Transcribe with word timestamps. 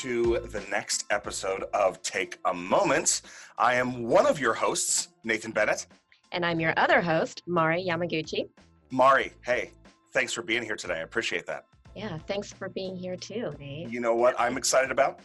to 0.00 0.38
the 0.46 0.62
next 0.70 1.04
episode 1.10 1.64
of 1.74 2.00
Take 2.00 2.38
a 2.46 2.54
Moment. 2.54 3.20
I 3.58 3.74
am 3.74 4.04
one 4.04 4.26
of 4.26 4.40
your 4.40 4.54
hosts, 4.54 5.08
Nathan 5.24 5.50
Bennett. 5.50 5.86
And 6.32 6.46
I'm 6.46 6.58
your 6.58 6.72
other 6.78 7.02
host, 7.02 7.42
Mari 7.46 7.86
Yamaguchi. 7.86 8.48
Mari, 8.90 9.34
hey, 9.44 9.72
thanks 10.14 10.32
for 10.32 10.40
being 10.40 10.62
here 10.62 10.76
today. 10.76 10.94
I 10.94 11.00
appreciate 11.00 11.44
that. 11.48 11.66
Yeah, 11.94 12.16
thanks 12.26 12.50
for 12.50 12.70
being 12.70 12.96
here 12.96 13.14
too, 13.14 13.54
Nate. 13.58 13.90
You 13.90 14.00
know 14.00 14.14
what 14.14 14.34
I'm 14.40 14.56
excited 14.56 14.90
about? 14.90 15.20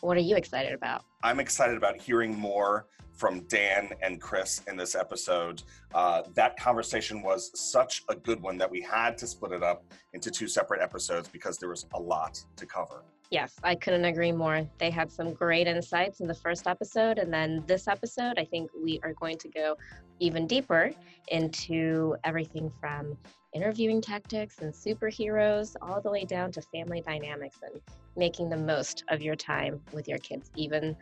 What 0.00 0.16
are 0.16 0.20
you 0.20 0.36
excited 0.36 0.74
about? 0.74 1.02
I'm 1.24 1.40
excited 1.40 1.76
about 1.76 2.00
hearing 2.00 2.38
more 2.38 2.86
from 3.14 3.40
Dan 3.48 3.90
and 4.00 4.20
Chris 4.20 4.62
in 4.68 4.76
this 4.76 4.94
episode. 4.94 5.64
Uh, 5.92 6.22
that 6.34 6.56
conversation 6.56 7.20
was 7.20 7.50
such 7.60 8.04
a 8.08 8.14
good 8.14 8.40
one 8.40 8.58
that 8.58 8.70
we 8.70 8.80
had 8.80 9.18
to 9.18 9.26
split 9.26 9.50
it 9.50 9.64
up 9.64 9.82
into 10.12 10.30
two 10.30 10.46
separate 10.46 10.80
episodes 10.80 11.28
because 11.28 11.58
there 11.58 11.68
was 11.68 11.86
a 11.94 12.00
lot 12.00 12.40
to 12.54 12.64
cover. 12.64 13.02
Yes, 13.30 13.54
I 13.64 13.74
couldn't 13.74 14.04
agree 14.04 14.32
more. 14.32 14.68
They 14.78 14.90
had 14.90 15.10
some 15.10 15.32
great 15.32 15.66
insights 15.66 16.20
in 16.20 16.26
the 16.26 16.34
first 16.34 16.66
episode. 16.66 17.18
And 17.18 17.32
then 17.32 17.64
this 17.66 17.88
episode, 17.88 18.38
I 18.38 18.44
think 18.44 18.70
we 18.80 19.00
are 19.02 19.12
going 19.14 19.38
to 19.38 19.48
go 19.48 19.76
even 20.20 20.46
deeper 20.46 20.92
into 21.28 22.16
everything 22.22 22.70
from 22.80 23.16
interviewing 23.54 24.00
tactics 24.00 24.58
and 24.58 24.72
superheroes 24.72 25.74
all 25.80 26.00
the 26.00 26.10
way 26.10 26.24
down 26.24 26.52
to 26.52 26.62
family 26.62 27.02
dynamics 27.06 27.58
and 27.62 27.80
making 28.16 28.50
the 28.50 28.56
most 28.56 29.04
of 29.08 29.22
your 29.22 29.36
time 29.36 29.80
with 29.92 30.06
your 30.06 30.18
kids, 30.18 30.50
even 30.54 30.96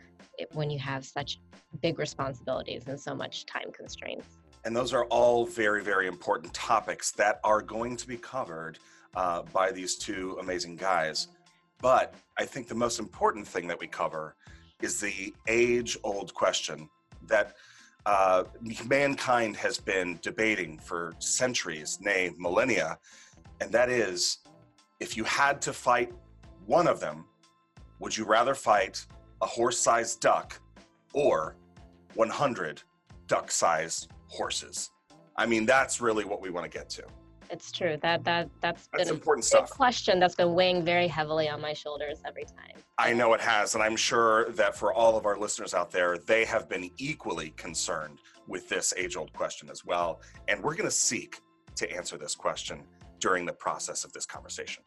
when 0.53 0.69
you 0.69 0.79
have 0.79 1.05
such 1.05 1.39
big 1.81 1.99
responsibilities 1.99 2.87
and 2.87 2.99
so 2.99 3.13
much 3.13 3.45
time 3.45 3.71
constraints. 3.71 4.37
And 4.65 4.75
those 4.75 4.93
are 4.93 5.05
all 5.05 5.45
very, 5.45 5.83
very 5.83 6.07
important 6.07 6.53
topics 6.53 7.11
that 7.11 7.39
are 7.43 7.61
going 7.61 7.97
to 7.97 8.07
be 8.07 8.17
covered 8.17 8.79
uh, 9.15 9.43
by 9.51 9.71
these 9.71 9.95
two 9.95 10.37
amazing 10.39 10.77
guys. 10.77 11.27
But 11.83 12.13
I 12.37 12.45
think 12.45 12.69
the 12.69 12.75
most 12.75 12.97
important 12.97 13.45
thing 13.45 13.67
that 13.67 13.77
we 13.77 13.87
cover 13.87 14.37
is 14.81 15.01
the 15.01 15.33
age 15.49 15.97
old 16.01 16.33
question 16.33 16.89
that 17.27 17.55
uh, 18.05 18.45
mankind 18.87 19.57
has 19.57 19.79
been 19.79 20.17
debating 20.21 20.79
for 20.79 21.13
centuries, 21.19 21.99
nay, 22.01 22.31
millennia. 22.37 22.97
And 23.59 23.69
that 23.73 23.89
is 23.89 24.37
if 25.01 25.17
you 25.17 25.25
had 25.25 25.61
to 25.63 25.73
fight 25.73 26.13
one 26.65 26.87
of 26.87 27.01
them, 27.01 27.25
would 27.99 28.15
you 28.15 28.23
rather 28.23 28.55
fight 28.55 29.05
a 29.41 29.45
horse 29.45 29.77
sized 29.77 30.21
duck 30.21 30.57
or 31.13 31.57
100 32.13 32.81
duck 33.27 33.51
sized 33.51 34.09
horses? 34.27 34.89
I 35.35 35.45
mean, 35.45 35.65
that's 35.65 35.99
really 35.99 36.23
what 36.23 36.41
we 36.41 36.49
want 36.49 36.63
to 36.63 36.77
get 36.77 36.89
to. 36.91 37.03
It's 37.53 37.71
true. 37.71 37.97
That 38.01 38.23
that 38.23 38.49
that's, 38.61 38.87
that's 38.87 39.03
been 39.03 39.13
important 39.13 39.45
a 39.45 39.47
stuff. 39.47 39.69
question 39.69 40.19
that's 40.19 40.33
been 40.33 40.55
weighing 40.55 40.83
very 40.83 41.07
heavily 41.07 41.47
on 41.47 41.61
my 41.61 41.73
shoulders 41.73 42.17
every 42.25 42.45
time. 42.45 42.75
I 42.97 43.13
know 43.13 43.33
it 43.35 43.41
has, 43.41 43.75
and 43.75 43.83
I'm 43.83 43.95
sure 43.95 44.49
that 44.51 44.75
for 44.75 44.91
all 44.91 45.15
of 45.15 45.27
our 45.27 45.37
listeners 45.37 45.75
out 45.75 45.91
there, 45.91 46.17
they 46.17 46.45
have 46.45 46.67
been 46.67 46.89
equally 46.97 47.51
concerned 47.51 48.17
with 48.47 48.67
this 48.67 48.91
age-old 48.97 49.31
question 49.33 49.69
as 49.69 49.85
well. 49.85 50.19
And 50.47 50.63
we're 50.63 50.73
going 50.73 50.89
to 50.89 50.91
seek 50.91 51.39
to 51.75 51.95
answer 51.95 52.17
this 52.17 52.33
question 52.33 52.81
during 53.19 53.45
the 53.45 53.53
process 53.53 54.03
of 54.03 54.11
this 54.13 54.25
conversation. 54.25 54.83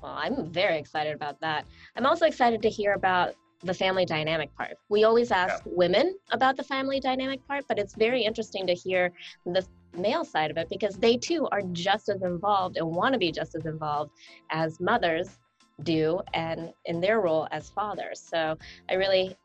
Well, 0.00 0.14
I'm 0.16 0.52
very 0.52 0.78
excited 0.78 1.14
about 1.14 1.40
that. 1.40 1.66
I'm 1.96 2.06
also 2.06 2.26
excited 2.26 2.62
to 2.62 2.70
hear 2.70 2.92
about 2.92 3.34
the 3.62 3.74
family 3.74 4.04
dynamic 4.04 4.54
part. 4.56 4.74
We 4.88 5.04
always 5.04 5.30
ask 5.32 5.64
yeah. 5.64 5.72
women 5.74 6.16
about 6.30 6.56
the 6.56 6.62
family 6.62 7.00
dynamic 7.00 7.46
part, 7.48 7.64
but 7.66 7.78
it's 7.78 7.94
very 7.94 8.22
interesting 8.22 8.66
to 8.66 8.74
hear 8.74 9.12
the 9.46 9.66
male 9.96 10.24
side 10.24 10.50
of 10.50 10.56
it 10.56 10.68
because 10.68 10.96
they 10.96 11.16
too 11.16 11.46
are 11.52 11.62
just 11.72 12.08
as 12.08 12.22
involved 12.22 12.76
and 12.76 12.86
want 12.86 13.12
to 13.12 13.18
be 13.18 13.32
just 13.32 13.54
as 13.54 13.66
involved 13.66 14.10
as 14.50 14.80
mothers 14.80 15.38
do 15.82 16.20
and 16.34 16.72
in 16.84 17.00
their 17.00 17.20
role 17.20 17.48
as 17.50 17.70
fathers. 17.70 18.20
So 18.20 18.56
I 18.88 18.94
really 18.94 19.36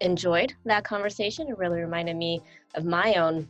enjoyed 0.00 0.54
that 0.64 0.84
conversation. 0.84 1.48
It 1.48 1.58
really 1.58 1.80
reminded 1.80 2.16
me 2.16 2.42
of 2.74 2.84
my 2.84 3.14
own 3.14 3.48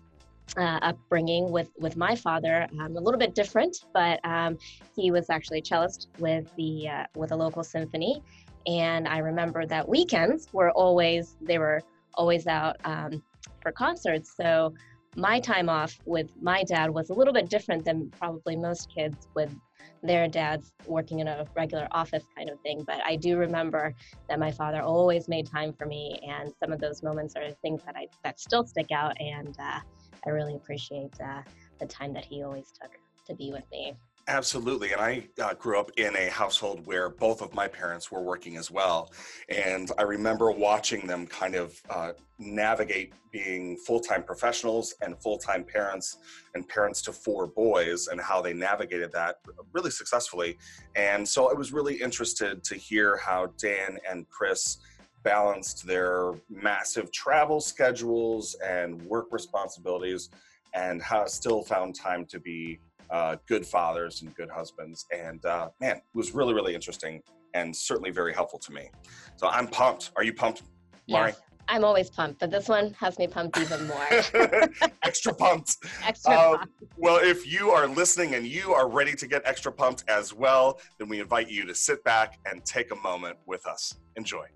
uh, 0.57 0.79
upbringing 0.83 1.51
with 1.51 1.71
with 1.79 1.97
my 1.97 2.15
father. 2.15 2.69
Um, 2.79 2.97
a 2.97 3.01
little 3.01 3.19
bit 3.19 3.35
different, 3.35 3.85
but 3.93 4.21
um, 4.25 4.59
he 4.95 5.11
was 5.11 5.31
actually 5.31 5.61
a 5.61 5.63
cellist 5.63 6.09
with 6.19 6.55
the 6.57 6.89
uh, 6.89 7.05
with 7.17 7.33
a 7.33 7.37
local 7.37 7.65
symphony, 7.65 8.23
and 8.67 9.09
I 9.09 9.19
remember 9.19 9.67
that 9.67 9.89
weekends 9.89 10.49
were 10.53 10.71
always 10.73 11.37
they 11.41 11.59
were 11.59 11.83
always 12.15 12.47
out 12.47 12.77
um, 12.85 13.23
for 13.63 13.73
concerts. 13.73 14.35
So 14.37 14.75
my 15.17 15.41
time 15.41 15.69
off 15.69 15.99
with 16.05 16.31
my 16.41 16.65
dad 16.65 16.91
was 16.91 17.11
a 17.11 17.15
little 17.15 17.33
bit 17.33 17.49
different 17.49 17.85
than 17.85 18.11
probably 18.11 18.57
most 18.57 18.93
kids 18.95 19.29
with 19.35 19.55
their 20.03 20.29
dads 20.29 20.73
working 20.87 21.21
in 21.21 21.29
a 21.29 21.47
regular 21.57 21.89
office 21.91 22.25
kind 22.37 22.51
of 22.51 22.61
thing. 22.61 22.85
But 22.87 23.01
I 23.05 23.17
do 23.17 23.39
remember 23.39 23.95
that 24.29 24.39
my 24.39 24.51
father 24.51 24.83
always 24.83 25.29
made 25.29 25.47
time 25.47 25.73
for 25.73 25.87
me, 25.87 26.21
and 26.29 26.53
some 26.61 26.73
of 26.73 26.81
those 26.81 27.03
moments 27.03 27.35
are 27.37 27.51
things 27.63 27.83
that 27.87 27.97
I 27.97 28.07
that 28.23 28.39
still 28.39 28.67
stick 28.67 28.91
out, 28.93 29.19
and 29.21 29.57
uh, 29.59 29.81
I 30.27 30.31
really 30.31 30.57
appreciate 30.57 31.15
uh, 31.21 31.43
the 31.79 31.87
time 31.87 32.13
that 32.15 32.25
he 32.25 32.43
always 32.43 32.73
took 32.81 32.93
to 33.27 33.35
be 33.35 33.51
with 33.53 33.65
me. 33.71 33.95
Absolutely. 34.27 34.93
And 34.93 35.03
I 35.03 35.29
uh, 35.43 35.53
grew 35.55 35.79
up 35.79 35.91
in 35.99 36.17
a 36.17 36.31
household 36.31 36.87
where 36.87 37.11
both 37.11 37.43
of 37.43 37.53
my 37.53 37.69
parents 37.69 38.11
were 38.11 38.23
working 38.23 38.57
as 38.57 38.71
well. 38.71 39.13
And 39.51 39.91
I 39.99 40.03
remember 40.03 40.51
watching 40.51 41.07
them 41.07 41.27
kind 41.27 41.55
of 41.55 41.79
uh, 41.91 42.13
navigate 42.39 43.13
being 43.33 43.77
full 43.77 44.01
time 44.01 44.23
professionals 44.23 44.95
and 45.03 45.21
full 45.21 45.37
time 45.37 45.63
parents 45.63 46.17
and 46.55 46.67
parents 46.67 47.03
to 47.03 47.13
four 47.13 47.49
boys 47.49 48.09
and 48.09 48.19
how 48.19 48.41
they 48.41 48.55
navigated 48.55 49.13
that 49.13 49.37
really 49.73 49.91
successfully. 49.91 50.57
And 50.97 51.29
so 51.29 51.51
I 51.51 51.53
was 51.53 51.73
really 51.73 51.97
interested 51.97 52.65
to 52.65 52.77
hear 52.77 53.19
how 53.19 53.53
Dan 53.59 53.99
and 54.11 54.27
Chris 54.31 54.79
balanced 55.23 55.87
their 55.87 56.33
massive 56.49 57.13
travel 57.13 57.61
schedules 57.61 58.57
and 58.65 59.03
work 59.03 59.27
responsibilities 59.33 60.31
and 60.73 61.03
how 61.03 61.27
still 61.27 61.63
found 61.63 61.95
time 61.95 62.25
to 62.27 62.41
be 62.41 62.79
uh, 63.11 63.37
good 63.47 63.67
fathers 63.67 64.23
and 64.23 64.35
good 64.35 64.51
husbands. 64.51 65.07
And 65.13 65.45
uh, 65.45 65.71
man, 65.81 65.97
it 65.97 66.03
was 66.15 66.35
really, 66.35 66.55
really 66.55 66.75
interesting 66.75 67.23
and 67.55 67.75
certainly 67.75 68.11
very 68.11 68.33
helpful 68.33 68.59
to 68.59 68.73
me. 68.73 68.91
So 69.37 69.49
I'm 69.49 69.69
pumped. 69.69 70.11
Are 70.17 70.25
you 70.25 70.35
pumped, 70.35 70.63
Mari? 71.09 71.31
Yes, 71.31 71.41
I'm 71.69 71.85
always 71.85 72.11
pumped, 72.11 72.41
but 72.41 72.51
this 72.51 72.69
one 72.69 72.95
has 73.01 73.19
me 73.19 73.27
pumped 73.27 73.59
even 73.59 73.87
more. 73.87 74.07
extra 75.03 75.33
pumped. 75.33 75.77
extra 76.05 76.33
uh, 76.33 76.57
pumped. 76.59 76.75
Well, 76.97 77.19
if 77.23 77.51
you 77.51 77.71
are 77.71 77.87
listening 77.87 78.35
and 78.35 78.47
you 78.47 78.75
are 78.75 78.89
ready 78.89 79.15
to 79.15 79.27
get 79.27 79.43
extra 79.45 79.73
pumped 79.73 80.05
as 80.09 80.35
well, 80.35 80.81
then 80.99 81.09
we 81.09 81.21
invite 81.21 81.49
you 81.49 81.65
to 81.67 81.75
sit 81.75 82.05
back 82.05 82.39
and 82.45 82.65
take 82.65 82.91
a 82.91 82.97
moment 82.97 83.39
with 83.47 83.67
us. 83.67 83.95
Enjoy. 84.17 84.47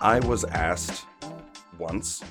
I 0.00 0.18
was 0.20 0.44
asked 0.44 1.06
once 1.78 2.22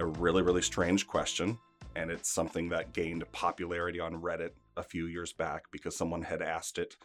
a 0.00 0.06
really, 0.06 0.42
really 0.42 0.62
strange 0.62 1.06
question. 1.06 1.58
And 1.96 2.10
it's 2.10 2.30
something 2.30 2.68
that 2.68 2.92
gained 2.92 3.30
popularity 3.32 4.00
on 4.00 4.22
Reddit 4.22 4.50
a 4.76 4.82
few 4.82 5.06
years 5.06 5.32
back 5.32 5.64
because 5.70 5.96
someone 5.96 6.22
had 6.22 6.42
asked 6.42 6.78
it 6.78 6.96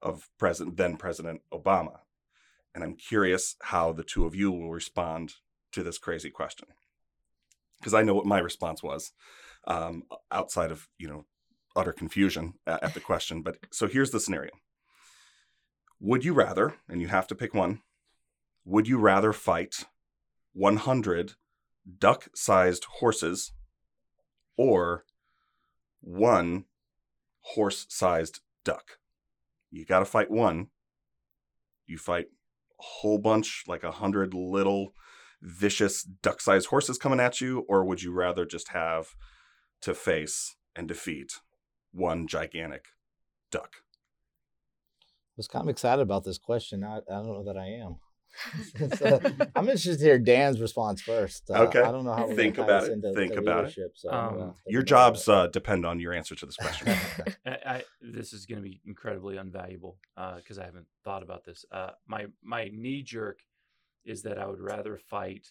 of 0.00 0.28
President 0.38 0.76
then 0.76 0.96
President 0.96 1.42
Obama. 1.52 1.98
And 2.74 2.84
I'm 2.84 2.94
curious 2.94 3.56
how 3.62 3.92
the 3.92 4.04
two 4.04 4.24
of 4.24 4.34
you 4.34 4.50
will 4.50 4.70
respond 4.70 5.34
to 5.72 5.82
this 5.82 5.98
crazy 5.98 6.30
question. 6.30 6.68
Because 7.78 7.94
I 7.94 8.02
know 8.02 8.14
what 8.14 8.26
my 8.26 8.38
response 8.38 8.82
was, 8.82 9.12
um, 9.66 10.04
outside 10.30 10.70
of 10.70 10.88
you 10.98 11.08
know 11.08 11.24
utter 11.76 11.92
confusion 11.92 12.54
at 12.66 12.94
the 12.94 13.00
question. 13.00 13.42
But 13.42 13.58
so 13.70 13.86
here's 13.86 14.10
the 14.10 14.20
scenario: 14.20 14.50
Would 16.00 16.24
you 16.24 16.32
rather, 16.32 16.74
and 16.88 17.00
you 17.00 17.08
have 17.08 17.26
to 17.28 17.34
pick 17.34 17.54
one, 17.54 17.82
would 18.64 18.88
you 18.88 18.98
rather 18.98 19.32
fight 19.32 19.84
100 20.52 21.34
duck 21.98 22.28
sized 22.34 22.84
horses 22.98 23.52
or 24.56 25.04
one 26.00 26.64
horse 27.40 27.86
sized 27.88 28.40
duck. 28.64 28.98
You 29.70 29.84
got 29.84 30.00
to 30.00 30.04
fight 30.04 30.30
one. 30.30 30.68
You 31.86 31.98
fight 31.98 32.26
a 32.78 32.82
whole 32.82 33.18
bunch, 33.18 33.64
like 33.66 33.82
a 33.82 33.92
hundred 33.92 34.34
little 34.34 34.94
vicious 35.40 36.02
duck 36.02 36.40
sized 36.40 36.68
horses 36.68 36.98
coming 36.98 37.20
at 37.20 37.40
you, 37.40 37.64
or 37.68 37.84
would 37.84 38.02
you 38.02 38.12
rather 38.12 38.44
just 38.44 38.68
have 38.68 39.14
to 39.82 39.94
face 39.94 40.56
and 40.74 40.88
defeat 40.88 41.34
one 41.92 42.26
gigantic 42.26 42.86
duck? 43.50 43.76
I 45.02 45.38
was 45.38 45.48
kind 45.48 45.64
of 45.64 45.68
excited 45.68 46.02
about 46.02 46.24
this 46.24 46.38
question. 46.38 46.82
I, 46.82 46.98
I 46.98 47.00
don't 47.08 47.26
know 47.26 47.44
that 47.44 47.56
I 47.56 47.66
am 47.66 47.96
so, 48.96 49.20
I'm 49.56 49.64
interested 49.64 49.98
to 49.98 50.04
hear 50.04 50.18
Dan's 50.18 50.60
response 50.60 51.00
first. 51.00 51.50
Uh, 51.50 51.64
okay. 51.64 51.80
I 51.80 51.90
don't 51.90 52.04
know 52.04 52.14
how 52.14 52.26
to 52.26 52.34
think 52.34 52.58
about 52.58 52.84
it. 52.84 53.00
Think 53.14 53.34
about 53.34 53.76
it. 53.76 53.92
So, 53.94 54.10
um, 54.10 54.40
uh, 54.40 54.52
your 54.66 54.82
jobs 54.82 55.28
uh, 55.28 55.48
depend 55.48 55.84
on 55.84 55.98
your 55.98 56.12
answer 56.12 56.34
to 56.34 56.46
this 56.46 56.56
question. 56.56 56.94
I, 57.46 57.50
I, 57.66 57.82
this 58.00 58.32
is 58.32 58.46
going 58.46 58.62
to 58.62 58.68
be 58.68 58.80
incredibly 58.86 59.36
unvaluable 59.36 59.96
because 60.36 60.58
uh, 60.58 60.62
I 60.62 60.64
haven't 60.64 60.86
thought 61.04 61.22
about 61.22 61.44
this. 61.44 61.64
Uh, 61.72 61.90
my 62.06 62.26
my 62.42 62.70
knee 62.72 63.02
jerk 63.02 63.40
is 64.04 64.22
that 64.22 64.38
I 64.38 64.46
would 64.46 64.60
rather 64.60 64.98
fight 65.10 65.50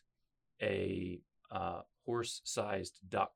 a 0.62 1.20
uh, 1.52 1.82
horse-sized 2.06 3.00
duck 3.08 3.32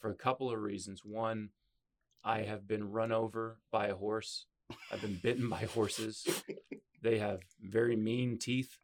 for 0.00 0.10
a 0.10 0.14
couple 0.14 0.50
of 0.50 0.60
reasons. 0.60 1.04
One, 1.04 1.50
I 2.24 2.42
have 2.42 2.66
been 2.66 2.90
run 2.90 3.12
over 3.12 3.58
by 3.70 3.88
a 3.88 3.94
horse. 3.94 4.46
I've 4.92 5.00
been 5.00 5.18
bitten 5.22 5.48
by 5.48 5.64
horses. 5.64 6.26
They 7.02 7.18
have 7.18 7.40
very 7.60 7.96
mean 7.96 8.38
teeth, 8.38 8.78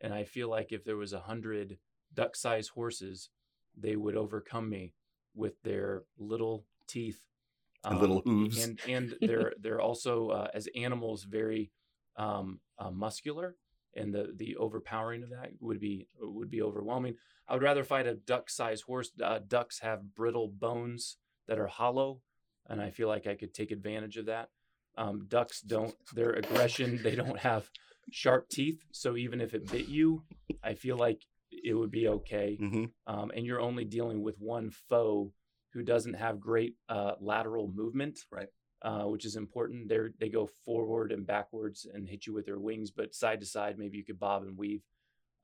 and 0.00 0.12
I 0.14 0.24
feel 0.24 0.48
like 0.48 0.72
if 0.72 0.84
there 0.84 0.96
was 0.96 1.12
a 1.12 1.20
hundred 1.20 1.78
duck-sized 2.14 2.70
horses, 2.70 3.30
they 3.76 3.96
would 3.96 4.16
overcome 4.16 4.68
me 4.70 4.94
with 5.34 5.60
their 5.62 6.04
little 6.18 6.64
teeth 6.86 7.20
And 7.84 8.00
little 8.00 8.22
hooves. 8.24 8.58
and 8.64 8.80
and 8.88 9.14
they're 9.22 9.52
they're 9.60 9.80
also 9.80 10.30
uh, 10.30 10.48
as 10.54 10.68
animals 10.74 11.24
very 11.24 11.70
um, 12.16 12.60
uh, 12.78 12.90
muscular, 12.90 13.56
and 13.94 14.12
the 14.14 14.32
the 14.34 14.56
overpowering 14.56 15.22
of 15.22 15.30
that 15.30 15.50
would 15.60 15.78
be 15.80 16.08
would 16.20 16.50
be 16.50 16.62
overwhelming. 16.62 17.16
I 17.46 17.54
would 17.54 17.62
rather 17.62 17.84
fight 17.84 18.06
a 18.06 18.14
duck-sized 18.14 18.84
horse. 18.84 19.10
Uh, 19.22 19.40
ducks 19.46 19.78
have 19.80 20.14
brittle 20.14 20.48
bones 20.48 21.16
that 21.46 21.58
are 21.58 21.66
hollow, 21.68 22.20
and 22.66 22.80
I 22.82 22.90
feel 22.90 23.08
like 23.08 23.26
I 23.26 23.36
could 23.36 23.54
take 23.54 23.70
advantage 23.70 24.16
of 24.16 24.26
that. 24.26 24.50
Um, 24.98 25.26
ducks 25.28 25.60
don't 25.60 25.94
their 26.14 26.32
aggression. 26.32 27.00
They 27.02 27.14
don't 27.14 27.38
have 27.38 27.70
sharp 28.10 28.48
teeth, 28.48 28.80
so 28.92 29.16
even 29.16 29.40
if 29.40 29.54
it 29.54 29.70
bit 29.70 29.86
you, 29.88 30.22
I 30.62 30.74
feel 30.74 30.96
like 30.96 31.22
it 31.50 31.74
would 31.74 31.90
be 31.90 32.08
okay. 32.08 32.56
hmm 32.56 32.84
Um, 33.06 33.30
and 33.34 33.46
you're 33.46 33.60
only 33.60 33.84
dealing 33.84 34.22
with 34.22 34.36
one 34.40 34.70
foe 34.70 35.32
who 35.72 35.82
doesn't 35.82 36.14
have 36.14 36.40
great 36.40 36.74
uh, 36.88 37.12
lateral 37.20 37.68
movement, 37.68 38.18
Right. 38.30 38.48
Uh, 38.80 39.04
which 39.12 39.24
is 39.24 39.36
important. 39.36 39.88
They 39.88 39.98
they 40.20 40.28
go 40.28 40.46
forward 40.64 41.12
and 41.12 41.26
backwards 41.26 41.86
and 41.92 42.08
hit 42.08 42.26
you 42.26 42.32
with 42.34 42.46
their 42.46 42.60
wings, 42.60 42.90
but 42.90 43.14
side 43.14 43.40
to 43.40 43.46
side, 43.46 43.78
maybe 43.78 43.98
you 43.98 44.04
could 44.04 44.20
bob 44.20 44.42
and 44.42 44.56
weave. 44.58 44.82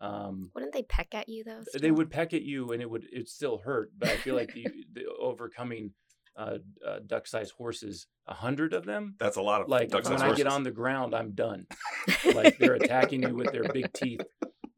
Um, 0.00 0.50
Wouldn't 0.54 0.72
they 0.72 0.82
peck 0.82 1.14
at 1.14 1.28
you 1.28 1.44
though? 1.44 1.62
they 1.80 1.90
would 1.90 2.10
peck 2.10 2.32
at 2.34 2.42
you, 2.42 2.72
and 2.72 2.80
it 2.82 2.90
would 2.90 3.06
it 3.12 3.28
still 3.28 3.58
hurt. 3.58 3.90
But 3.98 4.08
I 4.10 4.16
feel 4.16 4.34
like 4.36 4.52
the, 4.54 4.66
the 4.92 5.04
overcoming 5.20 5.92
uh, 6.36 6.58
uh, 6.86 6.98
duck-sized 7.06 7.52
horses, 7.52 8.06
a 8.26 8.34
hundred 8.34 8.72
of 8.74 8.84
them, 8.84 9.14
That's 9.18 9.36
a 9.36 9.42
lot 9.42 9.60
of 9.62 9.68
like 9.68 9.92
when 9.92 10.20
I 10.22 10.34
get 10.34 10.46
on 10.46 10.62
the 10.62 10.70
ground, 10.70 11.14
I'm 11.14 11.32
done. 11.32 11.66
like 12.34 12.58
they're 12.58 12.74
attacking 12.74 13.22
you 13.22 13.34
with 13.34 13.52
their 13.52 13.64
big 13.72 13.92
teeth 13.92 14.20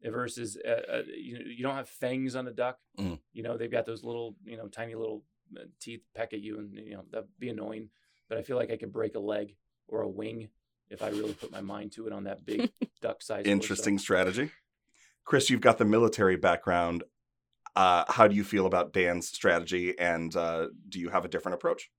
versus 0.03 0.57
uh, 0.65 0.69
uh, 0.97 1.01
you, 1.15 1.37
you 1.57 1.63
don't 1.63 1.75
have 1.75 1.89
fangs 1.89 2.35
on 2.35 2.47
a 2.47 2.51
duck 2.51 2.77
Mm. 2.97 3.19
you 3.33 3.43
know 3.43 3.57
they've 3.57 3.71
got 3.71 3.85
those 3.85 4.03
little 4.03 4.35
you 4.45 4.55
know 4.57 4.67
tiny 4.67 4.95
little 4.95 5.23
uh, 5.55 5.63
teeth 5.81 6.01
peck 6.15 6.33
at 6.33 6.39
you 6.39 6.57
and 6.59 6.73
you 6.73 6.93
know 6.95 7.03
that'd 7.11 7.27
be 7.37 7.49
annoying 7.49 7.89
but 8.29 8.37
i 8.37 8.41
feel 8.41 8.55
like 8.57 8.71
i 8.71 8.77
could 8.77 8.91
break 8.93 9.15
a 9.15 9.19
leg 9.19 9.55
or 9.87 10.01
a 10.01 10.07
wing 10.07 10.47
if 10.89 11.01
i 11.03 11.09
really 11.09 11.33
put 11.33 11.51
my 11.51 11.61
mind 11.61 11.91
to 11.91 12.07
it 12.07 12.13
on 12.13 12.23
that 12.23 12.43
big 12.45 12.71
duck 13.01 13.21
size 13.21 13.45
Interesting 13.45 13.97
strategy. 13.99 14.49
Chris, 15.25 15.49
you've 15.49 15.61
got 15.61 15.77
the 15.77 15.85
military 15.85 16.37
background. 16.37 17.03
Uh, 17.77 18.03
how 18.07 18.27
do 18.27 18.35
you 18.35 18.43
feel 18.43 18.65
about 18.65 18.91
Dan's 18.91 19.27
strategy, 19.27 19.93
and 19.99 20.35
uh, 20.35 20.69
do 20.89 20.99
you 20.99 21.09
have 21.09 21.25
a 21.25 21.27
different 21.27 21.53
approach? 21.53 21.91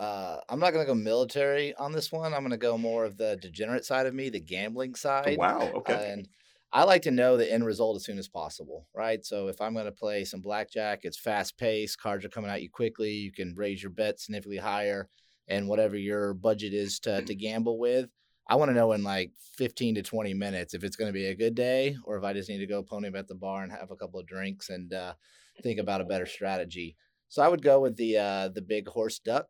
Uh, 0.00 0.38
I'm 0.48 0.58
not 0.58 0.72
going 0.72 0.84
to 0.84 0.92
go 0.92 0.96
military 0.96 1.72
on 1.76 1.92
this 1.92 2.10
one. 2.10 2.34
I'm 2.34 2.40
going 2.40 2.50
to 2.50 2.56
go 2.56 2.76
more 2.76 3.04
of 3.04 3.16
the 3.16 3.36
degenerate 3.36 3.84
side 3.84 4.06
of 4.06 4.14
me, 4.14 4.28
the 4.28 4.40
gambling 4.40 4.96
side. 4.96 5.38
wow. 5.38 5.70
Okay. 5.72 6.10
And 6.10 6.28
I 6.72 6.82
like 6.82 7.02
to 7.02 7.12
know 7.12 7.36
the 7.36 7.50
end 7.50 7.64
result 7.64 7.94
as 7.94 8.04
soon 8.04 8.18
as 8.18 8.26
possible, 8.26 8.88
right? 8.92 9.24
So 9.24 9.46
if 9.46 9.60
I'm 9.60 9.74
going 9.74 9.84
to 9.84 9.92
play 9.92 10.24
some 10.24 10.40
blackjack, 10.40 11.00
it's 11.04 11.16
fast 11.16 11.56
paced, 11.56 12.00
cards 12.00 12.24
are 12.24 12.30
coming 12.30 12.50
at 12.50 12.62
you 12.62 12.68
quickly, 12.68 13.12
you 13.12 13.30
can 13.30 13.54
raise 13.56 13.80
your 13.80 13.92
bet 13.92 14.18
significantly 14.18 14.58
higher, 14.58 15.08
and 15.46 15.68
whatever 15.68 15.96
your 15.96 16.34
budget 16.34 16.74
is 16.74 16.98
to, 17.00 17.22
to 17.22 17.34
gamble 17.36 17.78
with. 17.78 18.10
I 18.52 18.54
want 18.56 18.68
to 18.68 18.74
know 18.74 18.92
in 18.92 19.02
like 19.02 19.32
15 19.56 19.94
to 19.94 20.02
20 20.02 20.34
minutes 20.34 20.74
if 20.74 20.84
it's 20.84 20.94
going 20.94 21.08
to 21.08 21.12
be 21.14 21.28
a 21.28 21.34
good 21.34 21.54
day 21.54 21.96
or 22.04 22.18
if 22.18 22.22
I 22.22 22.34
just 22.34 22.50
need 22.50 22.58
to 22.58 22.66
go 22.66 22.82
pony 22.82 23.08
up 23.08 23.14
at 23.14 23.26
the 23.26 23.34
bar 23.34 23.62
and 23.62 23.72
have 23.72 23.90
a 23.90 23.96
couple 23.96 24.20
of 24.20 24.26
drinks 24.26 24.68
and 24.68 24.92
uh, 24.92 25.14
think 25.62 25.80
about 25.80 26.02
a 26.02 26.04
better 26.04 26.26
strategy. 26.26 26.94
So 27.30 27.40
I 27.40 27.48
would 27.48 27.62
go 27.62 27.80
with 27.80 27.96
the 27.96 28.18
uh, 28.18 28.48
the 28.48 28.60
big 28.60 28.86
horse 28.88 29.18
duck. 29.20 29.46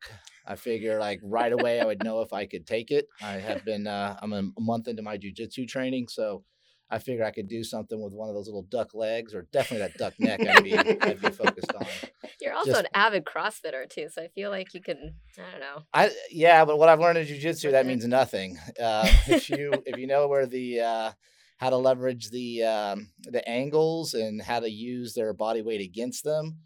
I 0.46 0.54
figure 0.54 1.00
like 1.00 1.18
right 1.24 1.52
away 1.52 1.80
I 1.80 1.84
would 1.84 2.04
know 2.04 2.20
if 2.20 2.32
I 2.32 2.46
could 2.46 2.64
take 2.64 2.92
it. 2.92 3.08
I 3.20 3.32
have 3.32 3.64
been 3.70 3.88
uh, 3.88 4.16
I'm 4.22 4.32
a 4.32 4.44
month 4.60 4.86
into 4.86 5.02
my 5.02 5.18
jujitsu 5.18 5.66
training, 5.66 6.06
so 6.06 6.44
I 6.92 6.98
figure 6.98 7.24
I 7.24 7.30
could 7.30 7.48
do 7.48 7.64
something 7.64 8.00
with 8.02 8.12
one 8.12 8.28
of 8.28 8.34
those 8.34 8.46
little 8.46 8.64
duck 8.64 8.94
legs 8.94 9.34
or 9.34 9.48
definitely 9.50 9.86
that 9.88 9.96
duck 9.96 10.12
neck. 10.20 10.40
I'd 10.46 10.62
be 10.62 10.76
I'd 10.76 11.20
be 11.22 11.30
focused 11.30 11.72
on. 11.74 11.86
You're 12.40 12.52
also 12.52 12.72
just- 12.72 12.80
an 12.80 12.88
avid 12.94 13.24
CrossFitter 13.24 13.88
too, 13.88 14.08
so 14.10 14.22
I 14.22 14.28
feel 14.28 14.50
like 14.50 14.74
you 14.74 14.82
can. 14.82 15.14
I 15.38 15.50
don't 15.50 15.60
know. 15.60 15.82
I 15.94 16.10
yeah, 16.30 16.64
but 16.66 16.78
what 16.78 16.90
I've 16.90 17.00
learned 17.00 17.16
in 17.16 17.26
jujitsu 17.26 17.70
that 17.70 17.86
means 17.86 18.06
nothing. 18.06 18.58
Uh, 18.80 19.08
if 19.26 19.48
you 19.48 19.72
if 19.86 19.96
you 19.96 20.06
know 20.06 20.28
where 20.28 20.44
the 20.46 20.80
uh, 20.80 21.12
how 21.56 21.70
to 21.70 21.76
leverage 21.76 22.28
the 22.30 22.64
um, 22.64 23.08
the 23.22 23.46
angles 23.48 24.12
and 24.12 24.42
how 24.42 24.60
to 24.60 24.70
use 24.70 25.14
their 25.14 25.32
body 25.32 25.62
weight 25.62 25.80
against 25.80 26.24
them, 26.24 26.58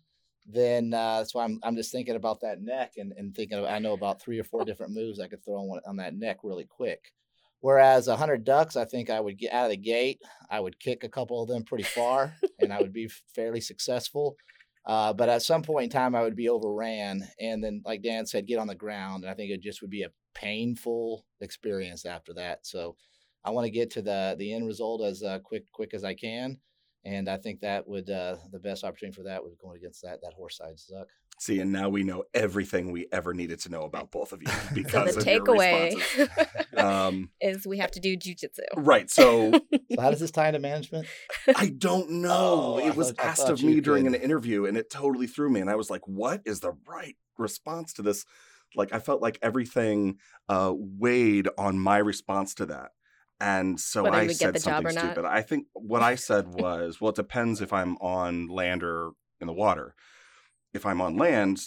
then 0.44 0.92
uh, 0.92 1.18
that's 1.18 1.34
why 1.36 1.44
I'm 1.44 1.60
I'm 1.62 1.76
just 1.76 1.92
thinking 1.92 2.16
about 2.16 2.40
that 2.40 2.60
neck 2.60 2.94
and, 2.96 3.12
and 3.16 3.32
thinking 3.32 3.58
of, 3.58 3.64
I 3.66 3.78
know 3.78 3.92
about 3.92 4.20
three 4.20 4.40
or 4.40 4.44
four 4.44 4.64
different 4.64 4.92
moves 4.92 5.20
I 5.20 5.28
could 5.28 5.44
throw 5.44 5.58
on 5.58 5.80
on 5.86 5.96
that 5.98 6.14
neck 6.16 6.38
really 6.42 6.64
quick. 6.64 7.12
Whereas 7.60 8.08
a 8.08 8.16
hundred 8.16 8.44
ducks, 8.44 8.76
I 8.76 8.84
think 8.84 9.10
I 9.10 9.20
would 9.20 9.38
get 9.38 9.52
out 9.52 9.64
of 9.64 9.70
the 9.70 9.76
gate. 9.76 10.20
I 10.50 10.60
would 10.60 10.78
kick 10.78 11.04
a 11.04 11.08
couple 11.08 11.42
of 11.42 11.48
them 11.48 11.64
pretty 11.64 11.84
far, 11.84 12.34
and 12.58 12.72
I 12.72 12.80
would 12.80 12.92
be 12.92 13.08
fairly 13.34 13.60
successful. 13.60 14.36
Uh, 14.84 15.12
but 15.12 15.28
at 15.28 15.42
some 15.42 15.62
point 15.62 15.84
in 15.84 15.90
time, 15.90 16.14
I 16.14 16.22
would 16.22 16.36
be 16.36 16.48
overran, 16.48 17.26
and 17.40 17.64
then, 17.64 17.82
like 17.84 18.02
Dan 18.02 18.24
said, 18.24 18.46
get 18.46 18.60
on 18.60 18.68
the 18.68 18.74
ground. 18.74 19.24
And 19.24 19.30
I 19.30 19.34
think 19.34 19.50
it 19.50 19.60
just 19.60 19.82
would 19.82 19.90
be 19.90 20.02
a 20.02 20.12
painful 20.34 21.24
experience 21.40 22.06
after 22.06 22.32
that. 22.34 22.64
So, 22.66 22.96
I 23.44 23.50
want 23.50 23.64
to 23.64 23.70
get 23.70 23.90
to 23.92 24.02
the 24.02 24.36
the 24.38 24.52
end 24.54 24.66
result 24.66 25.02
as 25.02 25.22
uh, 25.22 25.38
quick 25.40 25.64
quick 25.72 25.92
as 25.94 26.04
I 26.04 26.14
can, 26.14 26.58
and 27.06 27.28
I 27.28 27.36
think 27.36 27.60
that 27.60 27.86
would 27.88 28.10
uh, 28.10 28.36
the 28.52 28.58
best 28.58 28.84
opportunity 28.84 29.16
for 29.16 29.22
that 29.22 29.42
was 29.44 29.54
going 29.54 29.76
against 29.78 30.02
that 30.02 30.20
that 30.22 30.32
horse 30.34 30.56
side 30.58 30.74
duck. 30.90 31.08
See, 31.38 31.60
and 31.60 31.70
now 31.70 31.90
we 31.90 32.02
know 32.02 32.24
everything 32.32 32.92
we 32.92 33.06
ever 33.12 33.34
needed 33.34 33.60
to 33.60 33.68
know 33.68 33.82
about 33.82 34.10
both 34.10 34.32
of 34.32 34.40
you 34.42 34.48
So 34.52 34.74
because 34.74 35.14
the 35.14 35.20
takeaway. 35.22 35.94
Um, 36.76 37.30
is 37.40 37.66
we 37.66 37.78
have 37.78 37.90
to 37.92 38.00
do 38.00 38.16
jujitsu. 38.18 38.60
right. 38.76 39.10
So 39.10 39.52
So, 39.90 40.00
how 40.00 40.10
does 40.10 40.20
this 40.20 40.30
tie 40.30 40.48
into 40.48 40.58
management? 40.60 41.06
I 41.56 41.68
don't 41.70 42.10
know. 42.10 42.78
Oh, 42.82 42.86
it 42.86 42.94
was 42.94 43.12
thought- 43.12 43.24
asked 43.24 43.48
of 43.48 43.62
me 43.62 43.80
during 43.80 44.04
could- 44.04 44.14
an 44.14 44.20
interview, 44.20 44.66
and 44.66 44.76
it 44.76 44.90
totally 44.90 45.26
threw 45.26 45.48
me. 45.48 45.60
And 45.60 45.70
I 45.70 45.74
was 45.76 45.88
like, 45.90 46.06
"What 46.06 46.42
is 46.44 46.60
the 46.60 46.72
right 46.86 47.16
response 47.38 47.94
to 47.94 48.02
this?" 48.02 48.26
Like, 48.74 48.92
I 48.92 48.98
felt 48.98 49.22
like 49.22 49.38
everything 49.40 50.18
uh, 50.50 50.72
weighed 50.76 51.48
on 51.56 51.78
my 51.78 51.96
response 51.98 52.54
to 52.56 52.66
that, 52.66 52.90
and 53.40 53.78
so 53.78 54.04
Whether 54.04 54.16
I 54.16 54.26
said 54.28 54.60
something 54.60 54.90
stupid. 54.90 55.24
I 55.24 55.42
think 55.42 55.66
what 55.74 56.02
I 56.02 56.14
said 56.14 56.48
was, 56.48 57.00
"Well, 57.00 57.10
it 57.10 57.16
depends 57.16 57.60
if 57.60 57.72
I'm 57.72 57.96
on 57.98 58.48
land 58.48 58.82
or 58.82 59.12
in 59.40 59.46
the 59.46 59.52
water. 59.52 59.94
If 60.72 60.86
I'm 60.86 61.00
on 61.00 61.16
land, 61.16 61.60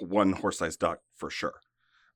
one 0.00 0.32
horse-sized 0.32 0.78
duck 0.78 1.00
for 1.16 1.30
sure." 1.30 1.60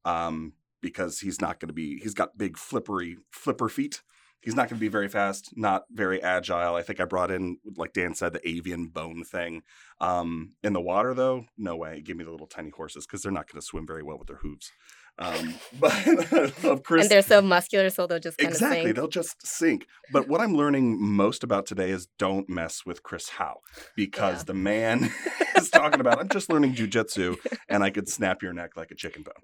Um, 0.04 0.54
because 0.80 1.20
he's 1.20 1.40
not 1.40 1.60
going 1.60 1.68
to 1.68 1.74
be 1.74 1.98
he's 1.98 2.14
got 2.14 2.38
big 2.38 2.56
flippery 2.56 3.16
flipper 3.30 3.68
feet 3.68 4.02
he's 4.40 4.54
not 4.54 4.68
going 4.68 4.78
to 4.78 4.80
be 4.80 4.88
very 4.88 5.08
fast 5.08 5.52
not 5.56 5.84
very 5.90 6.22
agile 6.22 6.74
i 6.74 6.82
think 6.82 7.00
i 7.00 7.04
brought 7.04 7.30
in 7.30 7.58
like 7.76 7.92
dan 7.92 8.14
said 8.14 8.32
the 8.32 8.48
avian 8.48 8.86
bone 8.86 9.24
thing 9.24 9.62
um, 10.00 10.52
in 10.62 10.72
the 10.72 10.80
water 10.80 11.14
though 11.14 11.46
no 11.56 11.76
way 11.76 12.00
give 12.00 12.16
me 12.16 12.24
the 12.24 12.30
little 12.30 12.46
tiny 12.46 12.70
horses 12.70 13.06
because 13.06 13.22
they're 13.22 13.32
not 13.32 13.50
going 13.50 13.60
to 13.60 13.66
swim 13.66 13.86
very 13.86 14.02
well 14.02 14.18
with 14.18 14.28
their 14.28 14.36
hooves 14.36 14.72
um, 15.18 15.54
but 15.80 15.92
I 15.92 16.52
love 16.62 16.82
Chris. 16.84 17.02
And 17.04 17.10
they're 17.10 17.22
so 17.22 17.42
muscular, 17.42 17.90
so 17.90 18.06
they'll 18.06 18.18
just 18.20 18.38
kind 18.38 18.50
Exactly, 18.50 18.78
of 18.78 18.84
sink. 18.84 18.96
they'll 18.96 19.08
just 19.08 19.46
sink. 19.46 19.86
But 20.12 20.28
what 20.28 20.40
I'm 20.40 20.54
learning 20.54 21.00
most 21.00 21.42
about 21.44 21.66
today 21.66 21.90
is 21.90 22.06
don't 22.18 22.48
mess 22.48 22.86
with 22.86 23.02
Chris 23.02 23.28
Howe 23.30 23.60
because 23.96 24.38
Yeah. 24.38 24.44
the 24.44 24.54
man 24.54 25.10
is 25.56 25.70
talking 25.70 26.00
about. 26.00 26.18
I'm 26.20 26.28
just 26.28 26.50
learning 26.50 26.74
jujitsu, 26.74 27.36
and 27.68 27.82
I 27.82 27.90
could 27.90 28.08
snap 28.08 28.42
your 28.42 28.52
neck 28.52 28.76
like 28.76 28.90
a 28.90 28.94
chicken 28.94 29.22
bone, 29.22 29.34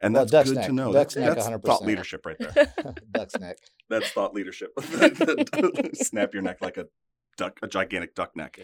and 0.00 0.14
Well, 0.14 0.24
that's 0.24 0.32
duck's 0.32 0.48
good 0.50 0.56
neck. 0.58 0.66
to 0.66 0.72
know. 0.72 0.92
Duck's 0.92 1.14
that's 1.14 1.26
neck, 1.26 1.34
that's 1.36 1.48
100%. 1.48 1.64
thought 1.64 1.82
leadership 1.84 2.26
right 2.26 2.36
there. 2.38 2.94
Duck's 3.10 3.36
neck. 3.38 3.56
That's 3.88 4.08
thought 4.10 4.34
leadership. 4.34 4.70
snap 5.94 6.34
your 6.34 6.42
neck 6.42 6.58
like 6.60 6.76
a 6.76 6.86
duck, 7.36 7.58
a 7.62 7.68
gigantic 7.68 8.14
duck 8.14 8.36
neck, 8.36 8.58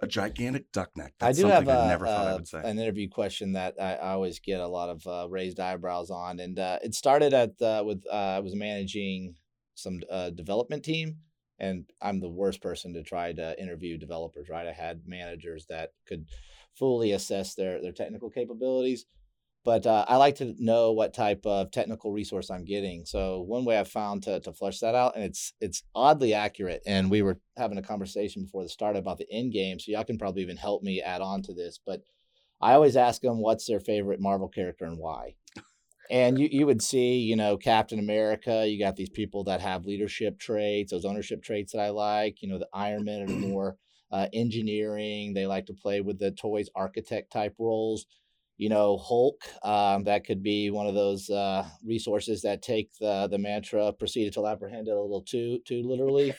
a 0.00 0.06
gigantic 0.06 0.70
duck 0.72 0.90
neck. 0.96 1.14
That's 1.18 1.38
I 1.38 1.42
do 1.42 1.48
something 1.48 1.68
have 1.68 1.76
a, 1.76 1.84
I 1.84 1.88
never 1.88 2.06
thought 2.06 2.26
I 2.26 2.30
uh, 2.30 2.36
would 2.36 2.48
say. 2.48 2.60
an 2.64 2.78
interview 2.78 3.08
question 3.08 3.52
that 3.52 3.74
I, 3.80 3.94
I 3.94 4.10
always 4.10 4.38
get 4.38 4.60
a 4.60 4.66
lot 4.66 4.88
of 4.88 5.06
uh, 5.06 5.28
raised 5.28 5.58
eyebrows 5.58 6.10
on, 6.10 6.40
and 6.40 6.58
uh, 6.58 6.78
it 6.82 6.94
started 6.94 7.34
at 7.34 7.60
uh, 7.60 7.82
with 7.84 8.04
uh, 8.10 8.14
I 8.14 8.40
was 8.40 8.54
managing 8.54 9.34
some 9.74 10.00
uh, 10.10 10.30
development 10.30 10.84
team, 10.84 11.16
and 11.58 11.84
I'm 12.00 12.20
the 12.20 12.28
worst 12.28 12.60
person 12.60 12.94
to 12.94 13.02
try 13.02 13.32
to 13.32 13.60
interview 13.60 13.98
developers. 13.98 14.48
Right, 14.48 14.66
I 14.66 14.72
had 14.72 15.02
managers 15.06 15.66
that 15.66 15.92
could 16.06 16.26
fully 16.74 17.12
assess 17.12 17.54
their 17.54 17.80
their 17.82 17.92
technical 17.92 18.30
capabilities, 18.30 19.06
but 19.64 19.86
uh, 19.86 20.04
I 20.08 20.16
like 20.16 20.36
to 20.36 20.54
know 20.58 20.92
what 20.92 21.12
type 21.12 21.44
of 21.44 21.70
technical 21.70 22.12
resource 22.12 22.50
I'm 22.50 22.64
getting. 22.64 23.04
So 23.04 23.40
one 23.40 23.64
way 23.64 23.78
I've 23.78 23.88
found 23.88 24.22
to 24.24 24.40
to 24.40 24.52
flush 24.52 24.78
that 24.80 24.94
out, 24.94 25.14
and 25.14 25.24
it's 25.24 25.52
it's 25.60 25.82
oddly 25.94 26.34
accurate. 26.34 26.82
And 26.86 27.10
we 27.10 27.22
were 27.22 27.40
having 27.56 27.78
a 27.78 27.82
conversation 27.82 28.44
before 28.44 28.62
the 28.62 28.68
start 28.68 28.96
about 28.96 29.18
the 29.18 29.30
end 29.30 29.52
game, 29.52 29.78
so 29.78 29.92
y'all 29.92 30.04
can 30.04 30.18
probably 30.18 30.42
even 30.42 30.56
help 30.56 30.82
me 30.82 31.02
add 31.02 31.20
on 31.20 31.42
to 31.42 31.54
this. 31.54 31.78
But 31.84 32.02
I 32.60 32.72
always 32.72 32.96
ask 32.96 33.20
them 33.22 33.40
what's 33.40 33.66
their 33.66 33.80
favorite 33.80 34.20
Marvel 34.20 34.48
character 34.48 34.84
and 34.84 34.98
why. 34.98 35.34
And 36.10 36.38
you, 36.38 36.48
you 36.50 36.66
would 36.66 36.82
see, 36.82 37.18
you 37.18 37.36
know, 37.36 37.58
Captain 37.58 37.98
America, 37.98 38.66
you 38.66 38.78
got 38.78 38.96
these 38.96 39.10
people 39.10 39.44
that 39.44 39.60
have 39.60 39.84
leadership 39.84 40.38
traits, 40.38 40.90
those 40.90 41.04
ownership 41.04 41.42
traits 41.42 41.72
that 41.72 41.80
I 41.80 41.90
like. 41.90 42.40
You 42.40 42.48
know, 42.48 42.58
the 42.58 42.68
Iron 42.72 43.04
Man 43.04 43.22
are 43.22 43.26
more 43.48 43.76
uh, 44.10 44.26
engineering. 44.32 45.34
They 45.34 45.46
like 45.46 45.66
to 45.66 45.74
play 45.74 46.00
with 46.00 46.18
the 46.18 46.30
toys 46.30 46.70
architect 46.74 47.30
type 47.32 47.54
roles. 47.58 48.06
You 48.58 48.68
know, 48.68 48.98
Hulk. 48.98 49.44
Um, 49.62 50.04
that 50.04 50.26
could 50.26 50.42
be 50.42 50.70
one 50.70 50.88
of 50.88 50.94
those 50.94 51.30
uh, 51.30 51.64
resources 51.84 52.42
that 52.42 52.60
take 52.60 52.90
the 53.00 53.28
the 53.30 53.38
mantra 53.38 53.92
"proceed 53.92 54.32
till 54.32 54.48
apprehended" 54.48 54.92
a 54.92 55.00
little 55.00 55.22
too 55.22 55.60
too 55.64 55.82
literally. 55.84 56.34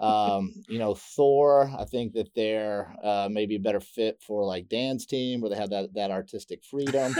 um, 0.00 0.54
you 0.68 0.78
know, 0.78 0.94
Thor. 0.94 1.70
I 1.76 1.84
think 1.84 2.12
that 2.12 2.32
they're 2.36 2.94
uh, 3.02 3.28
maybe 3.30 3.56
a 3.56 3.60
better 3.60 3.80
fit 3.80 4.22
for 4.24 4.44
like 4.44 4.68
Dan's 4.68 5.04
team, 5.04 5.40
where 5.40 5.50
they 5.50 5.56
have 5.56 5.70
that 5.70 5.92
that 5.94 6.12
artistic 6.12 6.62
freedom. 6.64 7.12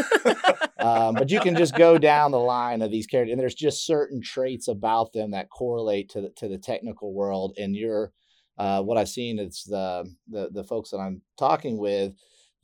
um, 0.78 1.16
but 1.16 1.30
you 1.30 1.40
can 1.40 1.56
just 1.56 1.74
go 1.76 1.98
down 1.98 2.30
the 2.30 2.38
line 2.38 2.80
of 2.80 2.92
these 2.92 3.08
characters, 3.08 3.32
and 3.32 3.40
there's 3.40 3.56
just 3.56 3.84
certain 3.84 4.22
traits 4.22 4.68
about 4.68 5.12
them 5.12 5.32
that 5.32 5.50
correlate 5.50 6.10
to 6.10 6.20
the, 6.20 6.30
to 6.36 6.46
the 6.46 6.58
technical 6.58 7.12
world. 7.12 7.54
And 7.58 7.74
you're 7.74 8.12
uh, 8.56 8.82
what 8.82 8.98
I've 8.98 9.08
seen 9.08 9.40
is 9.40 9.64
the, 9.68 10.08
the 10.28 10.48
the 10.52 10.64
folks 10.64 10.90
that 10.90 10.98
I'm 10.98 11.22
talking 11.36 11.76
with 11.76 12.12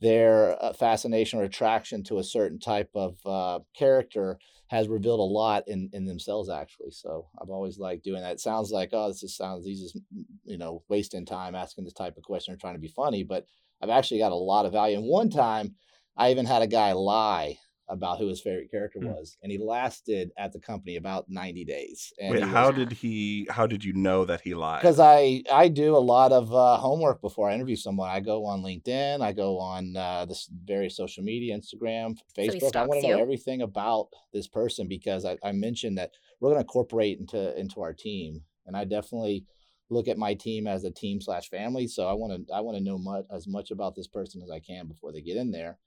their 0.05 0.63
uh, 0.63 0.71
fascination 0.71 1.39
or 1.39 1.43
attraction 1.43 2.03
to 2.03 2.19
a 2.19 2.23
certain 2.23 2.59
type 2.59 2.91
of 2.93 3.17
uh, 3.25 3.59
character 3.75 4.37
has 4.67 4.87
revealed 4.87 5.19
a 5.19 5.23
lot 5.23 5.63
in, 5.67 5.89
in 5.93 6.05
themselves 6.05 6.47
actually. 6.47 6.91
So 6.91 7.27
i've 7.41 7.49
always 7.49 7.79
liked 7.79 8.03
doing 8.03 8.21
that. 8.21 8.33
It 8.33 8.39
sounds 8.39 8.69
like 8.69 8.89
oh 8.93 9.07
this 9.07 9.21
just 9.21 9.35
sounds 9.35 9.65
these 9.65 9.81
is 9.81 9.97
you 10.43 10.59
know 10.59 10.83
wasting 10.89 11.25
time 11.25 11.55
asking 11.55 11.85
this 11.85 11.93
type 11.93 12.17
of 12.17 12.23
question 12.23 12.53
or 12.53 12.57
trying 12.57 12.75
to 12.75 12.79
be 12.79 12.87
funny 12.87 13.23
but 13.23 13.45
i've 13.81 13.89
actually 13.89 14.19
got 14.19 14.31
a 14.31 14.35
lot 14.35 14.67
of 14.67 14.73
value. 14.73 14.97
And 14.97 15.07
one 15.07 15.31
time 15.31 15.73
i 16.15 16.29
even 16.29 16.45
had 16.45 16.61
a 16.61 16.67
guy 16.67 16.91
lie 16.91 17.57
about 17.87 18.17
who 18.19 18.27
his 18.27 18.41
favorite 18.41 18.71
character 18.71 18.99
Hmm. 18.99 19.07
was 19.07 19.37
and 19.43 19.51
he 19.51 19.57
lasted 19.57 20.31
at 20.37 20.51
the 20.51 20.59
company 20.59 20.95
about 20.95 21.29
90 21.29 21.63
days 21.65 22.11
and 22.19 22.31
Wait, 22.31 22.39
he 22.39 22.45
was- 22.45 22.53
how 22.53 22.71
did 22.71 22.91
he? 22.91 23.45
How 23.49 23.67
did 23.67 23.83
you 23.83 23.93
know 23.93 24.25
that 24.25 24.41
he 24.41 24.53
lied? 24.55 24.81
because 24.81 24.99
I 24.99 25.43
I 25.51 25.67
do 25.67 25.95
a 25.95 25.99
lot 26.15 26.31
of 26.31 26.53
uh, 26.53 26.77
homework 26.77 27.21
before 27.21 27.49
I 27.49 27.53
interview 27.53 27.75
someone. 27.75 28.09
I 28.09 28.19
go 28.21 28.45
on 28.45 28.63
LinkedIn, 28.63 29.21
I 29.21 29.31
go 29.33 29.59
on 29.59 29.95
uh, 29.95 30.25
this 30.25 30.49
various 30.65 30.95
social 30.97 31.23
media, 31.23 31.55
Instagram, 31.57 32.17
he 32.35 32.47
Facebook. 32.49 32.75
I 32.75 32.85
want 32.85 33.01
to 33.01 33.07
know 33.07 33.19
everything 33.21 33.61
about 33.61 34.07
this 34.33 34.47
person 34.47 34.87
because 34.87 35.23
I, 35.25 35.37
I 35.43 35.51
mentioned 35.51 35.97
that 35.97 36.11
we're 36.39 36.49
going 36.49 36.59
to 36.61 36.65
incorporate 36.67 37.19
into 37.19 37.57
into 37.59 37.81
our 37.81 37.93
team, 37.93 38.41
and 38.65 38.75
I 38.75 38.83
definitely 38.85 39.45
look 39.91 40.07
at 40.07 40.17
my 40.17 40.33
team 40.33 40.65
as 40.65 40.83
a 40.83 40.89
team 40.91 41.21
slash 41.21 41.49
family. 41.49 41.87
So 41.87 42.07
I 42.07 42.13
want 42.13 42.47
to 42.47 42.53
I 42.53 42.61
want 42.61 42.77
to 42.77 42.83
know 42.83 42.97
much, 42.97 43.25
as 43.31 43.47
much 43.47 43.69
about 43.69 43.95
this 43.95 44.07
person 44.07 44.41
as 44.41 44.49
I 44.49 44.59
can 44.59 44.87
before 44.87 45.11
they 45.11 45.21
get 45.21 45.37
in 45.37 45.51
there. 45.51 45.77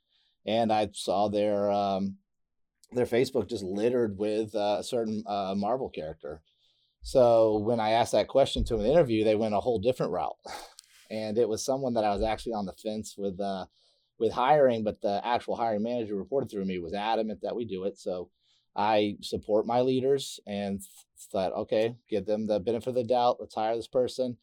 And 0.49 0.73
I 0.73 0.89
saw 0.95 1.29
their 1.29 1.71
um, 1.71 2.17
their 2.93 3.05
Facebook 3.05 3.49
just 3.49 3.63
littered 3.63 4.17
with 4.17 4.55
uh, 4.55 4.79
a 4.81 4.83
certain 4.85 5.23
uh, 5.27 5.55
Marvel 5.55 5.91
character. 5.91 6.41
So 7.03 7.59
when 7.59 7.81
I 7.81 7.91
asked 7.91 8.13
that 8.13 8.29
question 8.29 8.65
to 8.65 8.77
an 8.77 8.87
interview, 8.87 9.25
they 9.25 9.35
went 9.35 9.55
a 9.55 9.61
whole 9.61 9.79
different 9.79 10.13
route, 10.13 10.39
and 11.11 11.37
it 11.37 11.49
was 11.49 11.63
someone 11.63 11.95
that 11.95 12.05
I 12.05 12.15
was 12.15 12.23
actually 12.23 12.55
on 12.55 12.65
the 12.65 12.73
fence 12.73 13.15
with 13.19 13.39
uh, 13.41 13.67
with 14.19 14.33
hiring, 14.33 14.85
but 14.85 15.03
the 15.03 15.21
actual 15.23 15.55
hiring 15.55 15.83
manager 15.83 16.17
reported 16.17 16.51
through 16.51 16.65
me 16.65 16.79
was 16.79 16.95
adamant 16.95 17.41
that 17.43 17.55
we 17.55 17.67
do 17.67 17.85
it. 17.85 17.99
So 17.99 18.31
I 18.75 19.17
support 19.21 19.67
my 19.67 19.83
leaders 19.83 20.41
and 20.47 20.81
thought, 21.31 21.53
okay, 21.53 21.95
give 22.09 22.25
them 22.27 22.47
the 22.47 22.59
benefit 22.59 22.89
of 22.89 22.95
the 22.95 23.05
doubt. 23.05 23.37
Let's 23.39 23.55
hire 23.55 23.77
this 23.77 23.87
person, 23.87 24.39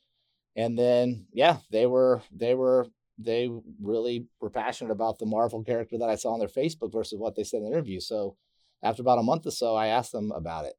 and 0.56 0.78
then 0.78 1.26
yeah, 1.34 1.58
they 1.72 1.88
were 1.88 2.22
they 2.32 2.54
were 2.54 2.88
they 3.18 3.50
really 3.82 4.28
were 4.40 4.50
passionate 4.50 4.92
about 4.92 5.20
the 5.20 5.26
Marvel 5.26 5.64
character 5.64 5.98
that 5.98 6.10
I 6.10 6.16
saw 6.16 6.34
on 6.34 6.40
their 6.40 6.48
Facebook 6.48 6.92
versus 6.92 7.20
what 7.20 7.36
they 7.36 7.44
said 7.44 7.58
in 7.58 7.66
the 7.66 7.72
interview. 7.72 8.00
So 8.00 8.36
after 8.84 9.02
about 9.02 9.20
a 9.20 9.24
month 9.24 9.46
or 9.46 9.52
so, 9.52 9.76
I 9.76 9.88
asked 9.88 10.12
them 10.12 10.32
about 10.32 10.66
it. 10.66 10.76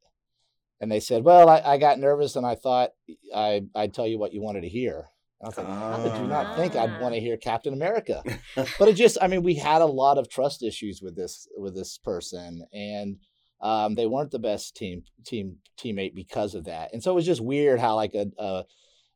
And 0.80 0.92
they 0.92 1.00
said, 1.00 1.24
"Well, 1.24 1.48
I, 1.48 1.62
I 1.64 1.78
got 1.78 1.98
nervous 1.98 2.36
and 2.36 2.46
I 2.46 2.54
thought 2.54 2.90
I 3.34 3.62
I'd 3.74 3.94
tell 3.94 4.06
you 4.06 4.18
what 4.18 4.34
you 4.34 4.42
wanted 4.42 4.60
to 4.62 4.68
hear." 4.68 5.08
And 5.40 5.46
I 5.46 5.48
was 5.48 5.56
like, 5.56 5.66
"How 5.66 5.96
did 6.02 6.20
you 6.20 6.28
not 6.28 6.56
think 6.56 6.76
I'd 6.76 7.00
want 7.00 7.14
to 7.14 7.20
hear 7.20 7.38
Captain 7.38 7.72
America?" 7.72 8.22
but 8.54 8.88
it 8.88 8.92
just, 8.92 9.16
I 9.22 9.26
mean, 9.28 9.42
we 9.42 9.54
had 9.54 9.80
a 9.80 9.86
lot 9.86 10.18
of 10.18 10.28
trust 10.28 10.62
issues 10.62 11.00
with 11.00 11.16
this 11.16 11.48
with 11.56 11.74
this 11.74 11.96
person, 11.96 12.66
and 12.74 13.16
um, 13.62 13.94
they 13.94 14.06
weren't 14.06 14.30
the 14.30 14.38
best 14.38 14.76
team 14.76 15.04
team 15.24 15.56
teammate 15.78 16.14
because 16.14 16.54
of 16.54 16.64
that. 16.64 16.92
And 16.92 17.02
so 17.02 17.12
it 17.12 17.14
was 17.14 17.26
just 17.26 17.40
weird 17.40 17.80
how 17.80 17.94
like 17.94 18.14
a, 18.14 18.26
a 18.38 18.64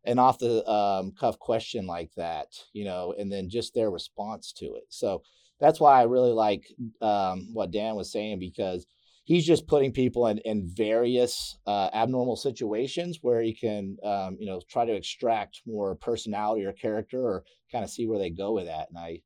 an 0.04 0.18
off 0.18 0.38
the 0.38 0.66
um, 0.68 1.12
cuff 1.12 1.38
question 1.38 1.86
like 1.86 2.10
that, 2.16 2.48
you 2.72 2.84
know, 2.84 3.14
and 3.18 3.30
then 3.30 3.50
just 3.50 3.74
their 3.74 3.90
response 3.90 4.52
to 4.52 4.66
it. 4.66 4.84
So 4.88 5.22
that's 5.58 5.78
why 5.78 6.00
I 6.00 6.04
really 6.04 6.32
like 6.32 6.66
um, 7.02 7.50
what 7.52 7.70
Dan 7.70 7.94
was 7.94 8.10
saying 8.10 8.38
because 8.38 8.86
he's 9.24 9.46
just 9.46 9.66
putting 9.66 9.92
people 9.92 10.26
in, 10.26 10.38
in 10.38 10.70
various 10.74 11.58
uh, 11.66 11.90
abnormal 11.92 12.36
situations 12.36 13.18
where 13.20 13.42
he 13.42 13.54
can, 13.54 13.96
um, 14.02 14.36
you 14.40 14.46
know, 14.46 14.60
try 14.68 14.84
to 14.84 14.94
extract 14.94 15.60
more 15.66 15.94
personality 15.96 16.64
or 16.64 16.72
character 16.72 17.20
or 17.20 17.44
kind 17.70 17.84
of 17.84 17.90
see 17.90 18.06
where 18.06 18.18
they 18.18 18.30
go 18.30 18.52
with 18.52 18.66
that. 18.66 18.88
And 18.88 18.98
I, 18.98 19.20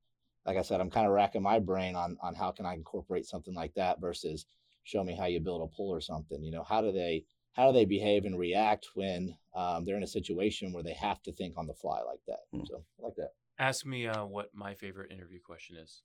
like 0.45 0.59
I 0.59 0.62
said, 0.62 0.81
I'm 0.81 0.90
kind 0.90 1.07
of 1.07 1.12
racking 1.12 1.43
my 1.43 1.59
brain 1.59 1.97
on 1.97 2.19
on 2.21 2.35
how 2.35 2.50
can 2.50 2.66
I 2.66 2.75
incorporate 2.75 3.26
something 3.26 3.54
like 3.54 3.73
that 3.75 4.00
versus 4.00 4.45
show 4.83 5.02
me 5.02 5.16
how 5.16 5.26
you 5.26 5.40
build 5.40 5.62
a 5.62 5.75
pool 5.75 5.95
or 5.95 6.00
something. 6.00 6.43
You 6.43 6.52
know, 6.52 6.64
how 6.64 6.83
do 6.83 6.93
they 6.93 7.25
how 7.54 7.68
do 7.68 7.73
they 7.73 7.84
behave 7.84 8.25
and 8.25 8.38
react 8.38 8.88
when 8.94 9.37
um, 9.54 9.84
they're 9.84 9.96
in 9.96 10.02
a 10.02 10.06
situation 10.08 10.73
where 10.73 10.82
they 10.82 10.92
have 10.94 11.23
to 11.23 11.32
think 11.32 11.54
on 11.56 11.66
the 11.66 11.75
fly 11.75 12.00
like 12.02 12.20
that? 12.28 12.40
Hmm. 12.52 12.64
So 12.66 12.84
I 13.00 13.04
like 13.04 13.14
that. 13.16 13.30
Ask 13.58 13.87
me 13.87 14.06
uh, 14.06 14.25
what 14.26 14.50
my 14.52 14.75
favorite 14.75 15.12
interview 15.12 15.38
question 15.44 15.76
is. 15.76 16.02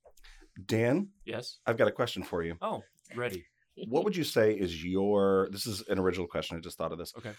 Dan, 0.66 1.08
Yes. 1.24 1.58
I've 1.66 1.76
got 1.76 1.88
a 1.88 1.92
question 1.92 2.22
for 2.22 2.42
you. 2.42 2.56
Oh, 2.62 2.82
ready. 3.16 3.44
What 3.88 4.04
would 4.04 4.16
you 4.16 4.24
say 4.24 4.52
is 4.54 4.84
your? 4.84 5.48
This 5.50 5.66
is 5.66 5.82
an 5.88 5.98
original 5.98 6.26
question. 6.26 6.56
I 6.56 6.60
just 6.60 6.76
thought 6.78 6.92
of 6.92 6.98
this. 6.98 7.12
Okay. 7.16 7.32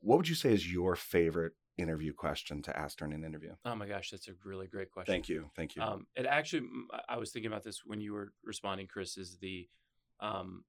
What 0.00 0.16
would 0.16 0.28
you 0.28 0.34
say 0.34 0.52
is 0.52 0.70
your 0.70 0.96
favorite 0.96 1.52
interview 1.78 2.12
question 2.12 2.60
to 2.62 2.76
ask 2.76 2.98
during 2.98 3.12
an 3.14 3.24
interview? 3.24 3.52
Oh 3.64 3.74
my 3.76 3.86
gosh, 3.86 4.10
that's 4.10 4.26
a 4.28 4.32
really 4.44 4.66
great 4.66 4.90
question. 4.90 5.12
Thank 5.12 5.28
you. 5.28 5.50
Thank 5.54 5.76
you. 5.76 5.82
Um, 5.82 6.06
it 6.16 6.26
actually, 6.26 6.62
mm, 6.62 6.84
I- 6.92 7.14
I 7.14 7.18
was 7.18 7.30
thinking 7.30 7.50
about 7.52 7.62
this 7.62 7.82
when 7.84 8.00
you 8.00 8.12
were 8.14 8.32
responding, 8.42 8.86
Chris. 8.88 9.16
Is 9.16 9.38
the, 9.38 9.68
um, 10.20 10.64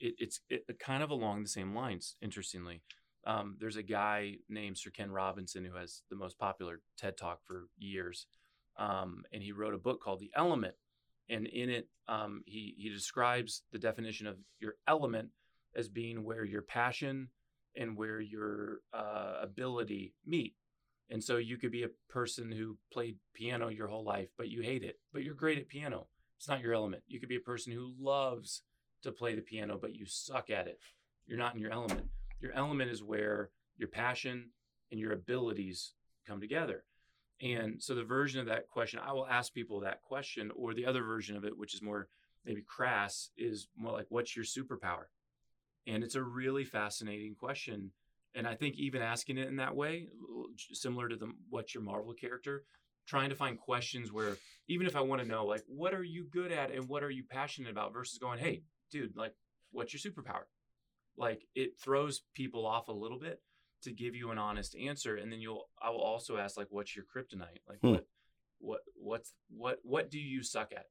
it, 0.00 0.14
it's 0.18 0.40
it, 0.48 0.64
kind 0.78 1.02
of 1.02 1.10
along 1.10 1.42
the 1.42 1.48
same 1.48 1.74
lines. 1.74 2.16
Interestingly, 2.22 2.82
um, 3.26 3.56
there's 3.58 3.76
a 3.76 3.82
guy 3.82 4.36
named 4.48 4.78
Sir 4.78 4.90
Ken 4.90 5.10
Robinson 5.10 5.64
who 5.64 5.76
has 5.76 6.02
the 6.10 6.16
most 6.16 6.38
popular 6.38 6.80
TED 6.96 7.16
Talk 7.16 7.40
for 7.44 7.68
years, 7.78 8.26
um, 8.78 9.24
and 9.32 9.42
he 9.42 9.52
wrote 9.52 9.74
a 9.74 9.78
book 9.78 10.02
called 10.02 10.20
The 10.20 10.32
Element, 10.34 10.74
and 11.28 11.46
in 11.46 11.70
it, 11.70 11.88
um, 12.08 12.42
he 12.46 12.74
he 12.78 12.88
describes 12.88 13.62
the 13.72 13.78
definition 13.78 14.26
of 14.26 14.36
your 14.60 14.74
element 14.86 15.30
as 15.74 15.88
being 15.88 16.24
where 16.24 16.44
your 16.44 16.62
passion 16.62 17.28
and 17.76 17.96
where 17.96 18.20
your 18.20 18.80
uh, 18.92 19.34
ability 19.42 20.14
meet. 20.24 20.54
And 21.10 21.22
so 21.22 21.36
you 21.36 21.56
could 21.56 21.70
be 21.70 21.84
a 21.84 21.90
person 22.08 22.50
who 22.50 22.76
played 22.92 23.16
piano 23.34 23.68
your 23.68 23.86
whole 23.86 24.04
life, 24.04 24.28
but 24.36 24.48
you 24.48 24.62
hate 24.62 24.82
it, 24.82 24.98
but 25.12 25.22
you're 25.22 25.34
great 25.34 25.58
at 25.58 25.68
piano. 25.68 26.06
It's 26.38 26.48
not 26.48 26.60
your 26.60 26.74
element. 26.74 27.02
You 27.06 27.20
could 27.20 27.28
be 27.28 27.36
a 27.36 27.40
person 27.40 27.72
who 27.72 27.92
loves 27.98 28.62
to 29.06 29.12
play 29.12 29.34
the 29.34 29.42
piano, 29.42 29.78
but 29.80 29.94
you 29.94 30.04
suck 30.06 30.50
at 30.50 30.66
it. 30.66 30.78
You're 31.26 31.38
not 31.38 31.54
in 31.54 31.60
your 31.60 31.72
element. 31.72 32.06
Your 32.40 32.52
element 32.52 32.90
is 32.90 33.02
where 33.02 33.50
your 33.78 33.88
passion 33.88 34.50
and 34.90 35.00
your 35.00 35.12
abilities 35.12 35.94
come 36.26 36.40
together. 36.40 36.84
And 37.42 37.82
so 37.82 37.94
the 37.94 38.04
version 38.04 38.40
of 38.40 38.46
that 38.46 38.68
question, 38.68 39.00
I 39.04 39.12
will 39.12 39.26
ask 39.26 39.52
people 39.52 39.80
that 39.80 40.02
question, 40.02 40.50
or 40.54 40.72
the 40.72 40.86
other 40.86 41.02
version 41.02 41.36
of 41.36 41.44
it, 41.44 41.56
which 41.56 41.74
is 41.74 41.82
more 41.82 42.08
maybe 42.44 42.62
crass, 42.62 43.30
is 43.36 43.68
more 43.76 43.92
like, 43.92 44.06
what's 44.08 44.36
your 44.36 44.44
superpower? 44.44 45.04
And 45.86 46.02
it's 46.02 46.14
a 46.14 46.22
really 46.22 46.64
fascinating 46.64 47.34
question. 47.34 47.90
And 48.34 48.46
I 48.46 48.54
think 48.54 48.76
even 48.76 49.02
asking 49.02 49.38
it 49.38 49.48
in 49.48 49.56
that 49.56 49.76
way, 49.76 50.08
similar 50.72 51.08
to 51.08 51.16
the 51.16 51.32
what's 51.50 51.74
your 51.74 51.82
Marvel 51.82 52.14
character, 52.14 52.64
trying 53.06 53.30
to 53.30 53.36
find 53.36 53.58
questions 53.58 54.12
where 54.12 54.36
even 54.68 54.86
if 54.86 54.96
I 54.96 55.00
want 55.00 55.22
to 55.22 55.28
know, 55.28 55.44
like, 55.44 55.62
what 55.66 55.94
are 55.94 56.02
you 56.02 56.26
good 56.30 56.52
at 56.52 56.70
and 56.70 56.88
what 56.88 57.02
are 57.02 57.10
you 57.10 57.24
passionate 57.28 57.70
about 57.70 57.92
versus 57.92 58.18
going, 58.18 58.38
hey, 58.38 58.62
dude, 58.90 59.16
like, 59.16 59.34
what's 59.72 59.92
your 59.92 60.12
superpower? 60.12 60.44
Like, 61.16 61.46
it 61.54 61.78
throws 61.78 62.22
people 62.34 62.66
off 62.66 62.88
a 62.88 62.92
little 62.92 63.18
bit 63.18 63.40
to 63.82 63.92
give 63.92 64.14
you 64.14 64.30
an 64.30 64.38
honest 64.38 64.76
answer. 64.76 65.16
And 65.16 65.30
then 65.30 65.40
you'll, 65.40 65.68
I 65.80 65.90
will 65.90 66.02
also 66.02 66.36
ask, 66.36 66.56
like, 66.56 66.68
what's 66.70 66.94
your 66.96 67.04
kryptonite? 67.04 67.60
Like, 67.68 67.78
Hmm. 67.82 67.92
what, 67.92 68.06
what, 68.58 68.80
what's, 68.94 69.32
what, 69.48 69.78
what 69.82 70.10
do 70.10 70.18
you 70.18 70.42
suck 70.42 70.72
at? 70.72 70.86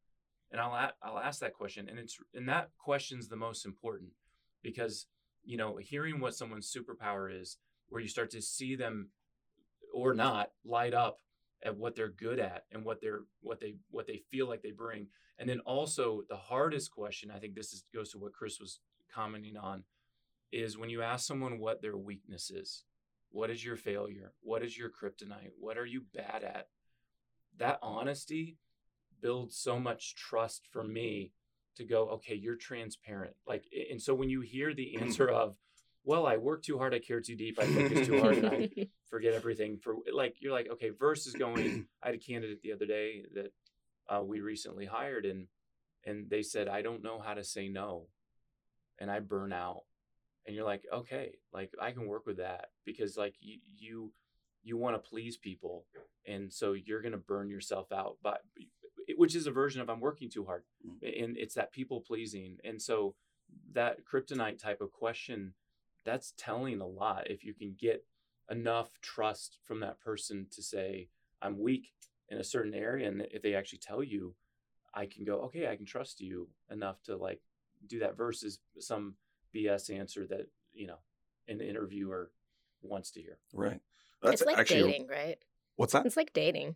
And 0.51 0.61
I'll, 0.61 0.73
a- 0.73 0.93
I'll 1.01 1.19
ask 1.19 1.39
that 1.41 1.53
question. 1.53 1.89
And 1.89 1.99
it's, 1.99 2.17
and 2.33 2.47
that 2.49 2.69
question's 2.77 3.27
the 3.27 3.35
most 3.35 3.65
important 3.65 4.11
because 4.63 5.07
you 5.43 5.57
know 5.57 5.77
hearing 5.77 6.19
what 6.19 6.35
someone's 6.35 6.75
superpower 6.75 7.29
is 7.31 7.57
where 7.89 8.01
you 8.01 8.07
start 8.07 8.31
to 8.31 8.41
see 8.41 8.75
them 8.75 9.09
or 9.93 10.15
not 10.15 10.49
light 10.65 10.93
up 10.95 11.19
at 11.65 11.75
what 11.75 11.95
they're 11.95 12.09
good 12.09 12.39
at 12.39 12.63
and 12.71 12.85
what 12.85 13.01
they're 13.01 13.21
what 13.41 13.59
they 13.59 13.75
what 13.89 14.07
they 14.07 14.21
feel 14.31 14.47
like 14.47 14.61
they 14.61 14.71
bring 14.71 15.07
and 15.39 15.49
then 15.49 15.59
also 15.61 16.21
the 16.29 16.35
hardest 16.35 16.91
question 16.91 17.31
i 17.31 17.39
think 17.39 17.55
this 17.55 17.73
is, 17.73 17.83
goes 17.93 18.11
to 18.11 18.17
what 18.17 18.33
chris 18.33 18.59
was 18.59 18.79
commenting 19.13 19.57
on 19.57 19.83
is 20.51 20.77
when 20.77 20.89
you 20.89 21.01
ask 21.01 21.25
someone 21.25 21.59
what 21.59 21.81
their 21.81 21.97
weakness 21.97 22.49
is 22.49 22.83
what 23.31 23.49
is 23.49 23.65
your 23.65 23.75
failure 23.75 24.33
what 24.41 24.63
is 24.63 24.77
your 24.77 24.89
kryptonite 24.89 25.51
what 25.59 25.77
are 25.77 25.85
you 25.85 26.03
bad 26.13 26.43
at 26.43 26.67
that 27.57 27.79
honesty 27.81 28.57
builds 29.21 29.57
so 29.57 29.79
much 29.79 30.15
trust 30.15 30.67
for 30.71 30.83
me 30.83 31.31
to 31.77 31.83
go, 31.83 32.07
okay, 32.09 32.35
you're 32.35 32.55
transparent. 32.55 33.33
Like, 33.47 33.65
and 33.91 34.01
so 34.01 34.13
when 34.13 34.29
you 34.29 34.41
hear 34.41 34.73
the 34.73 34.97
answer 35.01 35.29
of, 35.29 35.55
well, 36.05 36.25
I 36.27 36.37
work 36.37 36.63
too 36.63 36.77
hard, 36.77 36.93
I 36.93 36.99
care 36.99 37.19
too 37.19 37.35
deep, 37.35 37.59
I 37.59 37.65
focus 37.65 38.07
too 38.07 38.21
hard, 38.21 38.37
and 38.37 38.47
I 38.47 38.69
forget 39.09 39.33
everything 39.33 39.77
for 39.77 39.95
like, 40.13 40.35
you're 40.39 40.53
like, 40.53 40.69
okay, 40.71 40.91
versus 40.91 41.33
going, 41.33 41.87
I 42.03 42.07
had 42.07 42.15
a 42.15 42.19
candidate 42.19 42.61
the 42.61 42.73
other 42.73 42.85
day 42.85 43.23
that 43.33 43.51
uh, 44.07 44.21
we 44.23 44.39
recently 44.41 44.85
hired 44.85 45.25
and, 45.25 45.47
and 46.05 46.29
they 46.29 46.43
said, 46.43 46.67
I 46.67 46.81
don't 46.83 47.03
know 47.03 47.19
how 47.19 47.33
to 47.33 47.43
say 47.43 47.67
no, 47.67 48.07
and 48.99 49.09
I 49.09 49.19
burn 49.19 49.51
out. 49.51 49.81
And 50.45 50.55
you're 50.55 50.63
like, 50.65 50.83
okay, 50.93 51.31
like 51.51 51.71
I 51.81 51.91
can 51.91 52.05
work 52.07 52.27
with 52.27 52.37
that 52.37 52.65
because 52.85 53.17
like 53.17 53.33
you 53.39 53.57
you 53.79 54.11
you 54.61 54.77
want 54.77 54.95
to 54.95 55.09
please 55.09 55.37
people, 55.37 55.85
and 56.27 56.53
so 56.53 56.73
you're 56.73 57.01
gonna 57.01 57.17
burn 57.17 57.49
yourself 57.49 57.91
out. 57.91 58.17
But 58.21 58.41
which 59.17 59.35
is 59.35 59.47
a 59.47 59.51
version 59.51 59.81
of 59.81 59.89
I'm 59.89 59.99
working 59.99 60.29
too 60.29 60.45
hard, 60.45 60.63
Mm. 60.85 61.23
and 61.23 61.35
it's 61.37 61.55
that 61.55 61.71
people 61.71 62.01
pleasing. 62.01 62.57
And 62.63 62.79
so 62.79 63.15
that 63.73 64.05
kryptonite 64.05 64.59
type 64.59 64.81
of 64.81 64.91
question, 64.91 65.55
that's 66.05 66.33
telling 66.37 66.79
a 66.81 66.87
lot. 66.87 67.29
If 67.29 67.43
you 67.43 67.53
can 67.53 67.75
get 67.77 68.05
enough 68.49 68.91
trust 69.01 69.57
from 69.63 69.79
that 69.81 69.99
person 69.99 70.47
to 70.51 70.61
say, 70.61 71.09
I'm 71.41 71.59
weak 71.59 71.93
in 72.29 72.37
a 72.37 72.43
certain 72.43 72.73
area, 72.73 73.07
and 73.07 73.27
if 73.31 73.41
they 73.41 73.55
actually 73.55 73.79
tell 73.79 74.03
you, 74.03 74.35
I 74.93 75.05
can 75.07 75.25
go, 75.25 75.41
okay, 75.41 75.67
I 75.67 75.75
can 75.75 75.85
trust 75.85 76.21
you 76.21 76.47
enough 76.71 77.01
to 77.03 77.17
like 77.17 77.41
do 77.85 77.99
that 77.99 78.17
versus 78.17 78.59
some 78.79 79.15
BS 79.53 79.93
answer 79.93 80.25
that 80.27 80.47
you 80.73 80.87
know 80.87 80.97
an 81.47 81.61
interviewer 81.61 82.31
wants 82.81 83.11
to 83.11 83.21
hear. 83.21 83.37
Right. 83.53 83.81
That's 84.21 84.41
it's 84.41 84.45
like 84.45 84.57
actually 84.57 84.83
dating, 84.83 85.07
right? 85.07 85.37
what's 85.75 85.93
that? 85.93 86.05
It's 86.05 86.17
like 86.17 86.33
dating. 86.33 86.75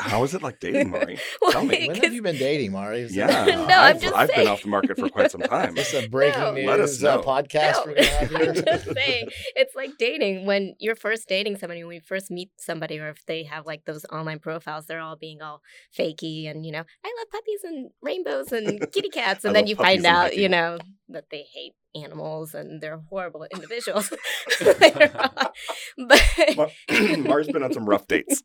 How 0.00 0.24
is 0.24 0.34
it 0.34 0.42
like 0.42 0.58
dating, 0.60 0.90
Mari? 0.90 1.18
Well, 1.40 1.52
Tell 1.52 1.64
me. 1.64 1.86
When 1.88 1.96
have 1.96 2.12
you 2.12 2.22
been 2.22 2.36
dating, 2.36 2.72
Mari? 2.72 3.00
Is 3.02 3.14
Yeah, 3.14 3.26
that- 3.28 3.46
No, 3.68 3.74
I'm 3.74 3.96
I've, 3.96 4.00
just 4.02 4.14
I've 4.14 4.28
been 4.34 4.48
off 4.48 4.62
the 4.62 4.68
market 4.68 4.98
for 4.98 5.08
quite 5.08 5.30
some 5.30 5.40
time. 5.42 5.76
Is 5.78 5.90
this 5.92 6.04
a 6.04 6.08
breaking 6.08 6.40
No. 6.40 6.52
news 6.52 6.66
Let 6.66 6.80
us 6.80 7.02
uh, 7.02 7.16
know. 7.16 7.22
podcast 7.22 7.72
No, 7.74 7.82
we're 7.86 7.94
gonna 7.94 8.06
have 8.06 8.28
here? 8.30 8.48
I'm 8.48 8.54
just 8.64 8.92
saying, 8.94 9.28
it's 9.56 9.74
like 9.76 9.90
dating 9.98 10.46
when 10.46 10.74
you're 10.80 10.96
first 10.96 11.28
dating 11.28 11.56
somebody, 11.58 11.84
when 11.84 11.94
you 11.94 12.00
first 12.00 12.30
meet 12.30 12.50
somebody, 12.58 12.98
or 12.98 13.08
if 13.10 13.24
they 13.26 13.44
have 13.44 13.66
like 13.66 13.84
those 13.84 14.04
online 14.12 14.38
profiles, 14.40 14.86
they're 14.86 15.00
all 15.00 15.16
being 15.16 15.40
all 15.42 15.60
fakey 15.96 16.50
and, 16.50 16.66
you 16.66 16.72
know, 16.72 16.82
I 17.04 17.14
love 17.18 17.30
puppies 17.30 17.60
and 17.64 17.90
rainbows 18.02 18.52
and 18.52 18.80
kitty 18.92 19.10
cats. 19.10 19.44
And 19.44 19.54
then 19.54 19.66
you 19.66 19.76
find 19.76 20.04
out, 20.06 20.36
you 20.36 20.48
know, 20.48 20.78
that 21.08 21.30
they 21.30 21.44
hate 21.52 21.74
animals 21.94 22.54
and 22.54 22.80
they're 22.80 23.02
horrible 23.10 23.46
individuals. 23.54 24.10
but 24.60 26.22
Mar- 26.56 26.70
Mari's 27.18 27.48
been 27.48 27.62
on 27.62 27.72
some 27.72 27.88
rough 27.88 28.06
dates. 28.06 28.42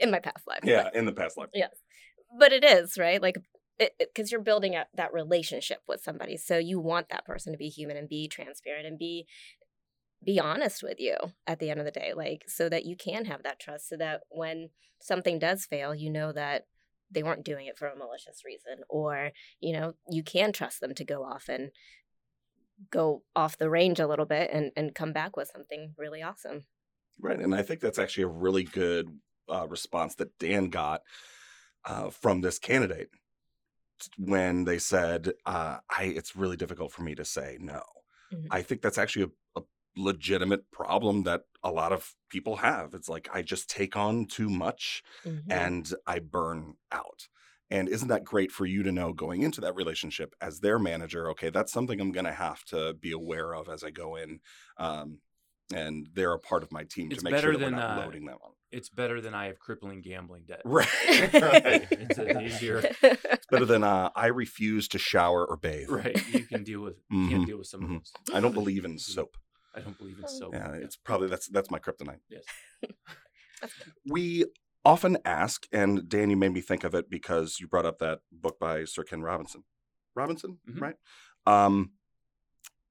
in 0.00 0.10
my 0.10 0.20
past 0.20 0.46
life. 0.46 0.60
yeah, 0.64 0.88
in 0.94 1.04
the 1.04 1.12
past 1.12 1.36
life. 1.36 1.48
Yeah, 1.54 1.68
but 2.38 2.52
it 2.52 2.64
is 2.64 2.96
right 2.98 3.20
like 3.20 3.36
because 3.98 4.30
you're 4.30 4.40
building 4.40 4.76
up 4.76 4.88
that 4.94 5.12
relationship 5.12 5.78
with 5.88 6.02
somebody 6.02 6.36
so 6.36 6.58
you 6.58 6.78
want 6.78 7.08
that 7.08 7.24
person 7.24 7.52
to 7.52 7.58
be 7.58 7.68
human 7.68 7.96
and 7.96 8.08
be 8.08 8.28
transparent 8.28 8.86
and 8.86 8.98
be 8.98 9.26
be 10.24 10.38
honest 10.38 10.82
with 10.82 11.00
you 11.00 11.16
at 11.46 11.58
the 11.58 11.70
end 11.70 11.80
of 11.80 11.86
the 11.86 11.90
day 11.90 12.12
like 12.14 12.44
so 12.46 12.68
that 12.68 12.84
you 12.84 12.96
can 12.96 13.24
have 13.24 13.42
that 13.42 13.58
trust 13.58 13.88
so 13.88 13.96
that 13.96 14.20
when 14.30 14.68
something 15.00 15.38
does 15.38 15.64
fail 15.64 15.94
you 15.94 16.10
know 16.10 16.32
that 16.32 16.66
they 17.12 17.22
weren't 17.22 17.44
doing 17.44 17.66
it 17.66 17.78
for 17.78 17.88
a 17.88 17.96
malicious 17.96 18.42
reason 18.44 18.82
or 18.88 19.30
you 19.60 19.72
know 19.72 19.94
you 20.10 20.22
can 20.22 20.52
trust 20.52 20.80
them 20.80 20.94
to 20.94 21.04
go 21.04 21.22
off 21.24 21.48
and 21.48 21.70
go 22.90 23.22
off 23.36 23.58
the 23.58 23.70
range 23.70 24.00
a 24.00 24.06
little 24.06 24.26
bit 24.26 24.50
and 24.52 24.72
and 24.76 24.94
come 24.94 25.12
back 25.12 25.36
with 25.36 25.50
something 25.52 25.94
really 25.96 26.22
awesome 26.22 26.64
Right. 27.20 27.38
And 27.38 27.54
I 27.54 27.62
think 27.62 27.80
that's 27.80 27.98
actually 27.98 28.24
a 28.24 28.28
really 28.28 28.64
good 28.64 29.08
uh, 29.48 29.66
response 29.68 30.14
that 30.16 30.36
Dan 30.38 30.70
got 30.70 31.02
uh, 31.84 32.10
from 32.10 32.40
this 32.40 32.58
candidate 32.58 33.10
when 34.18 34.64
they 34.64 34.78
said, 34.78 35.32
uh, 35.46 35.78
I, 35.88 36.04
it's 36.04 36.36
really 36.36 36.56
difficult 36.56 36.92
for 36.92 37.02
me 37.02 37.14
to 37.14 37.24
say 37.24 37.58
no. 37.60 37.82
Mhm. 38.32 38.46
I 38.50 38.62
think 38.62 38.82
that's 38.82 38.98
actually 38.98 39.26
a 39.26 39.30
legitimate 39.96 40.70
problem 40.70 41.22
that 41.24 41.42
a 41.62 41.70
lot 41.70 41.92
of 41.92 42.14
people 42.28 42.56
have. 42.56 42.94
It's 42.94 43.08
like, 43.08 43.28
I 43.32 43.42
just 43.42 43.68
take 43.70 43.96
on 43.96 44.26
too 44.26 44.48
much 44.48 45.02
Mhm. 45.24 45.42
and 45.50 45.94
I 46.06 46.18
burn 46.18 46.74
out. 46.90 47.28
And 47.70 47.88
isn't 47.88 48.08
that 48.08 48.24
great 48.24 48.50
for 48.52 48.66
you 48.66 48.82
to 48.82 48.92
know 48.92 49.12
going 49.14 49.42
into 49.42 49.60
that 49.62 49.74
relationship 49.74 50.34
as 50.40 50.60
their 50.60 50.78
manager? 50.78 51.30
Okay, 51.30 51.48
that's 51.50 51.72
something 51.72 52.00
I'm 52.00 52.12
going 52.12 52.26
to 52.26 52.32
have 52.32 52.64
to 52.66 52.94
be 52.94 53.12
aware 53.12 53.54
of 53.54 53.68
as 53.68 53.82
I 53.82 53.90
go 53.90 54.16
in. 54.16 54.40
Um, 54.76 55.20
and 55.74 56.06
they're 56.12 56.32
a 56.34 56.38
part 56.38 56.62
of 56.62 56.70
my 56.70 56.84
team 56.84 57.10
It's 57.10 57.22
to 57.22 57.30
make 57.30 57.40
sure 57.40 57.52
that 57.52 57.60
than, 57.60 57.74
we're 57.74 57.80
not 57.80 57.98
uh, 57.98 58.04
loading 58.04 58.26
them 58.26 58.36
on. 58.42 58.50
It's 58.70 58.90
better 58.90 59.22
than 59.22 59.32
I 59.32 59.46
have 59.46 59.58
crippling 59.58 60.02
gambling 60.02 60.44
debt. 60.46 60.60
Right. 60.66 60.86
right. 61.32 61.88
It's 61.90 62.18
easier. 62.18 62.82
It's 63.02 63.46
better 63.50 63.64
than 63.64 63.82
uh, 63.84 64.10
I 64.14 64.26
refuse 64.26 64.88
to 64.88 64.98
shower 64.98 65.46
or 65.46 65.56
bathe. 65.56 65.88
Right. 65.88 66.20
You 66.28 66.44
can 66.44 66.64
deal 66.64 66.80
with 66.80 66.96
Mhm, 67.10 67.30
can't 67.30 67.46
deal 67.46 67.58
with 67.58 67.68
some 67.68 67.80
mhm. 67.80 67.84
of 67.84 67.90
those. 68.00 68.12
I 68.34 68.40
don't 68.40 68.52
believe 68.54 68.84
in 68.84 68.98
soap. 68.98 69.36
I 69.74 69.80
don't 69.80 69.96
believe 69.98 70.18
in 70.18 70.24
Oh. 70.24 70.28
soap. 70.38 70.54
Yeah, 70.54 70.72
it's 70.74 70.96
probably 70.96 71.28
that's 71.28 71.46
that's 71.48 71.70
my 71.70 71.78
kryptonite. 71.78 72.20
Yes. 72.28 72.44
We 74.04 74.44
often 74.84 75.18
ask, 75.24 75.66
and 75.72 76.08
Dan, 76.08 76.30
you 76.30 76.36
made 76.36 76.52
me 76.52 76.60
think 76.60 76.82
of 76.82 76.94
it 76.96 77.08
because 77.08 77.60
you 77.60 77.68
brought 77.68 77.86
up 77.86 78.00
that 78.00 78.20
book 78.32 78.58
by 78.58 78.84
Sir 78.84 79.04
Ken 79.04 79.22
Robinson. 79.22 79.62
Robinson, 80.16 80.58
Mhm. 80.68 80.80
right? 80.80 80.96
Um, 81.46 81.92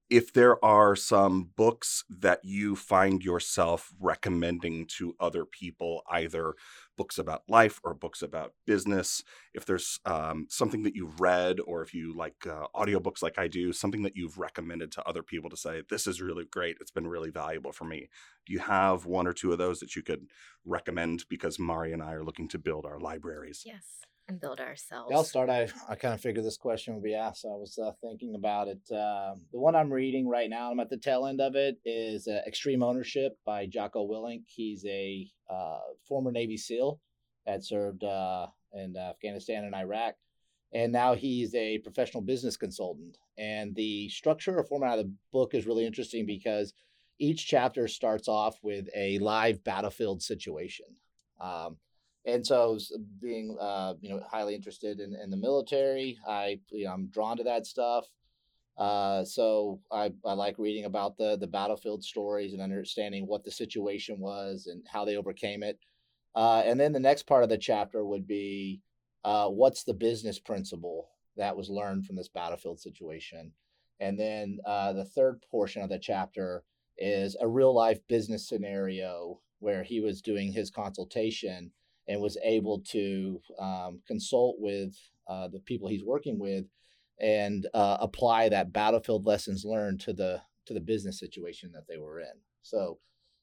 if 0.10 0.32
there 0.34 0.64
are 0.64 0.96
some 0.96 1.52
books 1.56 2.04
that 2.10 2.40
you 2.44 2.76
find 2.78 3.22
yourself 3.24 3.92
recommending 4.00 4.88
to 4.98 5.16
other 5.20 5.46
people, 5.46 6.04
either 6.10 6.56
books 7.02 7.18
about 7.18 7.42
life 7.50 7.80
or 7.84 7.96
books 7.96 8.22
about 8.22 8.54
business, 8.68 9.24
if 9.56 9.66
there's 9.66 10.00
um, 10.06 10.46
something 10.52 10.84
that 10.84 10.96
you've 10.96 11.20
read, 11.20 11.58
or 11.66 11.82
if 11.82 11.96
you 11.96 12.16
like 12.16 12.46
uh, 12.46 12.68
audiobooks 12.76 13.24
like 13.24 13.40
I 13.40 13.48
do, 13.48 13.74
something 13.74 14.04
that 14.04 14.16
you've 14.16 14.38
recommended 14.38 14.92
to 14.92 15.04
other 15.10 15.24
people 15.24 15.50
to 15.50 15.58
say, 15.58 15.82
this 15.90 16.06
is 16.06 16.22
really 16.22 16.46
great, 16.46 16.78
it's 16.80 16.92
been 16.92 17.08
really 17.08 17.32
valuable 17.32 17.72
for 17.72 17.86
me. 17.86 18.08
Do 18.46 18.54
you 18.54 18.60
have 18.60 19.08
one 19.08 19.26
or 19.26 19.34
two 19.34 19.52
of 19.52 19.58
those 19.58 19.80
that 19.80 19.96
you 19.96 20.04
could 20.04 20.28
recommend? 20.64 21.26
Because 21.28 21.58
Mari 21.58 21.92
and 21.92 22.04
I 22.04 22.14
are 22.14 22.24
looking 22.24 22.48
to 22.50 22.60
build 22.60 22.86
our 22.86 23.00
libraries. 23.00 23.64
yes 23.66 24.11
and 24.32 24.40
build 24.40 24.60
ourselves 24.60 25.12
I'll 25.14 25.24
start. 25.24 25.50
I, 25.50 25.68
I 25.90 25.96
kind 25.96 26.14
of 26.14 26.22
figured 26.22 26.46
this 26.46 26.58
question 26.58 26.94
would 26.96 27.04
be 27.04 27.14
asked. 27.14 27.42
So 27.42 27.50
I 27.54 27.58
was 27.58 27.78
uh, 27.78 27.92
thinking 28.02 28.36
about 28.36 28.70
it. 28.70 28.80
Uh, 28.90 29.36
the 29.52 29.60
one 29.60 29.76
I'm 29.76 29.92
reading 29.92 30.28
right 30.28 30.50
now, 30.50 30.72
I'm 30.72 30.80
at 30.80 30.90
the 30.90 30.98
tail 30.98 31.28
end 31.28 31.42
of 31.42 31.56
it, 31.56 31.78
is 31.86 32.28
uh, 32.28 32.40
Extreme 32.48 32.82
Ownership 32.82 33.38
by 33.46 33.68
Jocko 33.68 34.08
Willink. 34.08 34.44
He's 34.48 34.86
a 34.86 35.28
uh, 35.50 35.80
former 36.08 36.32
Navy 36.32 36.58
SEAL 36.58 37.00
that 37.46 37.64
served 37.64 38.04
uh, 38.04 38.48
in 38.74 38.96
Afghanistan 38.98 39.66
and 39.66 39.76
Iraq. 39.76 40.16
And 40.74 40.94
now 40.94 41.16
he's 41.16 41.54
a 41.54 41.80
professional 41.80 42.24
business 42.24 42.56
consultant. 42.56 43.18
And 43.38 43.76
the 43.76 44.08
structure 44.10 44.58
or 44.58 44.64
format 44.64 45.00
of 45.00 45.06
the 45.06 45.14
book 45.34 45.54
is 45.54 45.68
really 45.68 45.86
interesting 45.86 46.26
because 46.26 46.74
each 47.20 47.46
chapter 47.46 47.88
starts 47.88 48.30
off 48.30 48.56
with 48.64 48.88
a 48.96 49.20
live 49.20 49.64
battlefield 49.64 50.24
situation. 50.24 50.86
Um, 51.42 51.78
and 52.26 52.46
so 52.46 52.78
being 53.20 53.58
uh, 53.60 53.94
you 54.02 54.10
know 54.10 54.22
highly 54.30 54.56
interested 54.56 55.00
in, 55.00 55.16
in 55.16 55.30
the 55.30 55.38
military 55.38 56.18
i 56.28 56.60
you 56.72 56.86
know, 56.86 56.92
i'm 56.92 57.08
drawn 57.08 57.38
to 57.38 57.44
that 57.44 57.66
stuff. 57.66 58.06
Uh, 58.78 59.24
so 59.24 59.80
I, 59.92 60.12
I 60.26 60.34
like 60.34 60.58
reading 60.58 60.86
about 60.86 61.18
the 61.18 61.38
the 61.38 61.48
battlefield 61.48 62.04
stories 62.04 62.54
and 62.54 62.62
understanding 62.62 63.28
what 63.28 63.44
the 63.44 63.52
situation 63.52 64.20
was 64.20 64.68
and 64.68 64.84
how 64.88 65.06
they 65.06 65.18
overcame 65.18 65.62
it. 65.62 65.78
Uh, 66.36 66.64
and 66.66 66.80
then 66.80 66.94
the 66.94 67.00
next 67.00 67.24
part 67.24 67.44
of 67.44 67.50
the 67.50 67.58
chapter 67.58 68.06
would 68.06 68.26
be 68.26 68.82
uh, 69.24 69.48
what's 69.50 69.84
the 69.84 69.94
business 69.94 70.40
principle 70.40 71.10
that 71.38 71.56
was 71.56 71.70
learned 71.70 72.06
from 72.06 72.16
this 72.16 72.30
battlefield 72.30 72.80
situation? 72.80 73.52
And 74.00 74.20
then 74.20 74.60
uh, 74.66 74.94
the 74.94 75.06
third 75.06 75.44
portion 75.52 75.84
of 75.84 75.90
the 75.90 76.00
chapter 76.00 76.64
is 76.98 77.36
a 77.40 77.48
real 77.48 77.74
life 77.76 78.00
business 78.08 78.48
scenario 78.48 79.40
where 79.60 79.84
he 79.84 80.00
was 80.00 80.22
doing 80.22 80.52
his 80.52 80.72
consultation 80.72 81.72
and 82.12 82.22
was 82.22 82.38
able 82.44 82.80
to 82.80 83.40
um, 83.58 84.02
consult 84.06 84.58
with 84.60 84.94
uh, 85.30 85.48
the 85.48 85.60
people 85.60 85.88
he's 85.88 86.04
working 86.04 86.38
with 86.38 86.66
and 87.22 87.68
uh, 87.74 87.98
apply 88.02 88.50
that 88.50 88.74
battlefield 88.74 89.26
lessons 89.26 89.64
learned 89.64 90.02
to 90.02 90.12
the 90.12 90.42
to 90.66 90.74
the 90.74 90.80
business 90.82 91.20
situation 91.20 91.72
that 91.74 91.88
they 91.88 91.98
were 91.98 92.20
in. 92.20 92.34
So 92.64 93.00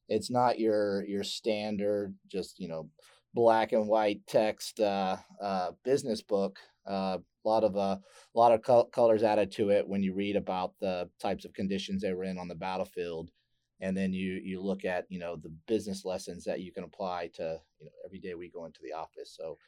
it's 0.09 0.31
not 0.31 0.59
your 0.59 1.04
your 1.07 1.24
standard 1.24 2.14
just 2.31 2.61
you 2.61 2.68
know 2.68 2.90
black 3.33 3.72
and 3.72 3.88
white 3.88 4.20
text 4.26 4.81
uh, 4.81 5.16
uh, 5.40 5.70
business 5.83 6.20
book. 6.20 6.59
Uh, 6.87 7.18
a 7.44 7.48
lot 7.48 7.64
of 7.64 7.74
a 7.74 7.78
uh, 7.78 7.96
lot 8.35 8.52
of 8.52 8.61
col- 8.62 8.87
colors 8.87 9.22
added 9.22 9.50
to 9.52 9.70
it 9.70 9.88
when 9.88 10.02
you 10.02 10.12
read 10.12 10.37
about 10.37 10.74
the 10.81 11.09
types 11.18 11.46
of 11.46 11.54
conditions 11.54 12.02
they 12.02 12.12
were 12.12 12.24
in 12.24 12.37
on 12.37 12.48
the 12.48 12.54
battlefield 12.54 13.31
and 13.80 13.96
then 13.96 14.12
you 14.12 14.40
you 14.44 14.60
look 14.60 14.84
at 14.84 15.06
you 15.08 15.18
know 15.18 15.36
the 15.36 15.52
business 15.66 16.04
lessons 16.04 16.44
that 16.44 16.60
you 16.60 16.72
can 16.72 16.84
apply 16.84 17.30
to 17.34 17.60
you 17.78 17.86
know 17.86 17.92
every 18.04 18.18
day 18.18 18.34
we 18.34 18.48
go 18.48 18.64
into 18.64 18.80
the 18.82 18.92
office. 18.92 19.34
So 19.36 19.58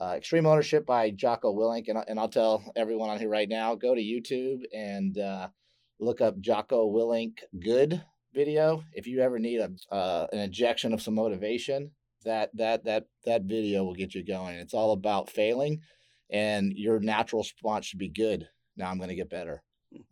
uh, 0.00 0.14
extreme 0.16 0.46
ownership 0.46 0.84
by 0.84 1.10
jocko 1.10 1.54
willink 1.54 1.88
and, 1.88 2.04
and 2.06 2.20
i'll 2.20 2.28
tell 2.28 2.62
everyone 2.76 3.08
on 3.08 3.18
here 3.18 3.30
right 3.30 3.48
now 3.48 3.74
go 3.74 3.94
to 3.94 4.00
youtube 4.02 4.60
and 4.74 5.16
uh, 5.16 5.48
look 5.98 6.20
up 6.20 6.38
jocko 6.38 6.86
willink 6.86 7.38
good 7.58 8.02
video. 8.36 8.84
If 8.92 9.06
you 9.06 9.20
ever 9.20 9.38
need 9.38 9.60
a 9.60 9.70
uh, 9.92 10.26
an 10.32 10.38
injection 10.38 10.92
of 10.92 11.02
some 11.02 11.14
motivation 11.14 11.90
that 12.24 12.50
that 12.54 12.84
that 12.84 13.06
that 13.24 13.42
video 13.44 13.82
will 13.82 13.94
get 13.94 14.14
you 14.14 14.24
going. 14.24 14.56
It's 14.56 14.74
all 14.74 14.92
about 14.92 15.30
failing 15.30 15.80
and 16.30 16.72
your 16.76 17.00
natural 17.00 17.42
response 17.42 17.86
should 17.86 17.98
be 17.98 18.10
good. 18.10 18.46
Now 18.76 18.90
i'm 18.90 18.98
going 18.98 19.08
to 19.08 19.16
get 19.16 19.30
better 19.30 19.62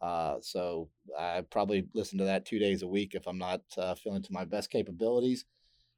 uh, 0.00 0.37
so 0.40 0.88
I 1.18 1.42
probably 1.50 1.88
listen 1.94 2.18
to 2.18 2.24
that 2.24 2.46
two 2.46 2.58
days 2.58 2.82
a 2.82 2.88
week 2.88 3.14
if 3.14 3.26
I'm 3.26 3.38
not 3.38 3.62
uh, 3.76 3.94
feeling 3.94 4.22
to 4.22 4.32
my 4.32 4.44
best 4.44 4.70
capabilities. 4.70 5.44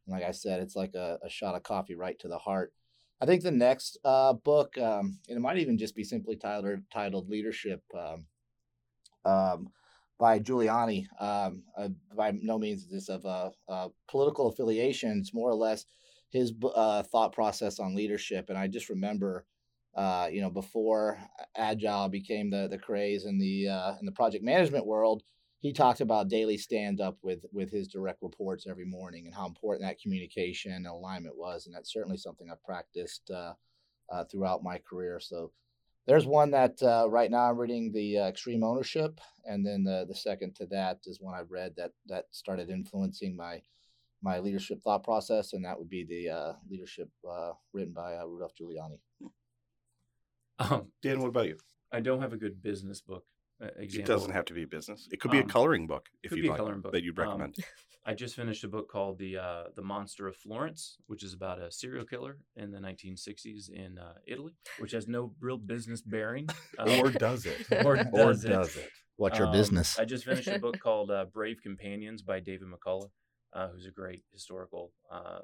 And 0.07 0.15
like 0.15 0.25
I 0.25 0.33
said, 0.33 0.61
it's 0.61 0.77
like 0.77 0.95
a, 0.95 1.19
a 1.23 1.29
shot 1.29 1.55
of 1.55 1.63
coffee 1.63 1.95
right 1.95 2.19
to 2.21 2.29
the 2.29 2.39
heart. 2.39 2.73
I 3.21 3.27
think 3.27 3.43
the 3.43 3.51
next 3.51 3.99
uh, 4.05 4.35
book, 4.35 4.77
um, 4.79 5.19
and 5.29 5.39
it 5.39 5.41
might 5.41 5.59
even 5.59 5.79
just 5.79 5.97
be 5.97 6.05
simply 6.05 6.37
titled 6.37 6.81
titled 6.93 7.31
Leadership, 7.31 7.83
um, 7.99 8.27
um, 9.25 9.69
by 10.19 10.39
Giuliani. 10.39 11.07
Um, 11.21 11.63
uh, 11.77 11.89
by 12.15 12.33
no 12.41 12.59
means 12.59 12.83
is 12.83 12.91
this 12.91 13.09
of 13.09 13.25
a, 13.25 13.51
a, 13.69 13.89
political 14.09 14.49
affiliation. 14.49 15.19
It's 15.19 15.35
more 15.35 15.51
or 15.51 15.55
less 15.55 15.87
his 16.31 16.53
uh, 16.75 17.03
thought 17.05 17.33
process 17.33 17.79
on 17.79 17.95
leadership. 17.95 18.51
And 18.51 18.59
I 18.59 18.67
just 18.67 18.91
remember, 18.91 19.47
uh, 19.97 20.29
you 20.31 20.43
know, 20.43 20.51
before 20.51 21.19
agile 21.57 22.09
became 22.09 22.51
the 22.51 22.69
the 22.69 22.79
craze 22.79 23.25
in 23.25 23.39
the 23.39 23.69
uh, 23.69 23.95
in 23.99 24.07
the 24.07 24.13
project 24.13 24.45
management 24.45 24.87
world, 24.87 25.23
he 25.61 25.73
talked 25.73 26.01
about 26.01 26.29
daily 26.29 26.59
stand 26.59 27.01
up 27.01 27.17
with 27.23 27.45
with 27.53 27.71
his 27.71 27.89
direct 27.89 28.23
reports 28.23 28.67
every 28.69 28.85
morning 28.85 29.27
and 29.27 29.35
how 29.35 29.47
important 29.47 29.89
that 29.89 30.01
communication 30.01 30.73
and 30.73 30.87
alignment 30.87 31.37
was 31.37 31.67
and 31.67 31.75
that's 31.75 31.93
certainly 31.93 32.17
something 32.17 32.49
i've 32.51 32.63
practiced 32.63 33.31
uh, 33.31 33.53
uh, 34.13 34.25
throughout 34.25 34.63
my 34.63 34.79
career. 34.79 35.19
So 35.19 35.51
there's 36.07 36.27
one 36.27 36.53
that 36.53 36.81
uh, 36.83 37.09
right 37.09 37.31
now 37.31 37.51
i'm 37.51 37.59
reading 37.59 37.91
the 37.91 38.19
uh, 38.19 38.27
extreme 38.29 38.63
ownership 38.63 39.21
and 39.45 39.67
then 39.67 39.83
the, 39.83 40.05
the 40.07 40.15
second 40.15 40.55
to 40.55 40.67
that 40.67 40.99
is 41.07 41.21
one 41.21 41.35
i've 41.35 41.51
read 41.51 41.73
that 41.77 41.91
that 42.07 42.27
started 42.31 42.71
influencing 42.71 43.35
my 43.35 43.61
my 44.23 44.39
leadership 44.39 44.81
thought 44.83 45.03
process 45.03 45.53
and 45.53 45.65
that 45.65 45.77
would 45.77 45.89
be 45.89 46.05
the 46.05 46.55
leadership 46.71 47.09
written 47.73 47.93
by 47.93 48.15
rudolph 48.25 48.53
giuliani 48.55 49.01
um, 50.59 50.87
dan 51.03 51.21
what 51.21 51.29
about 51.29 51.47
you 51.47 51.57
i 51.93 52.01
don't 52.01 52.21
have 52.21 52.33
a 52.33 52.37
good 52.37 52.63
business 52.63 53.01
book 53.01 53.25
example. 53.79 54.01
It 54.01 54.07
doesn't 54.07 54.33
have 54.33 54.45
to 54.47 54.53
be 54.53 54.65
a 54.65 54.67
business. 54.67 55.09
It 55.11 55.21
could 55.21 55.31
be 55.31 55.39
um, 55.39 55.45
a 55.45 55.47
coloring 55.49 55.87
book 55.87 56.09
if 56.23 56.33
you'd 56.33 56.47
like 56.47 56.59
book. 56.59 56.93
that 56.93 57.03
you'd 57.03 57.19
um, 57.19 57.25
recommend. 57.25 57.55
Um, 57.59 57.65
I 58.09 58.15
just 58.15 58.37
finished 58.37 58.63
a 58.63 58.69
book 58.69 58.89
called 58.89 59.19
the 59.19 59.37
uh, 59.37 59.65
the 59.75 59.83
Monster 59.83 60.29
of 60.29 60.37
Florence, 60.37 60.97
which 61.09 61.25
is 61.25 61.35
about 61.35 61.61
a 61.61 61.73
serial 61.73 62.05
killer 62.05 62.39
in 62.55 62.71
the 62.71 62.79
1960s 62.79 63.69
in 63.69 63.99
uh, 63.99 64.13
Italy, 64.27 64.55
which 64.79 64.93
has 64.93 65.09
no 65.09 65.35
real 65.41 65.59
business 65.59 66.03
bearing. 66.03 66.49
Um, 66.79 66.91
or 67.01 67.11
does 67.11 67.47
it? 67.47 67.67
Or 67.87 67.97
does, 67.97 68.45
or 68.45 68.49
it? 68.49 68.53
does 68.53 68.77
it? 68.77 68.91
What's 69.17 69.39
your 69.39 69.47
um, 69.47 69.53
business? 69.53 69.99
I 69.99 70.05
just 70.05 70.27
finished 70.27 70.49
a 70.49 70.59
book 70.59 70.79
called 70.83 71.11
uh, 71.11 71.25
Brave 71.33 71.63
Companions 71.63 72.21
by 72.21 72.39
David 72.39 72.69
McCullough, 72.69 73.09
uh, 73.55 73.69
who's 73.69 73.87
a 73.87 73.91
great 73.91 74.23
historical 74.31 74.93
uh, 75.11 75.39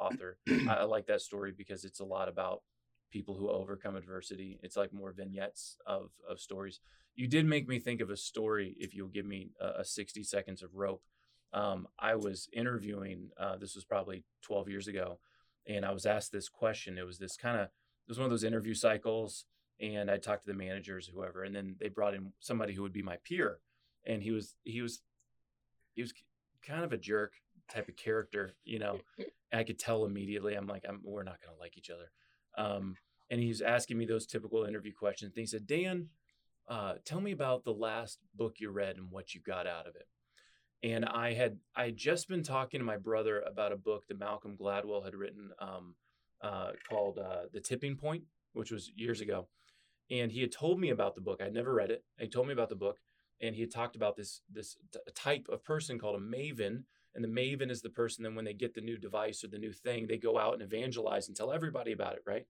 author. 0.00 0.38
I, 0.48 0.74
I 0.74 0.82
like 0.84 1.06
that 1.06 1.20
story 1.20 1.52
because 1.56 1.84
it's 1.84 1.98
a 1.98 2.04
lot 2.04 2.28
about 2.28 2.62
people 3.10 3.34
who 3.34 3.48
overcome 3.48 3.96
adversity. 3.96 4.58
It's 4.62 4.76
like 4.76 4.92
more 4.92 5.12
vignettes 5.12 5.76
of 5.86 6.10
of 6.28 6.40
stories 6.40 6.80
you 7.18 7.26
did 7.26 7.46
make 7.46 7.68
me 7.68 7.80
think 7.80 8.00
of 8.00 8.10
a 8.10 8.16
story. 8.16 8.76
If 8.78 8.94
you'll 8.94 9.08
give 9.08 9.26
me 9.26 9.50
a, 9.60 9.80
a 9.80 9.84
60 9.84 10.22
seconds 10.22 10.62
of 10.62 10.76
rope, 10.76 11.02
um, 11.52 11.88
I 11.98 12.14
was 12.14 12.48
interviewing. 12.52 13.30
Uh, 13.36 13.56
this 13.56 13.74
was 13.74 13.84
probably 13.84 14.22
12 14.42 14.68
years 14.68 14.86
ago, 14.86 15.18
and 15.66 15.84
I 15.84 15.90
was 15.90 16.06
asked 16.06 16.30
this 16.30 16.48
question. 16.48 16.96
It 16.96 17.04
was 17.04 17.18
this 17.18 17.36
kind 17.36 17.56
of 17.56 17.64
it 17.64 18.08
was 18.08 18.18
one 18.18 18.24
of 18.24 18.30
those 18.30 18.44
interview 18.44 18.72
cycles, 18.72 19.46
and 19.80 20.08
I 20.08 20.18
talked 20.18 20.46
to 20.46 20.52
the 20.52 20.56
managers, 20.56 21.10
whoever, 21.12 21.42
and 21.42 21.54
then 21.54 21.74
they 21.80 21.88
brought 21.88 22.14
in 22.14 22.32
somebody 22.38 22.72
who 22.72 22.82
would 22.82 22.92
be 22.92 23.02
my 23.02 23.16
peer, 23.24 23.58
and 24.06 24.22
he 24.22 24.30
was 24.30 24.54
he 24.62 24.80
was 24.80 25.02
he 25.94 26.02
was 26.02 26.14
kind 26.64 26.84
of 26.84 26.92
a 26.92 26.98
jerk 26.98 27.32
type 27.68 27.88
of 27.88 27.96
character, 27.96 28.54
you 28.64 28.78
know. 28.78 29.00
I 29.52 29.64
could 29.64 29.78
tell 29.78 30.04
immediately. 30.04 30.54
I'm 30.54 30.66
like, 30.66 30.84
I'm, 30.88 31.00
we're 31.02 31.22
not 31.22 31.40
going 31.42 31.54
to 31.54 31.60
like 31.60 31.78
each 31.78 31.90
other. 31.90 32.12
Um, 32.58 32.96
and 33.30 33.40
he's 33.40 33.60
asking 33.60 33.96
me 33.96 34.04
those 34.04 34.26
typical 34.26 34.64
interview 34.64 34.92
questions. 34.92 35.32
And 35.34 35.40
he 35.40 35.46
said, 35.46 35.66
Dan, 35.66 36.08
uh, 36.68 36.94
tell 37.04 37.20
me 37.20 37.32
about 37.32 37.64
the 37.64 37.72
last 37.72 38.18
book 38.34 38.56
you 38.58 38.70
read 38.70 38.96
and 38.96 39.10
what 39.10 39.34
you 39.34 39.40
got 39.40 39.66
out 39.66 39.86
of 39.86 39.94
it. 39.96 40.06
And 40.82 41.04
I 41.04 41.32
had 41.32 41.58
I 41.74 41.86
had 41.86 41.96
just 41.96 42.28
been 42.28 42.42
talking 42.42 42.78
to 42.78 42.86
my 42.86 42.98
brother 42.98 43.40
about 43.40 43.72
a 43.72 43.76
book 43.76 44.06
that 44.08 44.18
Malcolm 44.18 44.56
Gladwell 44.56 45.04
had 45.04 45.14
written 45.14 45.50
um, 45.58 45.94
uh, 46.40 46.72
called 46.88 47.18
uh, 47.18 47.46
The 47.52 47.60
Tipping 47.60 47.96
Point, 47.96 48.24
which 48.52 48.70
was 48.70 48.92
years 48.94 49.20
ago. 49.20 49.48
And 50.10 50.30
he 50.30 50.40
had 50.40 50.52
told 50.52 50.78
me 50.78 50.90
about 50.90 51.14
the 51.14 51.20
book. 51.20 51.40
I'd 51.42 51.52
never 51.52 51.74
read 51.74 51.90
it. 51.90 52.04
He 52.18 52.28
told 52.28 52.46
me 52.46 52.52
about 52.52 52.68
the 52.68 52.76
book, 52.76 52.98
and 53.40 53.54
he 53.54 53.62
had 53.62 53.72
talked 53.72 53.96
about 53.96 54.16
this 54.16 54.40
this 54.50 54.76
t- 54.92 55.00
type 55.14 55.46
of 55.50 55.64
person 55.64 55.98
called 55.98 56.20
a 56.20 56.24
maven. 56.24 56.84
And 57.14 57.24
the 57.24 57.28
maven 57.28 57.70
is 57.70 57.82
the 57.82 57.90
person 57.90 58.22
then 58.22 58.34
when 58.34 58.44
they 58.44 58.54
get 58.54 58.74
the 58.74 58.80
new 58.80 58.96
device 58.96 59.42
or 59.42 59.48
the 59.48 59.58
new 59.58 59.72
thing, 59.72 60.06
they 60.06 60.18
go 60.18 60.38
out 60.38 60.54
and 60.54 60.62
evangelize 60.62 61.28
and 61.28 61.36
tell 61.36 61.52
everybody 61.52 61.92
about 61.92 62.14
it, 62.14 62.22
right? 62.26 62.46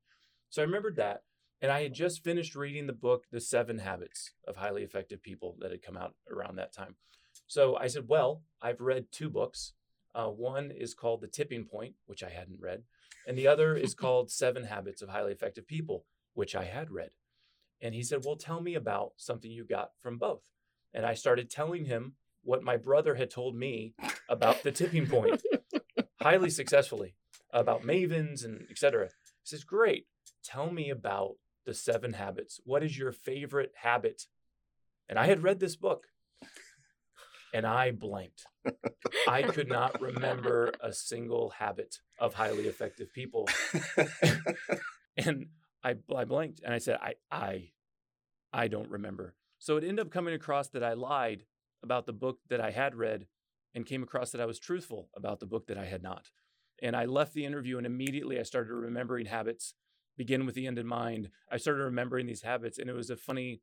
So 0.50 0.62
I 0.62 0.64
remembered 0.64 0.96
that. 0.96 1.22
And 1.60 1.72
I 1.72 1.82
had 1.82 1.92
just 1.92 2.22
finished 2.22 2.54
reading 2.54 2.86
the 2.86 2.92
book, 2.92 3.24
The 3.32 3.40
Seven 3.40 3.78
Habits 3.78 4.30
of 4.46 4.56
Highly 4.56 4.82
Effective 4.82 5.22
People, 5.22 5.56
that 5.60 5.72
had 5.72 5.82
come 5.82 5.96
out 5.96 6.14
around 6.30 6.56
that 6.56 6.72
time. 6.72 6.94
So 7.48 7.76
I 7.76 7.88
said, 7.88 8.04
Well, 8.06 8.42
I've 8.62 8.80
read 8.80 9.06
two 9.10 9.28
books. 9.28 9.72
Uh, 10.14 10.26
one 10.26 10.70
is 10.70 10.94
called 10.94 11.20
The 11.20 11.26
Tipping 11.26 11.64
Point, 11.64 11.94
which 12.06 12.22
I 12.22 12.30
hadn't 12.30 12.60
read, 12.60 12.82
and 13.26 13.36
the 13.36 13.48
other 13.48 13.74
is 13.74 13.94
called 13.96 14.30
Seven 14.30 14.64
Habits 14.64 15.02
of 15.02 15.08
Highly 15.08 15.32
Effective 15.32 15.66
People, 15.66 16.04
which 16.34 16.54
I 16.54 16.64
had 16.64 16.90
read. 16.90 17.10
And 17.80 17.94
he 17.94 18.02
said, 18.02 18.24
Well, 18.24 18.36
tell 18.36 18.60
me 18.60 18.74
about 18.74 19.12
something 19.16 19.50
you 19.50 19.64
got 19.64 19.90
from 20.00 20.18
both. 20.18 20.42
And 20.94 21.04
I 21.04 21.14
started 21.14 21.50
telling 21.50 21.84
him 21.84 22.14
what 22.48 22.62
my 22.62 22.78
brother 22.78 23.14
had 23.14 23.30
told 23.30 23.54
me 23.54 23.94
about 24.26 24.62
the 24.62 24.72
tipping 24.72 25.06
point, 25.06 25.42
highly 26.18 26.48
successfully, 26.48 27.14
about 27.52 27.82
mavens 27.82 28.42
and 28.42 28.66
etc. 28.70 29.08
He 29.08 29.44
says, 29.44 29.64
Great. 29.64 30.06
Tell 30.42 30.72
me 30.72 30.88
about 30.88 31.34
the 31.66 31.74
seven 31.74 32.14
habits. 32.14 32.58
What 32.64 32.82
is 32.82 32.96
your 32.96 33.12
favorite 33.12 33.72
habit? 33.82 34.22
And 35.10 35.18
I 35.18 35.26
had 35.26 35.42
read 35.42 35.60
this 35.60 35.76
book 35.76 36.06
and 37.52 37.66
I 37.66 37.90
blanked. 37.90 38.46
I 39.28 39.42
could 39.42 39.68
not 39.68 40.00
remember 40.00 40.72
a 40.80 40.94
single 40.94 41.50
habit 41.50 41.96
of 42.18 42.32
highly 42.32 42.66
effective 42.66 43.12
people. 43.12 43.46
and 45.18 45.48
I, 45.84 45.96
I 46.16 46.24
blanked 46.24 46.62
and 46.64 46.72
I 46.72 46.78
said, 46.78 46.98
I, 47.02 47.14
I, 47.30 47.72
I 48.54 48.68
don't 48.68 48.88
remember. 48.88 49.34
So 49.58 49.76
it 49.76 49.84
ended 49.84 50.00
up 50.00 50.10
coming 50.10 50.32
across 50.32 50.68
that 50.68 50.82
I 50.82 50.94
lied 50.94 51.44
about 51.82 52.06
the 52.06 52.12
book 52.12 52.38
that 52.48 52.60
I 52.60 52.70
had 52.70 52.94
read 52.94 53.26
and 53.74 53.86
came 53.86 54.02
across 54.02 54.30
that 54.32 54.40
I 54.40 54.46
was 54.46 54.58
truthful 54.58 55.08
about 55.16 55.40
the 55.40 55.46
book 55.46 55.66
that 55.68 55.78
I 55.78 55.84
had 55.86 56.02
not. 56.02 56.30
And 56.82 56.94
I 56.96 57.04
left 57.06 57.34
the 57.34 57.44
interview 57.44 57.76
and 57.76 57.86
immediately 57.86 58.38
I 58.38 58.44
started 58.44 58.72
remembering 58.72 59.26
habits 59.26 59.74
begin 60.18 60.44
with 60.44 60.54
the 60.56 60.66
end 60.66 60.78
in 60.78 60.86
mind. 60.86 61.30
I 61.50 61.56
started 61.56 61.84
remembering 61.84 62.26
these 62.26 62.42
habits, 62.42 62.78
and 62.78 62.90
it 62.90 62.92
was 62.92 63.08
a 63.08 63.16
funny, 63.16 63.62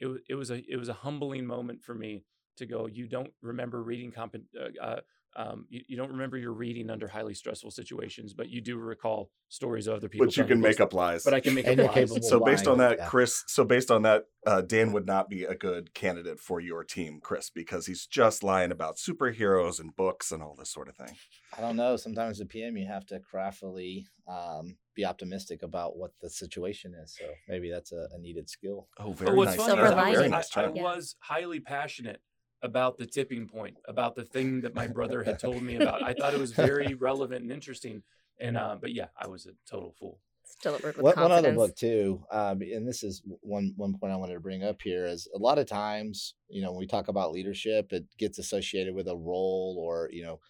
it 0.00 0.06
was 0.06 0.20
it 0.28 0.34
was 0.36 0.50
a 0.50 0.62
it 0.72 0.76
was 0.76 0.88
a 0.88 0.94
humbling 0.94 1.44
moment 1.44 1.82
for 1.82 1.94
me 1.94 2.24
to 2.56 2.64
go. 2.64 2.86
You 2.86 3.08
don't 3.08 3.32
remember 3.42 3.82
reading 3.82 4.12
comp, 4.12 4.36
uh, 4.58 4.82
uh, 4.82 5.00
um, 5.36 5.66
you, 5.68 5.82
you, 5.88 5.96
don't 5.96 6.12
remember 6.12 6.36
your 6.36 6.52
reading 6.52 6.90
under 6.90 7.08
highly 7.08 7.34
stressful 7.34 7.70
situations, 7.72 8.32
but 8.34 8.48
you 8.48 8.60
do 8.60 8.76
recall 8.76 9.30
stories 9.48 9.86
of 9.86 9.96
other 9.96 10.08
people. 10.08 10.26
But 10.26 10.36
you 10.36 10.44
can 10.44 10.60
make 10.60 10.80
up 10.80 10.94
lies. 10.94 11.24
But 11.24 11.34
I 11.34 11.40
can 11.40 11.54
make 11.54 11.66
up 11.66 11.96
lies. 11.96 12.28
So 12.28 12.38
based 12.38 12.68
on 12.68 12.78
that, 12.78 12.98
yeah. 12.98 13.06
Chris. 13.06 13.42
So 13.48 13.64
based 13.64 13.90
on 13.90 14.02
that, 14.02 14.26
uh, 14.46 14.60
Dan 14.60 14.92
would 14.92 15.06
not 15.06 15.28
be 15.28 15.44
a 15.44 15.54
good 15.54 15.92
candidate 15.92 16.38
for 16.38 16.60
your 16.60 16.84
team, 16.84 17.18
Chris, 17.20 17.50
because 17.50 17.86
he's 17.86 18.06
just 18.06 18.44
lying 18.44 18.70
about 18.70 18.96
superheroes 18.96 19.80
and 19.80 19.96
books 19.96 20.30
and 20.30 20.42
all 20.42 20.54
this 20.54 20.70
sort 20.70 20.88
of 20.88 20.96
thing. 20.96 21.16
I 21.56 21.60
don't 21.60 21.76
know. 21.76 21.96
Sometimes 21.96 22.38
the 22.38 22.46
PM 22.46 22.76
you 22.76 22.86
have 22.86 23.06
to 23.06 23.18
craftily 23.18 24.06
um, 24.28 24.76
be 24.94 25.04
optimistic 25.04 25.62
about 25.62 25.96
what 25.96 26.12
the 26.20 26.30
situation 26.30 26.94
is. 26.94 27.16
So 27.18 27.26
maybe 27.48 27.70
that's 27.70 27.90
a, 27.92 28.06
a 28.14 28.18
needed 28.18 28.48
skill. 28.48 28.88
Oh, 28.98 29.12
very 29.12 29.36
oh, 29.36 29.42
nice. 29.42 29.56
Funny, 29.56 29.74
very 30.14 30.28
nice 30.28 30.56
I, 30.56 30.64
I 30.64 30.68
was 30.68 31.16
highly 31.20 31.58
passionate 31.58 32.20
about 32.64 32.96
the 32.96 33.06
tipping 33.06 33.46
point, 33.46 33.76
about 33.86 34.16
the 34.16 34.24
thing 34.24 34.62
that 34.62 34.74
my 34.74 34.86
brother 34.86 35.22
had 35.22 35.38
told 35.38 35.62
me 35.62 35.76
about. 35.76 36.02
I 36.02 36.14
thought 36.14 36.32
it 36.32 36.40
was 36.40 36.52
very 36.52 36.94
relevant 36.98 37.42
and 37.42 37.52
interesting. 37.52 38.02
And 38.40 38.56
uh, 38.56 38.76
but 38.80 38.92
yeah, 38.92 39.08
I 39.20 39.28
was 39.28 39.46
a 39.46 39.50
total 39.70 39.94
fool. 40.00 40.18
Still 40.44 40.74
at 40.74 40.82
work 40.82 40.96
with 40.96 41.04
one, 41.04 41.20
one 41.20 41.32
other 41.32 41.52
book 41.52 41.76
too, 41.76 42.24
um, 42.30 42.62
and 42.62 42.88
this 42.88 43.02
is 43.02 43.22
one 43.40 43.74
one 43.76 43.96
point 43.96 44.12
I 44.12 44.16
wanted 44.16 44.34
to 44.34 44.40
bring 44.40 44.64
up 44.64 44.80
here 44.82 45.04
is 45.06 45.28
a 45.34 45.38
lot 45.38 45.58
of 45.58 45.66
times, 45.66 46.34
you 46.48 46.62
know, 46.62 46.70
when 46.70 46.80
we 46.80 46.86
talk 46.86 47.08
about 47.08 47.32
leadership, 47.32 47.92
it 47.92 48.04
gets 48.18 48.38
associated 48.38 48.94
with 48.94 49.08
a 49.08 49.16
role 49.16 49.76
or 49.78 50.08
you 50.10 50.22
know 50.22 50.40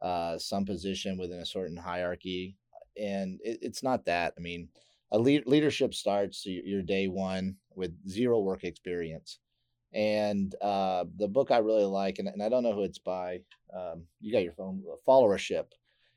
uh, 0.00 0.38
some 0.38 0.64
position 0.64 1.18
within 1.18 1.40
a 1.40 1.46
certain 1.46 1.76
hierarchy, 1.76 2.56
and 2.96 3.40
it, 3.42 3.58
it's 3.62 3.82
not 3.82 4.04
that. 4.04 4.34
I 4.38 4.40
mean, 4.40 4.68
a 5.12 5.18
le- 5.18 5.46
leadership 5.46 5.92
starts 5.92 6.44
your 6.46 6.82
day 6.82 7.08
one 7.08 7.56
with 7.74 7.92
zero 8.08 8.40
work 8.40 8.64
experience 8.64 9.38
and 9.94 10.54
uh, 10.60 11.04
the 11.16 11.28
book 11.28 11.50
I 11.50 11.58
really 11.58 11.84
like, 11.84 12.18
and, 12.18 12.26
and, 12.26 12.42
I 12.42 12.48
don't 12.48 12.64
know 12.64 12.74
who 12.74 12.82
it's 12.82 12.98
by. 12.98 13.40
Um, 13.72 14.04
you 14.20 14.32
got 14.32 14.42
your 14.42 14.52
phone 14.52 14.82
uh, 14.90 14.96
followership, 15.08 15.66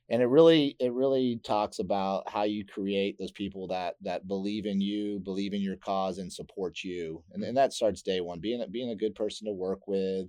and 0.09 0.21
it 0.21 0.25
really 0.25 0.75
it 0.79 0.91
really 0.93 1.39
talks 1.43 1.77
about 1.77 2.29
how 2.29 2.43
you 2.43 2.65
create 2.65 3.17
those 3.19 3.31
people 3.31 3.67
that 3.67 3.95
that 4.01 4.27
believe 4.27 4.65
in 4.65 4.81
you, 4.81 5.19
believe 5.19 5.53
in 5.53 5.61
your 5.61 5.75
cause, 5.75 6.17
and 6.17 6.33
support 6.33 6.83
you. 6.83 7.23
And, 7.33 7.43
and 7.43 7.55
that 7.55 7.71
starts 7.71 8.01
day 8.01 8.19
one. 8.19 8.39
Being 8.39 8.65
being 8.71 8.89
a 8.89 8.95
good 8.95 9.13
person 9.13 9.45
to 9.45 9.53
work 9.53 9.87
with, 9.87 10.27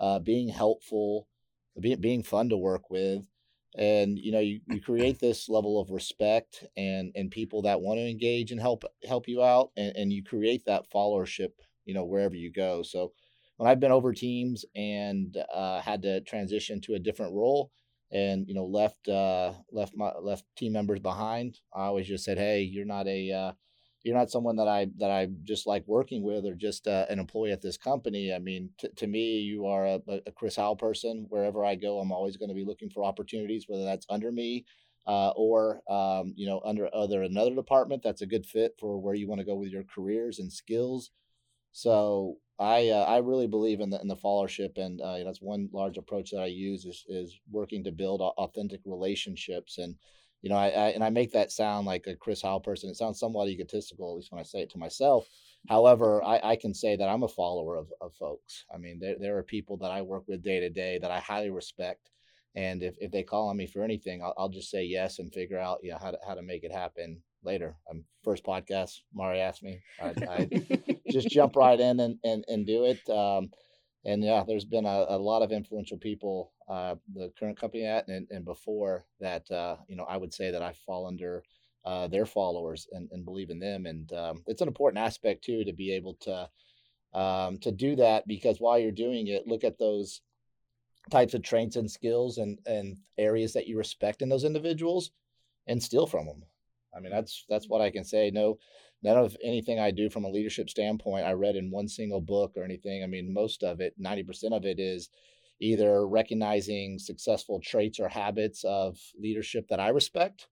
uh, 0.00 0.18
being 0.20 0.48
helpful, 0.48 1.28
being 1.78 2.00
being 2.00 2.22
fun 2.22 2.48
to 2.48 2.56
work 2.56 2.88
with. 2.90 3.28
And 3.76 4.18
you 4.18 4.32
know 4.32 4.40
you, 4.40 4.60
you 4.70 4.80
create 4.80 5.18
this 5.18 5.50
level 5.50 5.78
of 5.78 5.90
respect 5.90 6.64
and 6.78 7.12
and 7.14 7.30
people 7.30 7.60
that 7.62 7.82
want 7.82 7.98
to 7.98 8.08
engage 8.08 8.52
and 8.52 8.60
help 8.60 8.84
help 9.06 9.28
you 9.28 9.42
out 9.42 9.72
and, 9.76 9.94
and 9.96 10.12
you 10.14 10.24
create 10.24 10.64
that 10.64 10.90
followership 10.90 11.50
you 11.86 11.94
know, 11.94 12.04
wherever 12.04 12.34
you 12.34 12.52
go. 12.52 12.82
So 12.82 13.12
when 13.56 13.70
I've 13.70 13.80
been 13.80 13.92
over 13.92 14.12
teams 14.12 14.64
and 14.74 15.36
uh, 15.54 15.80
had 15.80 16.02
to 16.02 16.20
transition 16.22 16.80
to 16.82 16.94
a 16.94 16.98
different 16.98 17.32
role, 17.32 17.70
and 18.12 18.46
you 18.46 18.54
know 18.54 18.66
left 18.66 19.08
uh, 19.08 19.52
left 19.72 19.96
my 19.96 20.12
left 20.20 20.44
team 20.56 20.72
members 20.72 21.00
behind. 21.00 21.58
I 21.74 21.84
always 21.84 22.06
just 22.06 22.24
said, 22.24 22.38
hey, 22.38 22.62
you're 22.62 22.84
not 22.84 23.06
a 23.08 23.32
uh, 23.32 23.52
you're 24.04 24.16
not 24.16 24.30
someone 24.30 24.56
that 24.56 24.68
I 24.68 24.88
that 24.98 25.10
I 25.10 25.28
just 25.42 25.66
like 25.66 25.84
working 25.86 26.22
with 26.22 26.44
or 26.44 26.54
just 26.54 26.86
uh, 26.86 27.06
an 27.08 27.18
employee 27.18 27.52
at 27.52 27.62
this 27.62 27.76
company. 27.76 28.32
I 28.32 28.38
mean, 28.38 28.70
t- 28.78 28.88
to 28.96 29.06
me, 29.06 29.40
you 29.40 29.66
are 29.66 29.86
a, 29.86 30.00
a 30.26 30.32
Chris 30.32 30.56
Howell 30.56 30.76
person. 30.76 31.26
Wherever 31.28 31.64
I 31.64 31.74
go, 31.74 31.98
I'm 31.98 32.12
always 32.12 32.36
going 32.36 32.50
to 32.50 32.54
be 32.54 32.64
looking 32.64 32.90
for 32.90 33.02
opportunities, 33.02 33.64
whether 33.66 33.84
that's 33.84 34.06
under 34.08 34.30
me 34.30 34.64
uh, 35.06 35.30
or 35.30 35.82
um, 35.90 36.34
you 36.36 36.46
know 36.46 36.60
under 36.64 36.92
other 36.94 37.22
another 37.22 37.54
department 37.54 38.02
that's 38.02 38.22
a 38.22 38.26
good 38.26 38.46
fit 38.46 38.74
for 38.78 38.98
where 38.98 39.14
you 39.14 39.28
want 39.28 39.40
to 39.40 39.46
go 39.46 39.54
with 39.54 39.70
your 39.70 39.84
careers 39.84 40.38
and 40.38 40.52
skills. 40.52 41.10
So 41.76 42.38
I 42.58 42.88
uh, 42.88 43.04
I 43.04 43.18
really 43.18 43.46
believe 43.46 43.80
in 43.80 43.90
the 43.90 44.00
in 44.00 44.08
the 44.08 44.16
followership, 44.16 44.78
and 44.78 44.98
uh, 44.98 45.22
that's 45.24 45.42
one 45.42 45.68
large 45.74 45.98
approach 45.98 46.30
that 46.30 46.40
I 46.40 46.46
use 46.46 46.86
is 46.86 47.04
is 47.06 47.38
working 47.50 47.84
to 47.84 47.92
build 47.92 48.22
authentic 48.22 48.80
relationships 48.86 49.76
and 49.76 49.94
you 50.40 50.50
know, 50.50 50.56
I, 50.56 50.68
I, 50.68 50.88
and 50.90 51.02
I 51.02 51.10
make 51.10 51.32
that 51.32 51.50
sound 51.50 51.86
like 51.86 52.06
a 52.06 52.14
Chris 52.14 52.40
Howell 52.40 52.60
person. 52.60 52.88
It 52.88 52.96
sounds 52.96 53.18
somewhat 53.18 53.48
egotistical, 53.48 54.10
at 54.10 54.16
least 54.16 54.32
when 54.32 54.40
I 54.40 54.44
say 54.44 54.60
it 54.60 54.70
to 54.70 54.78
myself. 54.78 55.28
However, 55.68 56.22
I, 56.22 56.40
I 56.42 56.56
can 56.56 56.72
say 56.72 56.94
that 56.94 57.08
I'm 57.08 57.24
a 57.24 57.28
follower 57.28 57.76
of, 57.76 57.88
of 58.00 58.14
folks. 58.14 58.64
I 58.72 58.78
mean, 58.78 59.00
there, 59.00 59.16
there 59.18 59.36
are 59.38 59.42
people 59.42 59.76
that 59.78 59.90
I 59.90 60.02
work 60.02 60.24
with 60.28 60.44
day 60.44 60.60
to 60.60 60.70
day 60.70 60.98
that 60.98 61.10
I 61.10 61.18
highly 61.18 61.50
respect. 61.50 62.10
And 62.54 62.82
if, 62.82 62.94
if 63.00 63.10
they 63.10 63.22
call 63.24 63.48
on 63.48 63.56
me 63.56 63.66
for 63.66 63.82
anything, 63.82 64.22
I'll, 64.22 64.34
I'll 64.38 64.48
just 64.48 64.70
say 64.70 64.84
yes 64.84 65.18
and 65.18 65.32
figure 65.34 65.58
out, 65.58 65.80
you 65.82 65.90
know, 65.90 65.98
how 65.98 66.12
to, 66.12 66.18
how 66.24 66.34
to 66.34 66.42
make 66.42 66.62
it 66.64 66.72
happen 66.72 67.22
later. 67.46 67.76
Um, 67.90 68.04
first 68.22 68.44
podcast, 68.44 69.00
Mari 69.14 69.40
asked 69.40 69.62
me, 69.62 69.80
I, 70.02 70.14
I 70.28 70.48
just 71.10 71.30
jump 71.30 71.56
right 71.56 71.78
in 71.78 72.00
and, 72.00 72.18
and, 72.24 72.44
and 72.48 72.66
do 72.66 72.84
it. 72.84 73.08
Um, 73.08 73.50
and 74.04 74.22
yeah, 74.22 74.44
there's 74.46 74.64
been 74.64 74.84
a, 74.84 75.06
a 75.08 75.18
lot 75.18 75.42
of 75.42 75.52
influential 75.52 75.98
people, 75.98 76.52
uh, 76.68 76.96
the 77.14 77.32
current 77.38 77.58
company 77.58 77.84
at 77.84 78.08
and, 78.08 78.26
and 78.30 78.44
before 78.44 79.06
that, 79.20 79.50
uh, 79.50 79.76
you 79.88 79.96
know, 79.96 80.04
I 80.04 80.16
would 80.16 80.34
say 80.34 80.50
that 80.50 80.62
I 80.62 80.72
fall 80.72 81.06
under 81.06 81.42
uh, 81.84 82.08
their 82.08 82.26
followers 82.26 82.88
and, 82.92 83.08
and 83.12 83.24
believe 83.24 83.50
in 83.50 83.60
them. 83.60 83.86
And 83.86 84.12
um, 84.12 84.42
it's 84.46 84.60
an 84.60 84.68
important 84.68 85.04
aspect 85.04 85.44
too 85.44 85.64
to 85.64 85.72
be 85.72 85.92
able 85.92 86.14
to 86.22 86.48
um, 87.14 87.58
to 87.58 87.72
do 87.72 87.96
that 87.96 88.26
because 88.26 88.60
while 88.60 88.78
you're 88.78 88.92
doing 88.92 89.28
it, 89.28 89.46
look 89.46 89.64
at 89.64 89.78
those 89.78 90.20
types 91.10 91.34
of 91.34 91.42
traits 91.42 91.76
and 91.76 91.90
skills 91.90 92.38
and 92.38 92.58
and 92.66 92.96
areas 93.16 93.52
that 93.54 93.66
you 93.66 93.78
respect 93.78 94.22
in 94.22 94.28
those 94.28 94.44
individuals 94.44 95.12
and 95.66 95.82
steal 95.82 96.06
from 96.06 96.26
them. 96.26 96.42
I 96.96 97.00
mean, 97.00 97.10
that's 97.10 97.44
that's 97.48 97.68
what 97.68 97.80
I 97.80 97.90
can 97.90 98.04
say. 98.04 98.30
No, 98.32 98.58
none 99.02 99.18
of 99.18 99.36
anything 99.44 99.78
I 99.78 99.90
do 99.90 100.10
from 100.10 100.24
a 100.24 100.30
leadership 100.30 100.70
standpoint 100.70 101.26
I 101.26 101.32
read 101.32 101.56
in 101.56 101.70
one 101.70 101.88
single 101.88 102.20
book 102.20 102.52
or 102.56 102.64
anything. 102.64 103.02
I 103.02 103.06
mean, 103.06 103.32
most 103.32 103.62
of 103.62 103.80
it, 103.80 103.94
90% 104.00 104.56
of 104.56 104.64
it 104.64 104.78
is 104.78 105.10
either 105.60 106.06
recognizing 106.06 106.98
successful 106.98 107.60
traits 107.62 107.98
or 107.98 108.08
habits 108.08 108.64
of 108.64 108.98
leadership 109.18 109.68
that 109.68 109.80
I 109.80 109.88
respect 109.88 110.48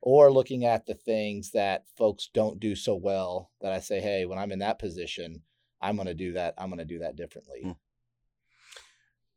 or 0.00 0.32
looking 0.32 0.64
at 0.64 0.86
the 0.86 0.94
things 0.94 1.50
that 1.52 1.84
folks 1.96 2.28
don't 2.32 2.60
do 2.60 2.74
so 2.74 2.94
well 2.94 3.50
that 3.60 3.72
I 3.72 3.80
say, 3.80 4.00
hey, 4.00 4.26
when 4.26 4.38
I'm 4.38 4.52
in 4.52 4.60
that 4.60 4.78
position, 4.78 5.42
I'm 5.80 5.96
going 5.96 6.08
to 6.08 6.14
do 6.14 6.32
that. 6.32 6.54
I'm 6.58 6.68
going 6.68 6.78
to 6.78 6.84
do 6.84 7.00
that 7.00 7.16
differently. 7.16 7.62
Mm. 7.64 7.76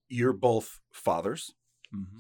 You're 0.07 0.33
both 0.33 0.79
fathers. 0.91 1.53
Mm-hmm. 1.95 2.19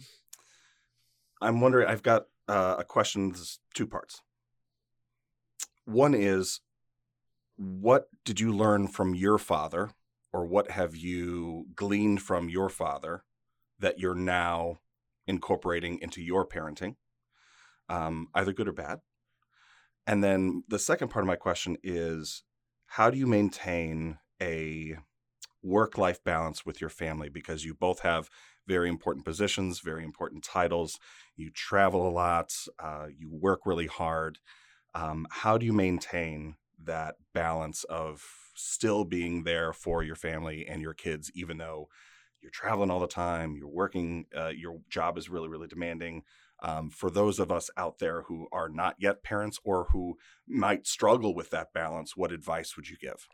I'm 1.41 1.61
wondering, 1.61 1.87
I've 1.87 2.03
got 2.03 2.27
uh, 2.47 2.77
a 2.79 2.83
question, 2.83 3.31
this 3.31 3.59
two 3.73 3.87
parts. 3.87 4.21
One 5.85 6.13
is 6.13 6.61
what 7.55 8.07
did 8.25 8.39
you 8.39 8.51
learn 8.51 8.87
from 8.87 9.13
your 9.13 9.37
father, 9.37 9.91
or 10.33 10.45
what 10.45 10.71
have 10.71 10.95
you 10.95 11.67
gleaned 11.75 12.21
from 12.21 12.49
your 12.49 12.69
father 12.69 13.23
that 13.79 13.99
you're 13.99 14.15
now 14.15 14.79
incorporating 15.27 15.99
into 16.01 16.21
your 16.21 16.47
parenting, 16.47 16.95
um, 17.89 18.27
either 18.33 18.53
good 18.53 18.67
or 18.67 18.73
bad? 18.73 18.99
And 20.07 20.23
then 20.23 20.63
the 20.67 20.79
second 20.79 21.09
part 21.09 21.23
of 21.23 21.27
my 21.27 21.35
question 21.35 21.77
is 21.83 22.43
how 22.87 23.09
do 23.09 23.17
you 23.17 23.27
maintain 23.27 24.17
a 24.41 24.97
work 25.61 25.97
life 25.97 26.23
balance 26.23 26.65
with 26.65 26.81
your 26.81 26.89
family? 26.89 27.29
Because 27.29 27.63
you 27.63 27.73
both 27.73 27.99
have 27.99 28.29
very 28.67 28.89
important 28.89 29.25
positions, 29.25 29.79
very 29.79 30.03
important 30.03 30.43
titles. 30.43 30.99
You 31.35 31.51
travel 31.51 32.07
a 32.07 32.09
lot, 32.09 32.51
uh, 32.79 33.07
you 33.15 33.29
work 33.31 33.61
really 33.65 33.87
hard 33.87 34.39
um, 34.93 35.27
how 35.29 35.57
do 35.57 35.65
you 35.65 35.73
maintain 35.73 36.55
that 36.83 37.15
balance 37.33 37.83
of 37.85 38.23
still 38.55 39.05
being 39.05 39.43
there 39.43 39.73
for 39.73 40.03
your 40.03 40.15
family 40.15 40.67
and 40.67 40.81
your 40.81 40.93
kids, 40.93 41.31
even 41.35 41.57
though 41.57 41.87
you're 42.41 42.51
traveling 42.51 42.89
all 42.89 42.99
the 42.99 43.07
time, 43.07 43.55
you're 43.55 43.67
working, 43.67 44.25
uh, 44.35 44.49
your 44.49 44.79
job 44.89 45.17
is 45.17 45.29
really, 45.29 45.47
really 45.47 45.67
demanding. 45.67 46.23
Um, 46.63 46.89
for 46.89 47.09
those 47.09 47.39
of 47.39 47.51
us 47.51 47.69
out 47.77 47.99
there 47.99 48.23
who 48.23 48.47
are 48.51 48.69
not 48.69 48.95
yet 48.99 49.23
parents 49.23 49.59
or 49.63 49.87
who 49.91 50.17
might 50.47 50.85
struggle 50.85 51.33
with 51.33 51.49
that 51.51 51.73
balance, 51.73 52.15
what 52.15 52.31
advice 52.31 52.75
would 52.75 52.89
you 52.89 52.97
give? 52.97 53.27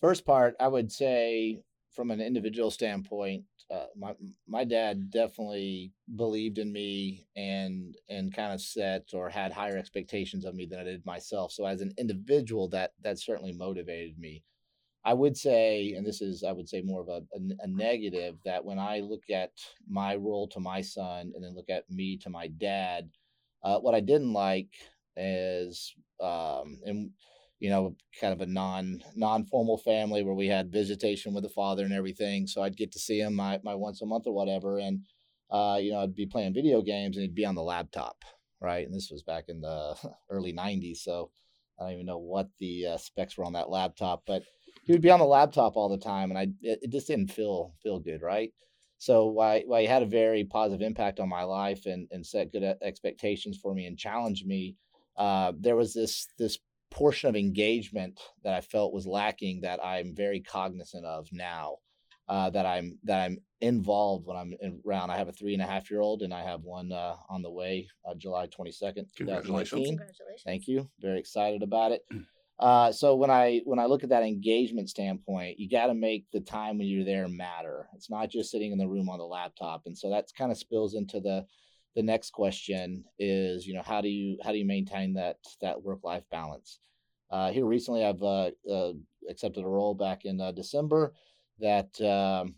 First 0.00 0.24
part, 0.26 0.54
I 0.60 0.68
would 0.68 0.90
say 0.92 1.62
from 1.94 2.10
an 2.10 2.20
individual 2.20 2.70
standpoint, 2.70 3.44
uh, 3.70 3.86
my 3.96 4.14
my 4.46 4.64
dad 4.64 5.10
definitely 5.10 5.92
believed 6.16 6.58
in 6.58 6.72
me 6.72 7.26
and 7.36 7.96
and 8.08 8.34
kind 8.34 8.52
of 8.52 8.60
set 8.60 9.08
or 9.14 9.28
had 9.28 9.52
higher 9.52 9.76
expectations 9.76 10.44
of 10.44 10.54
me 10.54 10.66
than 10.66 10.80
I 10.80 10.84
did 10.84 11.06
myself. 11.06 11.52
So 11.52 11.66
as 11.66 11.80
an 11.80 11.92
individual, 11.98 12.68
that 12.68 12.92
that 13.02 13.18
certainly 13.18 13.52
motivated 13.52 14.18
me. 14.18 14.42
I 15.04 15.14
would 15.14 15.36
say, 15.36 15.94
and 15.96 16.06
this 16.06 16.20
is 16.22 16.44
I 16.44 16.52
would 16.52 16.68
say 16.68 16.82
more 16.82 17.00
of 17.00 17.08
a, 17.08 17.22
a, 17.34 17.40
a 17.60 17.66
negative, 17.66 18.36
that 18.44 18.64
when 18.64 18.78
I 18.78 19.00
look 19.00 19.30
at 19.30 19.52
my 19.88 20.14
role 20.16 20.48
to 20.48 20.60
my 20.60 20.80
son 20.80 21.32
and 21.34 21.42
then 21.42 21.54
look 21.54 21.70
at 21.70 21.90
me 21.90 22.18
to 22.18 22.30
my 22.30 22.46
dad, 22.46 23.10
uh, 23.64 23.78
what 23.80 23.94
I 23.94 24.00
didn't 24.00 24.32
like 24.32 24.74
is 25.16 25.94
um, 26.20 26.78
and 26.86 27.10
you 27.62 27.70
know, 27.70 27.94
kind 28.20 28.32
of 28.32 28.40
a 28.40 28.46
non 28.46 29.00
non 29.14 29.44
formal 29.44 29.78
family 29.78 30.24
where 30.24 30.34
we 30.34 30.48
had 30.48 30.72
visitation 30.72 31.32
with 31.32 31.44
the 31.44 31.48
father 31.48 31.84
and 31.84 31.92
everything. 31.92 32.44
So 32.48 32.60
I'd 32.60 32.76
get 32.76 32.90
to 32.90 32.98
see 32.98 33.20
him 33.20 33.36
my, 33.36 33.60
my 33.62 33.76
once 33.76 34.02
a 34.02 34.06
month 34.06 34.26
or 34.26 34.34
whatever, 34.34 34.80
and 34.80 35.04
uh, 35.48 35.78
you 35.80 35.92
know, 35.92 36.00
I'd 36.00 36.16
be 36.16 36.26
playing 36.26 36.54
video 36.54 36.82
games 36.82 37.16
and 37.16 37.22
he'd 37.22 37.36
be 37.36 37.46
on 37.46 37.54
the 37.54 37.62
laptop, 37.62 38.16
right? 38.60 38.84
And 38.84 38.92
this 38.92 39.10
was 39.12 39.22
back 39.22 39.44
in 39.46 39.60
the 39.60 39.94
early 40.30 40.52
'90s, 40.52 41.04
so 41.04 41.30
I 41.78 41.84
don't 41.84 41.92
even 41.92 42.06
know 42.06 42.18
what 42.18 42.48
the 42.58 42.86
uh, 42.86 42.96
specs 42.96 43.38
were 43.38 43.44
on 43.44 43.52
that 43.52 43.70
laptop, 43.70 44.24
but 44.26 44.42
he 44.84 44.90
would 44.90 45.00
be 45.00 45.10
on 45.10 45.20
the 45.20 45.24
laptop 45.24 45.76
all 45.76 45.88
the 45.88 46.04
time, 46.04 46.30
and 46.32 46.38
I 46.38 46.48
it, 46.62 46.80
it 46.82 46.90
just 46.90 47.06
didn't 47.06 47.30
feel 47.30 47.74
feel 47.80 48.00
good, 48.00 48.22
right? 48.22 48.52
So 48.98 49.26
while, 49.26 49.60
while 49.66 49.80
he 49.80 49.86
had 49.86 50.02
a 50.02 50.06
very 50.06 50.42
positive 50.42 50.84
impact 50.84 51.20
on 51.20 51.28
my 51.28 51.44
life 51.44 51.86
and, 51.86 52.08
and 52.10 52.26
set 52.26 52.52
good 52.52 52.64
expectations 52.82 53.56
for 53.62 53.72
me 53.72 53.86
and 53.86 53.96
challenged 53.96 54.46
me, 54.46 54.76
uh, 55.16 55.52
there 55.58 55.76
was 55.76 55.94
this 55.94 56.26
this 56.40 56.58
portion 56.92 57.28
of 57.28 57.36
engagement 57.36 58.20
that 58.44 58.54
I 58.54 58.60
felt 58.60 58.92
was 58.92 59.06
lacking 59.06 59.62
that 59.62 59.84
I'm 59.84 60.14
very 60.14 60.40
cognizant 60.40 61.04
of 61.04 61.28
now. 61.32 61.76
Uh, 62.28 62.48
that 62.48 62.64
I'm 62.64 62.98
that 63.02 63.20
I'm 63.20 63.36
involved 63.60 64.26
when 64.26 64.36
I'm 64.36 64.54
in, 64.60 64.80
around. 64.86 65.10
I 65.10 65.18
have 65.18 65.28
a 65.28 65.32
three 65.32 65.54
and 65.54 65.62
a 65.62 65.66
half 65.66 65.90
year 65.90 66.00
old, 66.00 66.22
and 66.22 66.32
I 66.32 66.42
have 66.42 66.62
one 66.62 66.92
uh, 66.92 67.16
on 67.28 67.42
the 67.42 67.50
way, 67.50 67.88
uh, 68.08 68.14
July 68.14 68.46
22nd, 68.46 69.06
Congratulations. 69.16 69.88
Congratulations! 69.88 70.42
Thank 70.44 70.68
you. 70.68 70.88
Very 71.00 71.18
excited 71.18 71.62
about 71.62 71.90
it. 71.92 72.02
Uh, 72.58 72.92
so 72.92 73.16
when 73.16 73.28
I 73.28 73.60
when 73.64 73.80
I 73.80 73.86
look 73.86 74.04
at 74.04 74.10
that 74.10 74.22
engagement 74.22 74.88
standpoint, 74.88 75.58
you 75.58 75.68
got 75.68 75.86
to 75.86 75.94
make 75.94 76.26
the 76.32 76.40
time 76.40 76.78
when 76.78 76.86
you're 76.86 77.04
there 77.04 77.26
matter. 77.26 77.88
It's 77.96 78.08
not 78.08 78.30
just 78.30 78.52
sitting 78.52 78.70
in 78.70 78.78
the 78.78 78.86
room 78.86 79.08
on 79.08 79.18
the 79.18 79.24
laptop, 79.24 79.82
and 79.86 79.98
so 79.98 80.08
that 80.10 80.28
kind 80.38 80.52
of 80.52 80.58
spills 80.58 80.94
into 80.94 81.18
the 81.18 81.44
the 81.94 82.02
next 82.02 82.30
question 82.30 83.04
is 83.18 83.66
you 83.66 83.74
know 83.74 83.82
how 83.84 84.00
do 84.00 84.08
you 84.08 84.38
how 84.44 84.52
do 84.52 84.58
you 84.58 84.64
maintain 84.64 85.14
that 85.14 85.38
that 85.60 85.82
work 85.82 86.04
life 86.04 86.24
balance? 86.30 86.80
Uh, 87.30 87.50
here 87.50 87.64
recently 87.64 88.04
i've 88.04 88.22
uh, 88.22 88.50
uh, 88.70 88.92
accepted 89.28 89.64
a 89.64 89.68
role 89.68 89.94
back 89.94 90.24
in 90.24 90.40
uh, 90.40 90.52
december 90.52 91.14
that 91.58 92.00
um, 92.02 92.54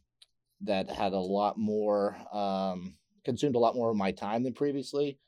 that 0.61 0.90
had 0.90 1.12
a 1.12 1.18
lot 1.18 1.59
more 1.59 2.16
um, 2.33 2.94
consumed 3.25 3.57
a 3.57 3.59
lot 3.59 3.75
more 3.75 3.90
of 3.90 3.97
my 3.97 4.11
time 4.12 4.42
than 4.42 4.53
previously. 4.53 5.18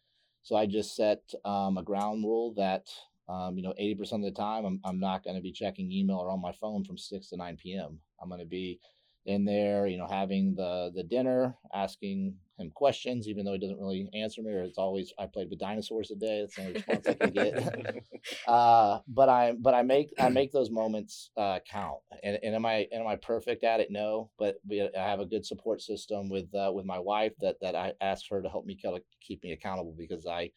So 0.43 0.57
i 0.57 0.67
just 0.67 0.95
set 0.95 1.23
um, 1.45 1.77
a 1.79 1.83
ground 1.83 2.25
rule 2.25 2.55
that 2.57 2.89
um, 3.29 3.57
you 3.57 3.63
know 3.63 3.75
80% 3.81 4.13
of 4.13 4.23
the 4.23 4.31
time 4.31 4.65
i'm, 4.65 4.81
I'm 4.85 5.01
not 5.01 5.25
going 5.25 5.37
to 5.37 5.43
be 5.43 5.53
checking 5.53 5.91
email 5.91 6.19
or 6.19 6.31
on 6.31 6.41
my 6.41 6.53
phone 6.53 6.85
from 6.85 6.97
6 6.97 7.29
to 7.31 7.37
9 7.37 7.57
p.m 7.57 7.99
i'm 8.23 8.29
going 8.29 8.41
to 8.41 8.47
be 8.47 8.79
in 9.27 9.45
there, 9.45 9.87
you 9.87 9.99
know, 9.99 10.07
having 10.07 10.55
the 10.55 10.91
the 10.95 11.03
dinner, 11.03 11.57
asking 11.75 12.35
him 12.59 12.71
questions, 12.71 13.29
even 13.29 13.45
though 13.45 13.53
he 13.53 13.59
doesn't 13.59 13.79
really 13.79 14.09
answer 14.15 14.41
me, 14.41 14.53
or 14.53 14.63
it's 14.63 14.79
always 14.79 15.13
I 15.19 15.27
played 15.27 15.51
with 15.51 15.59
dinosaurs 15.59 16.09
today. 16.09 16.41
That's 16.41 16.55
the 16.55 16.63
only 16.63 16.75
response 16.75 17.07
I 17.09 17.15
can 17.15 17.33
get. 17.33 18.05
uh, 18.49 19.01
but 19.09 19.29
I 19.29 19.53
but 19.59 19.75
I 19.75 19.83
make 19.83 20.15
I 20.19 20.29
make 20.29 20.53
those 20.53 20.71
moments 20.71 21.31
uh, 21.37 21.59
count. 21.71 21.99
And, 22.23 22.39
and 22.43 22.55
am 22.55 22.65
I 22.65 22.87
am 22.93 23.07
I 23.07 23.17
perfect 23.17 23.65
at 23.65 23.81
it? 23.81 23.89
No, 23.91 24.31
but 24.39 24.57
we, 24.67 24.81
I 24.83 24.91
have 24.95 25.21
a 25.21 25.27
good 25.27 25.45
support 25.45 25.83
system 25.83 26.29
with 26.29 26.55
uh, 26.55 26.71
with 26.73 26.87
my 26.87 26.99
wife 26.99 27.33
that 27.41 27.57
that 27.61 27.75
I 27.75 27.95
ask 28.01 28.25
her 28.31 28.41
to 28.41 28.49
help 28.49 28.65
me 28.65 28.81
keep 29.21 29.43
me 29.43 29.53
accountable 29.53 29.95
because 29.97 30.27
I. 30.27 30.51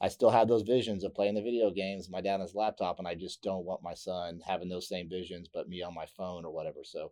I 0.00 0.06
still 0.06 0.30
have 0.30 0.46
those 0.46 0.62
visions 0.62 1.02
of 1.02 1.12
playing 1.12 1.34
the 1.34 1.42
video 1.42 1.72
games, 1.72 2.08
my 2.08 2.20
dad 2.20 2.34
on 2.34 2.42
his 2.42 2.54
laptop, 2.54 3.00
and 3.00 3.08
I 3.08 3.16
just 3.16 3.42
don't 3.42 3.64
want 3.64 3.82
my 3.82 3.94
son 3.94 4.40
having 4.46 4.68
those 4.68 4.86
same 4.86 5.08
visions, 5.08 5.48
but 5.52 5.68
me 5.68 5.82
on 5.82 5.92
my 5.92 6.06
phone 6.06 6.44
or 6.44 6.52
whatever. 6.52 6.84
So, 6.84 7.10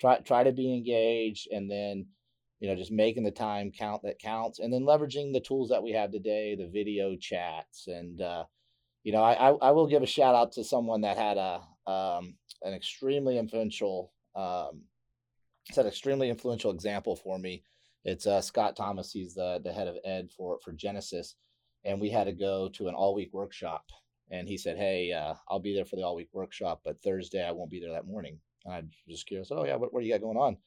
try 0.00 0.18
try 0.20 0.44
to 0.44 0.52
be 0.52 0.74
engaged 0.74 1.48
and 1.50 1.70
then 1.70 2.06
you 2.60 2.68
know, 2.68 2.74
just 2.74 2.92
making 2.92 3.24
the 3.24 3.30
time 3.30 3.70
count 3.70 4.02
that 4.02 4.18
counts, 4.18 4.58
and 4.58 4.72
then 4.72 4.82
leveraging 4.82 5.32
the 5.32 5.40
tools 5.40 5.68
that 5.68 5.82
we 5.82 5.92
have 5.92 6.10
today, 6.10 6.54
the 6.54 6.68
video 6.68 7.16
chats, 7.16 7.86
and 7.86 8.20
uh, 8.22 8.44
you 9.02 9.12
know, 9.12 9.22
I, 9.22 9.50
I 9.50 9.70
will 9.72 9.86
give 9.86 10.02
a 10.02 10.06
shout 10.06 10.34
out 10.34 10.52
to 10.52 10.64
someone 10.64 11.02
that 11.02 11.18
had 11.18 11.36
a 11.36 11.60
um, 11.90 12.34
an 12.62 12.72
extremely 12.72 13.38
influential 13.38 14.12
um, 14.34 14.82
extremely 15.76 16.30
influential 16.30 16.70
example 16.70 17.14
for 17.14 17.38
me. 17.38 17.62
It's 18.04 18.26
uh, 18.26 18.40
Scott 18.40 18.74
Thomas. 18.74 19.12
He's 19.12 19.34
the 19.34 19.60
the 19.62 19.72
head 19.72 19.88
of 19.88 19.98
ed 20.04 20.30
for 20.36 20.58
for 20.64 20.72
Genesis, 20.72 21.34
and 21.84 22.00
we 22.00 22.08
had 22.08 22.24
to 22.24 22.32
go 22.32 22.70
to 22.70 22.88
an 22.88 22.94
all 22.94 23.14
week 23.14 23.30
workshop. 23.32 23.84
And 24.30 24.48
he 24.48 24.56
said, 24.56 24.78
"Hey, 24.78 25.12
uh, 25.12 25.34
I'll 25.48 25.60
be 25.60 25.74
there 25.74 25.84
for 25.84 25.96
the 25.96 26.02
all 26.02 26.16
week 26.16 26.30
workshop, 26.32 26.80
but 26.84 27.02
Thursday 27.02 27.46
I 27.46 27.52
won't 27.52 27.70
be 27.70 27.80
there 27.80 27.92
that 27.92 28.06
morning." 28.06 28.40
And 28.66 28.74
I'm 28.74 28.90
just 29.08 29.26
curious. 29.26 29.48
Oh 29.50 29.64
yeah, 29.64 29.76
what 29.76 29.94
what 29.94 30.00
do 30.00 30.06
you 30.06 30.12
got 30.12 30.20
going 30.20 30.36
on? 30.36 30.58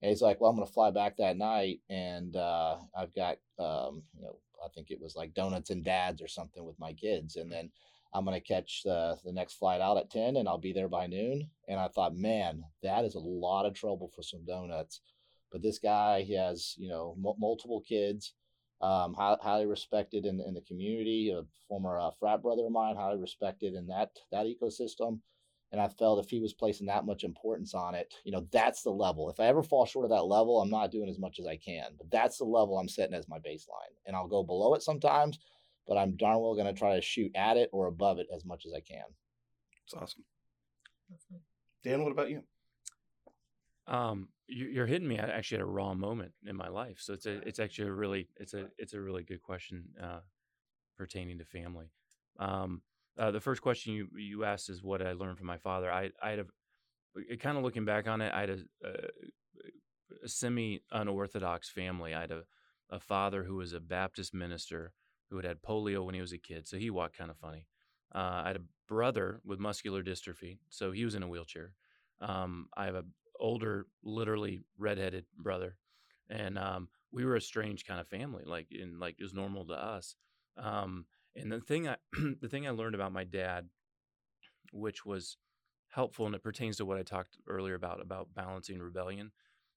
And 0.00 0.08
he's 0.08 0.22
like, 0.22 0.40
"Well, 0.40 0.50
I'm 0.50 0.56
going 0.56 0.66
to 0.66 0.72
fly 0.72 0.90
back 0.90 1.16
that 1.18 1.36
night, 1.36 1.80
and 1.90 2.34
uh, 2.36 2.76
I've 2.96 3.14
got 3.14 3.38
um, 3.58 4.02
you 4.16 4.22
know, 4.22 4.38
I 4.64 4.68
think 4.74 4.90
it 4.90 5.00
was 5.00 5.16
like 5.16 5.34
donuts 5.34 5.70
and 5.70 5.84
dads 5.84 6.22
or 6.22 6.28
something 6.28 6.64
with 6.64 6.78
my 6.78 6.94
kids, 6.94 7.36
and 7.36 7.52
then." 7.52 7.70
I'm 8.14 8.24
going 8.24 8.40
to 8.40 8.46
catch 8.46 8.82
the, 8.84 9.18
the 9.24 9.32
next 9.32 9.54
flight 9.54 9.80
out 9.80 9.96
at 9.96 10.08
10 10.08 10.36
and 10.36 10.48
I'll 10.48 10.56
be 10.56 10.72
there 10.72 10.88
by 10.88 11.08
noon. 11.08 11.50
And 11.66 11.80
I 11.80 11.88
thought, 11.88 12.14
man, 12.14 12.62
that 12.80 13.04
is 13.04 13.16
a 13.16 13.20
lot 13.20 13.66
of 13.66 13.74
trouble 13.74 14.08
for 14.14 14.22
some 14.22 14.44
donuts. 14.44 15.00
But 15.50 15.62
this 15.62 15.80
guy, 15.80 16.22
he 16.22 16.36
has, 16.36 16.74
you 16.78 16.88
know, 16.88 17.16
m- 17.16 17.34
multiple 17.38 17.80
kids, 17.80 18.34
um, 18.80 19.14
high, 19.14 19.36
highly 19.40 19.66
respected 19.66 20.26
in, 20.26 20.40
in 20.40 20.54
the 20.54 20.60
community, 20.60 21.30
a 21.30 21.42
former 21.68 21.98
uh, 21.98 22.10
frat 22.20 22.40
brother 22.40 22.66
of 22.66 22.72
mine, 22.72 22.94
highly 22.94 23.20
respected 23.20 23.74
in 23.74 23.88
that, 23.88 24.10
that 24.30 24.46
ecosystem. 24.46 25.18
And 25.74 25.82
I 25.82 25.88
felt 25.88 26.24
if 26.24 26.30
he 26.30 26.38
was 26.38 26.54
placing 26.54 26.86
that 26.86 27.04
much 27.04 27.24
importance 27.24 27.74
on 27.74 27.96
it, 27.96 28.14
you 28.22 28.30
know, 28.30 28.46
that's 28.52 28.82
the 28.82 28.90
level. 28.90 29.28
If 29.28 29.40
I 29.40 29.46
ever 29.46 29.62
fall 29.62 29.86
short 29.86 30.04
of 30.04 30.10
that 30.12 30.22
level, 30.22 30.60
I'm 30.60 30.70
not 30.70 30.92
doing 30.92 31.08
as 31.08 31.18
much 31.18 31.40
as 31.40 31.46
I 31.46 31.56
can. 31.56 31.86
But 31.98 32.10
that's 32.12 32.38
the 32.38 32.44
level 32.44 32.78
I'm 32.78 32.88
setting 32.88 33.14
as 33.14 33.28
my 33.28 33.38
baseline. 33.38 33.92
And 34.06 34.14
I'll 34.14 34.28
go 34.28 34.44
below 34.44 34.74
it 34.74 34.82
sometimes 34.82 35.40
but 35.86 35.96
I'm 35.96 36.16
darn 36.16 36.40
well 36.40 36.54
going 36.54 36.66
to 36.66 36.72
try 36.72 36.96
to 36.96 37.02
shoot 37.02 37.32
at 37.34 37.56
it 37.56 37.70
or 37.72 37.86
above 37.86 38.18
it 38.18 38.28
as 38.34 38.44
much 38.44 38.66
as 38.66 38.72
I 38.72 38.80
can. 38.80 39.04
It's 39.84 39.94
awesome. 39.94 40.24
awesome. 41.12 41.40
Dan, 41.82 42.02
what 42.02 42.12
about 42.12 42.30
you? 42.30 42.42
Um, 43.86 44.28
you, 44.46 44.80
are 44.82 44.86
hitting 44.86 45.08
me 45.08 45.18
I 45.18 45.28
actually 45.28 45.58
at 45.58 45.62
a 45.62 45.66
raw 45.66 45.92
moment 45.94 46.32
in 46.46 46.56
my 46.56 46.68
life, 46.68 46.96
so 47.00 47.12
it's 47.12 47.26
a 47.26 47.46
it's 47.46 47.58
actually 47.58 47.88
a 47.88 47.92
really 47.92 48.28
it's 48.36 48.54
a 48.54 48.68
it's 48.78 48.94
a 48.94 49.00
really 49.00 49.22
good 49.22 49.42
question 49.42 49.84
uh, 50.02 50.20
pertaining 50.96 51.38
to 51.38 51.44
family. 51.44 51.90
Um, 52.38 52.80
uh, 53.18 53.30
the 53.30 53.40
first 53.40 53.62
question 53.62 53.94
you 53.94 54.08
you 54.16 54.44
asked 54.44 54.68
is 54.68 54.82
what 54.82 55.02
I 55.02 55.12
learned 55.12 55.38
from 55.38 55.46
my 55.46 55.58
father. 55.58 55.90
I 55.90 56.10
I 56.22 56.30
had 56.30 56.40
a 56.40 57.36
kind 57.36 57.56
of 57.56 57.62
looking 57.62 57.84
back 57.84 58.08
on 58.08 58.20
it, 58.20 58.32
I 58.32 58.40
had 58.40 58.50
a, 58.50 58.58
a, 58.84 60.28
semi 60.28 60.82
unorthodox 60.90 61.70
family. 61.70 62.14
I 62.14 62.22
had 62.22 62.30
a 62.32 62.42
a 62.90 63.00
father 63.00 63.44
who 63.44 63.56
was 63.56 63.72
a 63.72 63.80
Baptist 63.80 64.34
minister 64.34 64.92
who 65.30 65.36
had 65.36 65.44
had 65.44 65.62
polio 65.62 66.04
when 66.04 66.14
he 66.14 66.20
was 66.20 66.32
a 66.32 66.38
kid, 66.38 66.68
so 66.68 66.76
he 66.76 66.90
walked 66.90 67.16
kind 67.16 67.30
of 67.30 67.38
funny. 67.38 67.66
Uh, 68.14 68.42
I 68.44 68.48
had 68.48 68.56
a 68.56 68.64
brother 68.86 69.40
with 69.44 69.58
muscular 69.58 70.02
dystrophy, 70.02 70.58
so 70.68 70.92
he 70.92 71.04
was 71.04 71.14
in 71.14 71.22
a 71.22 71.28
wheelchair. 71.28 71.72
Um, 72.20 72.68
I 72.76 72.84
have 72.86 72.94
a 72.94 73.04
older, 73.40 73.86
literally 74.02 74.60
redheaded 74.78 75.24
brother, 75.36 75.76
and 76.28 76.58
um, 76.58 76.88
we 77.10 77.24
were 77.24 77.36
a 77.36 77.40
strange 77.40 77.84
kind 77.84 78.00
of 78.00 78.08
family. 78.08 78.44
Like, 78.46 78.68
in 78.70 78.98
like 78.98 79.16
it 79.18 79.22
was 79.22 79.34
normal 79.34 79.64
to 79.66 79.74
us. 79.74 80.16
Um, 80.56 81.06
and 81.36 81.50
the 81.50 81.60
thing 81.60 81.88
I 81.88 81.96
the 82.40 82.48
thing 82.48 82.66
I 82.66 82.70
learned 82.70 82.94
about 82.94 83.12
my 83.12 83.24
dad, 83.24 83.68
which 84.72 85.04
was 85.04 85.36
helpful, 85.88 86.26
and 86.26 86.34
it 86.34 86.42
pertains 86.42 86.76
to 86.78 86.84
what 86.84 86.98
I 86.98 87.02
talked 87.02 87.36
earlier 87.48 87.74
about 87.74 88.00
about 88.00 88.34
balancing 88.34 88.78
rebellion, 88.78 89.32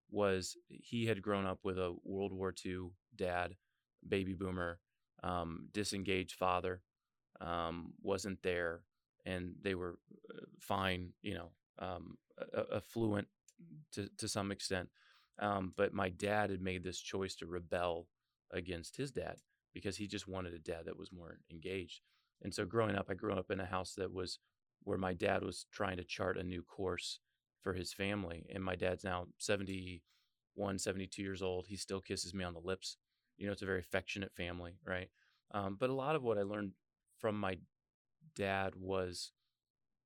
was 0.09 0.57
he 0.69 1.05
had 1.05 1.21
grown 1.21 1.45
up 1.45 1.59
with 1.63 1.77
a 1.77 1.95
World 2.03 2.33
War 2.33 2.53
II 2.65 2.89
dad, 3.15 3.55
baby 4.07 4.33
boomer, 4.33 4.79
um, 5.23 5.69
disengaged 5.73 6.35
father 6.35 6.81
um, 7.41 7.93
wasn't 8.01 8.41
there, 8.43 8.81
and 9.25 9.53
they 9.61 9.75
were 9.75 9.97
uh, 10.33 10.45
fine, 10.59 11.09
you 11.21 11.35
know, 11.35 11.51
um, 11.79 12.17
affluent 12.73 13.27
to 13.93 14.09
to 14.17 14.27
some 14.27 14.51
extent. 14.51 14.89
Um, 15.39 15.73
but 15.77 15.93
my 15.93 16.09
dad 16.09 16.49
had 16.49 16.61
made 16.61 16.83
this 16.83 16.99
choice 16.99 17.35
to 17.35 17.45
rebel 17.45 18.07
against 18.51 18.97
his 18.97 19.11
dad 19.11 19.37
because 19.73 19.97
he 19.97 20.07
just 20.07 20.27
wanted 20.27 20.53
a 20.53 20.59
dad 20.59 20.83
that 20.85 20.97
was 20.97 21.11
more 21.11 21.39
engaged. 21.51 22.01
And 22.41 22.53
so 22.53 22.65
growing 22.65 22.95
up, 22.95 23.07
I 23.09 23.13
grew 23.13 23.33
up 23.33 23.51
in 23.51 23.59
a 23.59 23.65
house 23.65 23.93
that 23.97 24.13
was 24.13 24.39
where 24.83 24.97
my 24.97 25.13
dad 25.13 25.43
was 25.43 25.65
trying 25.71 25.97
to 25.97 26.03
chart 26.03 26.37
a 26.37 26.43
new 26.43 26.63
course 26.63 27.19
for 27.61 27.73
his 27.73 27.93
family. 27.93 28.45
And 28.53 28.63
my 28.63 28.75
dad's 28.75 29.03
now 29.03 29.27
71, 29.37 30.79
72 30.79 31.21
years 31.21 31.41
old. 31.41 31.67
He 31.67 31.75
still 31.75 32.01
kisses 32.01 32.33
me 32.33 32.43
on 32.43 32.53
the 32.53 32.59
lips 32.59 32.97
you 33.37 33.45
know, 33.45 33.53
it's 33.53 33.61
a 33.61 33.67
very 33.67 33.79
affectionate 33.79 34.33
family, 34.35 34.79
right? 34.83 35.09
Um, 35.51 35.77
but 35.79 35.89
a 35.89 35.93
lot 35.93 36.15
of 36.15 36.23
what 36.23 36.37
I 36.37 36.41
learned 36.41 36.71
from 37.19 37.39
my 37.39 37.57
dad 38.35 38.73
was 38.75 39.31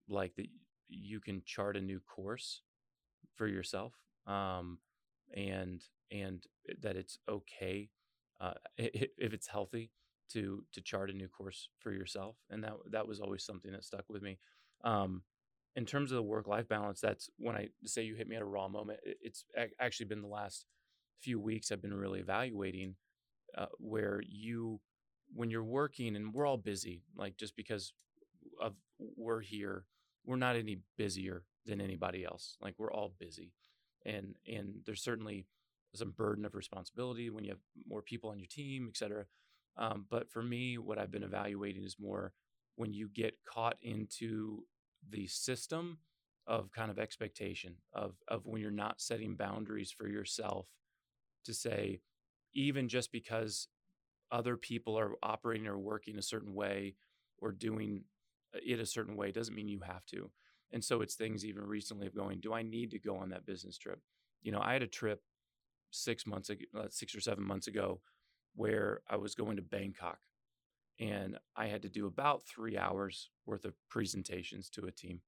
like 0.09 0.35
that 0.35 0.47
you 0.89 1.19
can 1.19 1.41
chart 1.45 1.77
a 1.77 1.81
new 1.81 1.99
course 2.01 2.61
for 3.35 3.47
yourself, 3.47 3.93
um, 4.27 4.79
and 5.35 5.83
and 6.11 6.45
that 6.81 6.95
it's 6.97 7.19
okay 7.29 7.89
uh, 8.41 8.53
if 8.77 9.33
it's 9.33 9.47
healthy 9.47 9.91
to 10.33 10.63
to 10.73 10.81
chart 10.81 11.09
a 11.09 11.13
new 11.13 11.27
course 11.27 11.69
for 11.79 11.91
yourself, 11.91 12.35
and 12.49 12.63
that 12.63 12.73
that 12.91 13.07
was 13.07 13.19
always 13.19 13.43
something 13.43 13.71
that 13.71 13.85
stuck 13.85 14.05
with 14.09 14.21
me. 14.21 14.39
Um, 14.83 15.23
in 15.75 15.85
terms 15.85 16.11
of 16.11 16.15
the 16.17 16.23
work 16.23 16.47
life 16.47 16.67
balance, 16.67 16.99
that's 16.99 17.29
when 17.37 17.55
I 17.55 17.69
say 17.85 18.03
you 18.03 18.15
hit 18.15 18.27
me 18.27 18.35
at 18.35 18.41
a 18.41 18.45
raw 18.45 18.67
moment. 18.67 18.99
It's 19.05 19.45
actually 19.79 20.07
been 20.07 20.21
the 20.21 20.27
last 20.27 20.65
few 21.21 21.39
weeks 21.39 21.71
I've 21.71 21.81
been 21.81 21.93
really 21.93 22.19
evaluating 22.19 22.95
uh, 23.57 23.67
where 23.77 24.21
you 24.27 24.79
when 25.33 25.49
you're 25.49 25.63
working 25.63 26.15
and 26.15 26.33
we're 26.33 26.45
all 26.45 26.57
busy 26.57 27.03
like 27.15 27.37
just 27.37 27.55
because 27.55 27.93
of 28.61 28.73
we're 29.15 29.39
here 29.39 29.85
we're 30.25 30.35
not 30.35 30.55
any 30.55 30.79
busier 30.97 31.43
than 31.65 31.79
anybody 31.79 32.25
else 32.25 32.57
like 32.61 32.75
we're 32.77 32.91
all 32.91 33.13
busy 33.19 33.53
and 34.05 34.35
and 34.47 34.73
there's 34.85 35.01
certainly 35.01 35.45
some 35.95 36.11
burden 36.11 36.45
of 36.45 36.55
responsibility 36.55 37.29
when 37.29 37.43
you 37.43 37.51
have 37.51 37.59
more 37.87 38.01
people 38.01 38.29
on 38.29 38.39
your 38.39 38.47
team 38.47 38.87
et 38.89 38.97
cetera 38.97 39.25
um, 39.77 40.05
but 40.09 40.29
for 40.29 40.41
me 40.43 40.77
what 40.77 40.97
i've 40.97 41.11
been 41.11 41.23
evaluating 41.23 41.83
is 41.83 41.97
more 41.99 42.33
when 42.75 42.93
you 42.93 43.09
get 43.13 43.35
caught 43.47 43.77
into 43.81 44.63
the 45.09 45.27
system 45.27 45.97
of 46.47 46.71
kind 46.71 46.91
of 46.91 46.99
expectation 46.99 47.75
of 47.93 48.15
of 48.27 48.45
when 48.45 48.61
you're 48.61 48.71
not 48.71 49.01
setting 49.01 49.35
boundaries 49.35 49.91
for 49.91 50.07
yourself 50.07 50.67
to 51.45 51.53
say 51.53 52.01
even 52.53 52.89
just 52.89 53.11
because 53.11 53.67
other 54.31 54.57
people 54.57 54.97
are 54.97 55.13
operating 55.23 55.67
or 55.67 55.77
working 55.77 56.17
a 56.17 56.21
certain 56.21 56.53
way 56.53 56.95
or 57.39 57.51
doing 57.51 58.03
uh, 58.55 58.59
it 58.65 58.79
a 58.79 58.85
certain 58.85 59.15
way 59.15 59.31
doesn't 59.31 59.55
mean 59.55 59.67
you 59.67 59.81
have 59.81 60.05
to. 60.07 60.29
And 60.71 60.83
so 60.83 61.01
it's 61.01 61.15
things 61.15 61.45
even 61.45 61.63
recently 61.63 62.07
of 62.07 62.15
going, 62.15 62.39
do 62.39 62.53
I 62.53 62.63
need 62.63 62.91
to 62.91 62.99
go 62.99 63.17
on 63.17 63.29
that 63.29 63.45
business 63.45 63.77
trip? 63.77 63.99
You 64.41 64.51
know, 64.51 64.61
I 64.61 64.73
had 64.73 64.83
a 64.83 64.87
trip 64.87 65.21
six 65.91 66.25
months 66.25 66.49
ago, 66.49 66.65
uh, 66.77 66.87
six 66.89 67.15
or 67.15 67.21
seven 67.21 67.45
months 67.45 67.67
ago, 67.67 68.01
where 68.55 69.01
I 69.09 69.17
was 69.17 69.35
going 69.35 69.57
to 69.57 69.61
Bangkok, 69.61 70.19
and 70.99 71.37
I 71.55 71.67
had 71.67 71.81
to 71.83 71.89
do 71.89 72.07
about 72.07 72.43
three 72.43 72.77
hours 72.77 73.29
worth 73.45 73.65
of 73.65 73.73
presentations 73.89 74.69
to 74.71 74.85
a 74.85 74.91
team. 74.91 75.21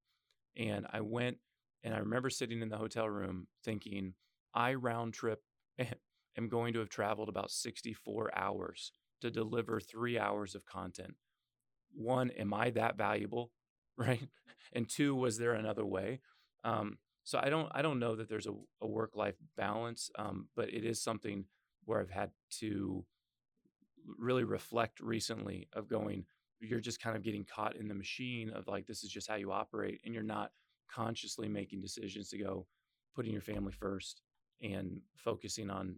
And 0.58 0.86
I 0.92 1.02
went, 1.02 1.38
and 1.84 1.94
I 1.94 2.00
remember 2.00 2.30
sitting 2.30 2.62
in 2.62 2.70
the 2.70 2.78
hotel 2.78 3.10
room 3.10 3.48
thinking, 3.64 4.14
I 4.54 4.76
round 4.76 5.14
trip 5.14 5.42
am 5.80 6.50
going 6.50 6.74
to 6.74 6.80
have 6.80 6.90
traveled 6.90 7.30
about 7.30 7.52
64 7.52 8.32
hours 8.38 8.92
to 9.22 9.32
deliver 9.32 9.80
three 9.80 10.20
hours 10.20 10.56
of 10.56 10.66
content. 10.66 11.16
One, 11.94 12.30
am 12.32 12.54
I 12.54 12.70
that 12.72 12.98
valuable? 12.98 13.52
Right. 13.96 14.28
And 14.74 14.90
two, 14.90 15.14
was 15.14 15.38
there 15.38 15.54
another 15.54 15.86
way? 15.86 16.20
Um, 16.64 16.98
so 17.24 17.40
I 17.42 17.50
don't 17.50 17.70
I 17.72 17.82
don't 17.82 18.00
know 18.00 18.16
that 18.16 18.30
there's 18.30 18.48
a, 18.48 18.54
a 18.82 18.88
work 18.88 19.16
life 19.16 19.36
balance, 19.58 20.10
um, 20.18 20.48
but 20.56 20.74
it 20.74 20.84
is 20.84 21.02
something 21.02 21.46
where 21.86 22.00
I've 22.00 22.10
had 22.10 22.32
to 22.60 23.06
really 24.18 24.44
reflect 24.44 25.00
recently 25.00 25.68
of 25.74 25.88
going, 25.88 26.26
you're 26.60 26.80
just 26.80 27.02
kind 27.02 27.16
of 27.16 27.24
getting 27.24 27.46
caught 27.46 27.76
in 27.76 27.88
the 27.88 27.94
machine 27.94 28.50
of 28.50 28.68
like 28.68 28.86
this 28.88 29.04
is 29.04 29.10
just 29.10 29.30
how 29.30 29.36
you 29.36 29.52
operate, 29.52 30.02
and 30.06 30.14
you're 30.14 30.24
not 30.24 30.52
consciously 30.90 31.48
making 31.48 31.82
decisions 31.82 32.30
to 32.30 32.38
go 32.38 32.68
putting 33.16 33.32
your 33.32 33.42
family 33.42 33.72
first 33.72 34.22
and 34.62 35.02
focusing 35.16 35.70
on 35.70 35.96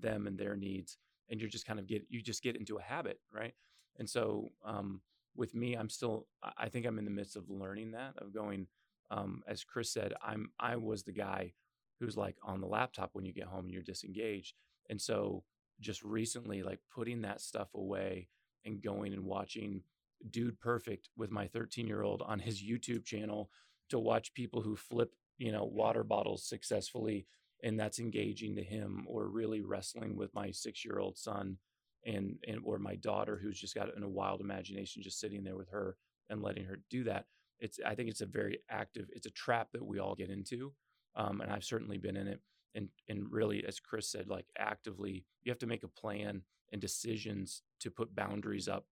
them 0.00 0.26
and 0.26 0.38
their 0.38 0.56
needs 0.56 0.98
and 1.30 1.40
you're 1.40 1.50
just 1.50 1.66
kind 1.66 1.78
of 1.78 1.86
get 1.86 2.02
you 2.08 2.22
just 2.22 2.42
get 2.42 2.56
into 2.56 2.76
a 2.76 2.82
habit 2.82 3.20
right? 3.32 3.54
And 3.98 4.08
so 4.08 4.48
um, 4.64 5.00
with 5.38 5.54
me 5.54 5.74
i'm 5.74 5.88
still 5.88 6.26
i 6.58 6.68
think 6.68 6.84
i'm 6.84 6.98
in 6.98 7.04
the 7.04 7.10
midst 7.10 7.36
of 7.36 7.48
learning 7.48 7.92
that 7.92 8.12
of 8.18 8.34
going 8.34 8.66
um, 9.10 9.42
as 9.48 9.64
chris 9.64 9.92
said 9.92 10.12
i'm 10.22 10.50
i 10.60 10.76
was 10.76 11.02
the 11.02 11.12
guy 11.12 11.52
who's 12.00 12.16
like 12.16 12.36
on 12.42 12.60
the 12.60 12.66
laptop 12.66 13.10
when 13.12 13.24
you 13.24 13.32
get 13.32 13.46
home 13.46 13.64
and 13.64 13.72
you're 13.72 13.82
disengaged. 13.82 14.54
And 14.88 15.00
so 15.00 15.44
just 15.80 16.02
recently 16.02 16.62
like 16.62 16.80
putting 16.94 17.22
that 17.22 17.40
stuff 17.40 17.68
away 17.74 18.28
and 18.64 18.82
going 18.82 19.12
and 19.12 19.24
watching 19.24 19.82
dude 20.30 20.58
perfect 20.58 21.08
with 21.16 21.30
my 21.30 21.46
13 21.46 21.86
year 21.86 22.02
old 22.02 22.22
on 22.22 22.40
his 22.40 22.60
youtube 22.60 23.04
channel 23.04 23.48
to 23.88 24.00
watch 24.00 24.34
people 24.34 24.60
who 24.60 24.74
flip 24.74 25.12
you 25.36 25.52
know 25.52 25.62
water 25.64 26.02
bottles 26.02 26.42
successfully 26.42 27.24
and 27.62 27.78
that's 27.78 28.00
engaging 28.00 28.56
to 28.56 28.62
him 28.64 29.04
or 29.06 29.28
really 29.28 29.62
wrestling 29.62 30.16
with 30.16 30.34
my 30.34 30.50
six 30.50 30.84
year 30.84 30.98
old 30.98 31.16
son 31.16 31.56
and 32.04 32.34
and 32.48 32.58
or 32.64 32.80
my 32.80 32.96
daughter 32.96 33.38
who's 33.40 33.60
just 33.60 33.76
got 33.76 33.96
in 33.96 34.02
a 34.02 34.08
wild 34.08 34.40
imagination 34.40 35.04
just 35.04 35.20
sitting 35.20 35.44
there 35.44 35.56
with 35.56 35.68
her 35.70 35.96
and 36.28 36.42
letting 36.42 36.64
her 36.64 36.80
do 36.90 37.04
that 37.04 37.26
it's 37.60 37.78
i 37.86 37.94
think 37.94 38.08
it's 38.08 38.20
a 38.20 38.26
very 38.26 38.58
active 38.70 39.08
it's 39.12 39.26
a 39.26 39.30
trap 39.30 39.68
that 39.72 39.84
we 39.84 39.98
all 39.98 40.14
get 40.14 40.30
into 40.30 40.72
um, 41.16 41.40
and 41.40 41.50
i've 41.50 41.64
certainly 41.64 41.98
been 41.98 42.16
in 42.16 42.28
it 42.28 42.40
and 42.74 42.88
and 43.08 43.30
really 43.30 43.64
as 43.66 43.80
chris 43.80 44.10
said 44.10 44.28
like 44.28 44.46
actively 44.58 45.24
you 45.42 45.50
have 45.50 45.58
to 45.58 45.66
make 45.66 45.84
a 45.84 45.88
plan 45.88 46.42
and 46.72 46.80
decisions 46.80 47.62
to 47.80 47.90
put 47.90 48.14
boundaries 48.14 48.68
up 48.68 48.86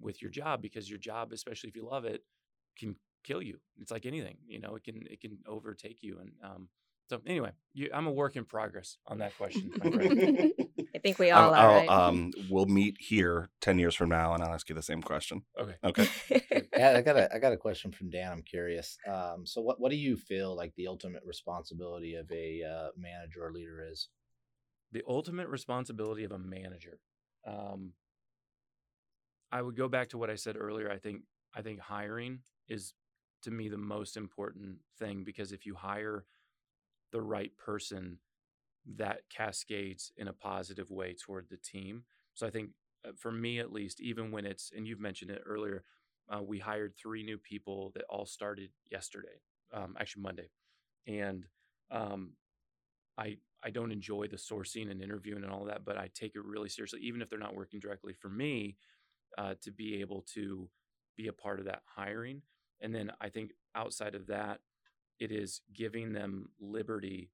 with 0.00 0.20
your 0.20 0.30
job 0.30 0.62
because 0.62 0.88
your 0.88 0.98
job 0.98 1.32
especially 1.32 1.68
if 1.68 1.76
you 1.76 1.86
love 1.86 2.04
it 2.04 2.22
can 2.78 2.94
kill 3.24 3.42
you 3.42 3.58
it's 3.80 3.90
like 3.90 4.06
anything 4.06 4.36
you 4.46 4.60
know 4.60 4.76
it 4.76 4.84
can 4.84 5.02
it 5.10 5.20
can 5.20 5.38
overtake 5.46 5.98
you 6.02 6.18
and 6.20 6.30
um, 6.44 6.68
so 7.08 7.20
anyway, 7.26 7.52
you, 7.72 7.88
I'm 7.94 8.06
a 8.06 8.12
work 8.12 8.36
in 8.36 8.44
progress 8.44 8.98
on 9.06 9.18
that 9.18 9.36
question. 9.36 9.72
I 10.96 10.98
think 10.98 11.18
we 11.18 11.30
all 11.30 11.54
are. 11.54 11.68
Right? 11.68 11.88
Um, 11.88 12.32
we'll 12.48 12.64
meet 12.64 12.96
here 12.98 13.50
ten 13.60 13.78
years 13.78 13.94
from 13.94 14.08
now, 14.08 14.32
and 14.32 14.42
I'll 14.42 14.54
ask 14.54 14.66
you 14.70 14.74
the 14.74 14.82
same 14.82 15.02
question. 15.02 15.42
Okay. 15.60 15.74
Okay. 15.84 16.08
yeah, 16.76 16.94
I 16.96 17.02
got 17.02 17.18
a 17.18 17.34
I 17.34 17.38
got 17.38 17.52
a 17.52 17.58
question 17.58 17.92
from 17.92 18.08
Dan. 18.08 18.32
I'm 18.32 18.42
curious. 18.42 18.96
Um, 19.06 19.44
so 19.44 19.60
what 19.60 19.78
what 19.78 19.90
do 19.90 19.96
you 19.96 20.16
feel 20.16 20.56
like 20.56 20.74
the 20.74 20.86
ultimate 20.86 21.22
responsibility 21.26 22.14
of 22.14 22.30
a 22.32 22.62
uh, 22.62 22.88
manager 22.96 23.44
or 23.44 23.52
leader 23.52 23.86
is? 23.86 24.08
The 24.92 25.02
ultimate 25.06 25.48
responsibility 25.48 26.24
of 26.24 26.32
a 26.32 26.38
manager. 26.38 26.98
Um, 27.46 27.92
I 29.52 29.60
would 29.60 29.76
go 29.76 29.88
back 29.88 30.08
to 30.10 30.18
what 30.18 30.30
I 30.30 30.36
said 30.36 30.56
earlier. 30.58 30.90
I 30.90 30.96
think 30.96 31.24
I 31.54 31.60
think 31.60 31.78
hiring 31.78 32.38
is 32.68 32.94
to 33.42 33.50
me 33.50 33.68
the 33.68 33.76
most 33.76 34.16
important 34.16 34.78
thing 34.98 35.24
because 35.24 35.52
if 35.52 35.66
you 35.66 35.74
hire 35.74 36.24
the 37.12 37.20
right 37.20 37.54
person 37.58 38.18
that 38.96 39.22
cascades 39.30 40.12
in 40.16 40.28
a 40.28 40.32
positive 40.32 40.90
way 40.90 41.14
toward 41.14 41.48
the 41.48 41.56
team. 41.56 42.04
So 42.34 42.46
I 42.46 42.50
think 42.50 42.70
uh, 43.06 43.12
for 43.16 43.32
me 43.32 43.58
at 43.58 43.72
least, 43.72 44.00
even 44.00 44.30
when 44.30 44.46
it's, 44.46 44.70
and 44.76 44.86
you've 44.86 45.00
mentioned 45.00 45.30
it 45.30 45.42
earlier, 45.44 45.84
uh, 46.32 46.42
we 46.42 46.58
hired 46.58 46.94
three 46.96 47.22
new 47.22 47.38
people 47.38 47.92
that 47.94 48.04
all 48.08 48.26
started 48.26 48.70
yesterday, 48.90 49.40
um, 49.72 49.96
actually 49.98 50.22
Monday. 50.22 50.50
And 51.06 51.46
um, 51.90 52.32
I, 53.18 53.38
I 53.62 53.70
don't 53.70 53.92
enjoy 53.92 54.26
the 54.28 54.36
sourcing 54.36 54.90
and 54.90 55.02
interviewing 55.02 55.42
and 55.42 55.52
all 55.52 55.64
that, 55.64 55.84
but 55.84 55.96
I 55.96 56.10
take 56.14 56.34
it 56.34 56.44
really 56.44 56.68
seriously, 56.68 57.00
even 57.02 57.22
if 57.22 57.30
they're 57.30 57.38
not 57.38 57.56
working 57.56 57.80
directly 57.80 58.12
for 58.12 58.28
me, 58.28 58.76
uh, 59.38 59.54
to 59.62 59.70
be 59.70 60.00
able 60.00 60.24
to 60.34 60.68
be 61.16 61.28
a 61.28 61.32
part 61.32 61.58
of 61.58 61.66
that 61.66 61.82
hiring. 61.84 62.42
And 62.80 62.94
then 62.94 63.10
I 63.20 63.28
think 63.28 63.52
outside 63.74 64.14
of 64.14 64.26
that, 64.26 64.60
it 65.18 65.32
is 65.32 65.62
giving 65.72 66.12
them 66.12 66.50
liberty 66.60 67.30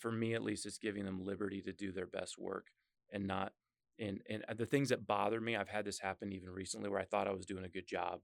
for 0.00 0.12
me 0.12 0.34
at 0.34 0.42
least 0.42 0.66
it's 0.66 0.78
giving 0.78 1.04
them 1.04 1.24
liberty 1.24 1.60
to 1.62 1.72
do 1.72 1.92
their 1.92 2.06
best 2.06 2.38
work 2.38 2.68
and 3.12 3.26
not 3.26 3.52
and 3.98 4.20
and 4.28 4.44
uh, 4.48 4.54
the 4.54 4.66
things 4.66 4.88
that 4.88 5.06
bother 5.06 5.40
me 5.40 5.56
i've 5.56 5.68
had 5.68 5.84
this 5.84 5.98
happen 5.98 6.32
even 6.32 6.50
recently 6.50 6.88
where 6.88 7.00
i 7.00 7.04
thought 7.04 7.28
i 7.28 7.32
was 7.32 7.46
doing 7.46 7.64
a 7.64 7.68
good 7.68 7.86
job 7.86 8.20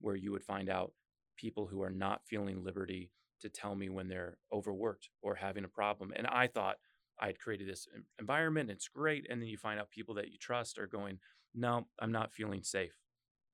where 0.00 0.16
you 0.16 0.32
would 0.32 0.44
find 0.44 0.68
out 0.68 0.92
people 1.36 1.66
who 1.66 1.82
are 1.82 1.90
not 1.90 2.22
feeling 2.26 2.64
liberty 2.64 3.10
to 3.40 3.48
tell 3.48 3.74
me 3.74 3.88
when 3.88 4.08
they're 4.08 4.36
overworked 4.52 5.08
or 5.22 5.34
having 5.34 5.64
a 5.64 5.68
problem 5.68 6.12
and 6.16 6.26
i 6.28 6.46
thought 6.46 6.76
i 7.20 7.26
had 7.26 7.38
created 7.38 7.68
this 7.68 7.86
environment 8.20 8.70
it's 8.70 8.88
great 8.88 9.26
and 9.30 9.40
then 9.40 9.48
you 9.48 9.56
find 9.58 9.80
out 9.80 9.90
people 9.90 10.14
that 10.14 10.30
you 10.30 10.38
trust 10.38 10.78
are 10.78 10.86
going 10.86 11.18
no 11.54 11.86
i'm 12.00 12.12
not 12.12 12.32
feeling 12.32 12.62
safe. 12.62 12.92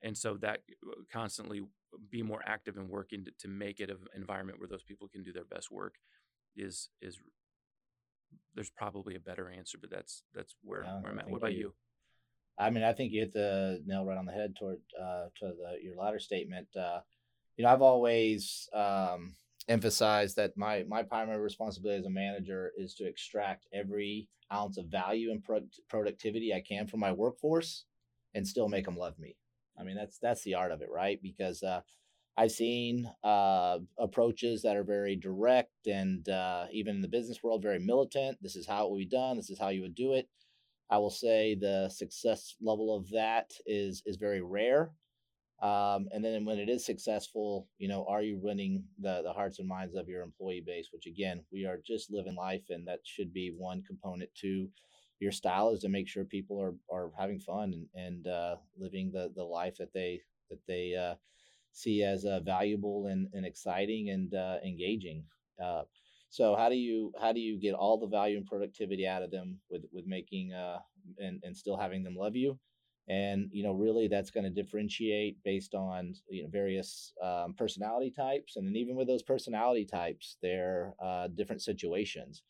And 0.02 0.16
so 0.16 0.36
that 0.38 0.60
uh, 0.86 1.02
constantly 1.12 1.62
be 2.10 2.22
more 2.22 2.42
active 2.46 2.76
in 2.76 2.88
working 2.88 3.24
to, 3.24 3.32
to 3.40 3.48
make 3.48 3.80
it 3.80 3.90
an 3.90 3.98
environment 4.14 4.58
where 4.60 4.68
those 4.68 4.82
people 4.82 5.08
can 5.08 5.22
do 5.22 5.32
their 5.32 5.44
best 5.44 5.70
work 5.70 5.96
is 6.56 6.90
is 7.00 7.18
there's 8.54 8.70
probably 8.70 9.14
a 9.14 9.20
better 9.20 9.50
answer 9.50 9.78
but 9.80 9.90
that's 9.90 10.22
that's 10.34 10.54
where, 10.62 10.82
yeah, 10.82 11.00
where 11.00 11.12
i'm 11.12 11.18
at. 11.18 11.28
What 11.28 11.38
about 11.38 11.52
you, 11.52 11.58
you, 11.58 11.74
i 12.58 12.70
mean 12.70 12.84
i 12.84 12.92
think 12.92 13.12
you 13.12 13.20
hit 13.20 13.32
the 13.32 13.82
nail 13.86 14.04
right 14.04 14.18
on 14.18 14.26
the 14.26 14.32
head 14.32 14.54
toward 14.56 14.80
uh 15.00 15.26
to 15.38 15.46
the 15.46 15.82
your 15.82 15.96
latter 15.96 16.18
statement 16.18 16.68
uh 16.76 17.00
you 17.56 17.64
know 17.64 17.70
i've 17.70 17.82
always 17.82 18.68
um 18.72 19.34
emphasized 19.68 20.36
that 20.36 20.56
my 20.56 20.84
my 20.88 21.02
primary 21.02 21.40
responsibility 21.40 21.98
as 21.98 22.06
a 22.06 22.10
manager 22.10 22.72
is 22.76 22.94
to 22.94 23.06
extract 23.06 23.66
every 23.74 24.28
ounce 24.52 24.78
of 24.78 24.86
value 24.86 25.30
and 25.30 25.44
pro- 25.44 25.60
productivity 25.90 26.54
i 26.54 26.60
can 26.66 26.86
from 26.86 27.00
my 27.00 27.12
workforce 27.12 27.84
and 28.34 28.46
still 28.46 28.68
make 28.68 28.84
them 28.84 28.96
love 28.96 29.18
me. 29.18 29.36
I 29.78 29.84
mean, 29.84 29.96
that's 29.96 30.18
that's 30.18 30.42
the 30.42 30.54
art 30.54 30.72
of 30.72 30.82
it, 30.82 30.90
right? 30.90 31.20
Because 31.22 31.62
uh, 31.62 31.80
I've 32.38 32.52
seen 32.52 33.10
uh, 33.24 33.78
approaches 33.98 34.62
that 34.62 34.76
are 34.76 34.84
very 34.84 35.16
direct 35.16 35.88
and 35.88 36.26
uh, 36.28 36.66
even 36.70 36.94
in 36.94 37.02
the 37.02 37.08
business 37.08 37.42
world, 37.42 37.62
very 37.62 37.80
militant. 37.80 38.38
This 38.40 38.54
is 38.54 38.64
how 38.64 38.86
it 38.86 38.90
will 38.90 38.98
be 38.98 39.06
done. 39.06 39.36
This 39.36 39.50
is 39.50 39.58
how 39.58 39.70
you 39.70 39.82
would 39.82 39.96
do 39.96 40.12
it. 40.12 40.28
I 40.88 40.98
will 40.98 41.10
say 41.10 41.56
the 41.56 41.88
success 41.88 42.54
level 42.62 42.96
of 42.96 43.10
that 43.10 43.50
is 43.66 44.04
is 44.06 44.16
very 44.18 44.40
rare. 44.40 44.92
Um, 45.60 46.06
and 46.12 46.24
then 46.24 46.44
when 46.44 46.60
it 46.60 46.68
is 46.68 46.86
successful, 46.86 47.66
you 47.78 47.88
know, 47.88 48.06
are 48.08 48.22
you 48.22 48.38
winning 48.40 48.84
the 49.00 49.22
the 49.24 49.32
hearts 49.32 49.58
and 49.58 49.66
minds 49.66 49.96
of 49.96 50.08
your 50.08 50.22
employee 50.22 50.62
base? 50.64 50.90
Which 50.92 51.06
again, 51.06 51.42
we 51.52 51.66
are 51.66 51.80
just 51.84 52.12
living 52.12 52.36
life, 52.36 52.66
and 52.70 52.86
that 52.86 53.00
should 53.02 53.32
be 53.32 53.52
one 53.58 53.82
component 53.82 54.32
to 54.42 54.70
your 55.18 55.32
style 55.32 55.70
is 55.70 55.80
to 55.80 55.88
make 55.88 56.06
sure 56.08 56.24
people 56.24 56.60
are 56.60 56.76
are 56.88 57.10
having 57.18 57.40
fun 57.40 57.74
and, 57.74 57.86
and 58.06 58.26
uh, 58.28 58.56
living 58.78 59.10
the 59.12 59.32
the 59.34 59.42
life 59.42 59.76
that 59.78 59.92
they 59.92 60.20
that 60.50 60.60
they 60.68 60.94
uh, 60.94 61.16
see 61.72 62.02
as 62.02 62.24
uh, 62.24 62.40
valuable 62.40 63.06
and, 63.06 63.28
and 63.32 63.44
exciting 63.46 64.10
and 64.10 64.34
uh, 64.34 64.56
engaging. 64.64 65.24
Uh, 65.62 65.82
so 66.30 66.54
how 66.56 66.68
do 66.68 66.76
you 66.76 67.12
how 67.20 67.32
do 67.32 67.40
you 67.40 67.58
get 67.58 67.74
all 67.74 67.98
the 67.98 68.06
value 68.06 68.36
and 68.36 68.46
productivity 68.46 69.06
out 69.06 69.22
of 69.22 69.30
them 69.30 69.58
with 69.70 69.82
with 69.92 70.06
making 70.06 70.52
uh, 70.52 70.78
and 71.18 71.40
and 71.42 71.56
still 71.56 71.76
having 71.76 72.02
them 72.02 72.16
love 72.16 72.36
you? 72.36 72.58
And 73.08 73.48
you 73.50 73.62
know, 73.62 73.72
really, 73.72 74.06
that's 74.06 74.30
going 74.30 74.44
to 74.44 74.50
differentiate 74.50 75.42
based 75.42 75.74
on 75.74 76.14
you 76.28 76.42
know 76.42 76.50
various 76.50 77.14
um, 77.22 77.54
personality 77.54 78.10
types, 78.10 78.56
and 78.56 78.66
then 78.66 78.76
even 78.76 78.96
with 78.96 79.08
those 79.08 79.22
personality 79.22 79.86
types, 79.86 80.36
they're 80.42 80.92
different 81.34 81.62
situations. 81.62 82.42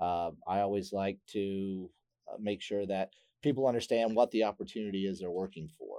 Uh, 0.00 0.30
I 0.46 0.60
always 0.60 0.92
like 0.92 1.18
to 1.32 1.90
uh, 2.28 2.36
make 2.38 2.60
sure 2.60 2.86
that 2.86 3.10
people 3.42 3.66
understand 3.66 4.14
what 4.14 4.30
the 4.30 4.44
opportunity 4.44 5.06
is 5.06 5.20
they're 5.20 5.30
working 5.30 5.68
for. 5.78 5.95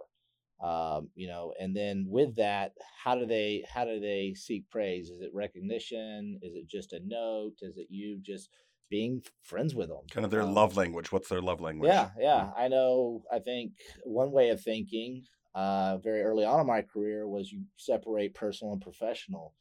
Um, 0.60 1.10
you 1.14 1.28
know, 1.28 1.54
and 1.60 1.76
then 1.76 2.08
with 2.10 2.36
that, 2.38 2.74
how 3.04 3.16
do 3.16 3.26
they 3.26 3.64
how 3.72 3.86
do 3.86 4.00
they 4.00 4.34
seek 4.36 4.70
praise? 4.70 5.10
Is 5.10 5.22
it 5.22 5.30
recognition? 5.34 6.40
Is 6.42 6.56
it 6.56 6.68
just 6.68 6.94
a 6.94 7.00
note? 7.06 7.58
Is 7.62 7.78
it 7.78 7.88
you 7.90 8.20
just 8.24 8.50
being 8.90 9.22
friends 9.44 9.76
with 9.76 9.90
them? 9.90 10.02
Kind 10.12 10.26
of 10.26 10.32
their 10.32 10.42
um, 10.42 10.54
love 10.54 10.76
language. 10.76 11.12
What's 11.12 11.30
their 11.30 11.42
love 11.42 11.62
language? 11.62 11.90
Yeah, 11.90 12.10
yeah. 12.20 12.50
I 12.58 12.70
know. 12.70 13.24
I 13.32 13.40
think 13.40 13.74
one 14.04 14.32
way 14.32 14.50
of 14.50 14.62
thinking, 14.62 15.24
uh, 15.54 15.98
very 15.98 16.24
early 16.24 16.46
on 16.46 16.62
in 16.62 16.68
my 16.68 16.82
career, 16.82 17.28
was 17.28 17.52
you 17.52 17.64
separate 17.76 18.34
personal 18.34 18.74
and 18.74 18.82
professional. 18.82 19.54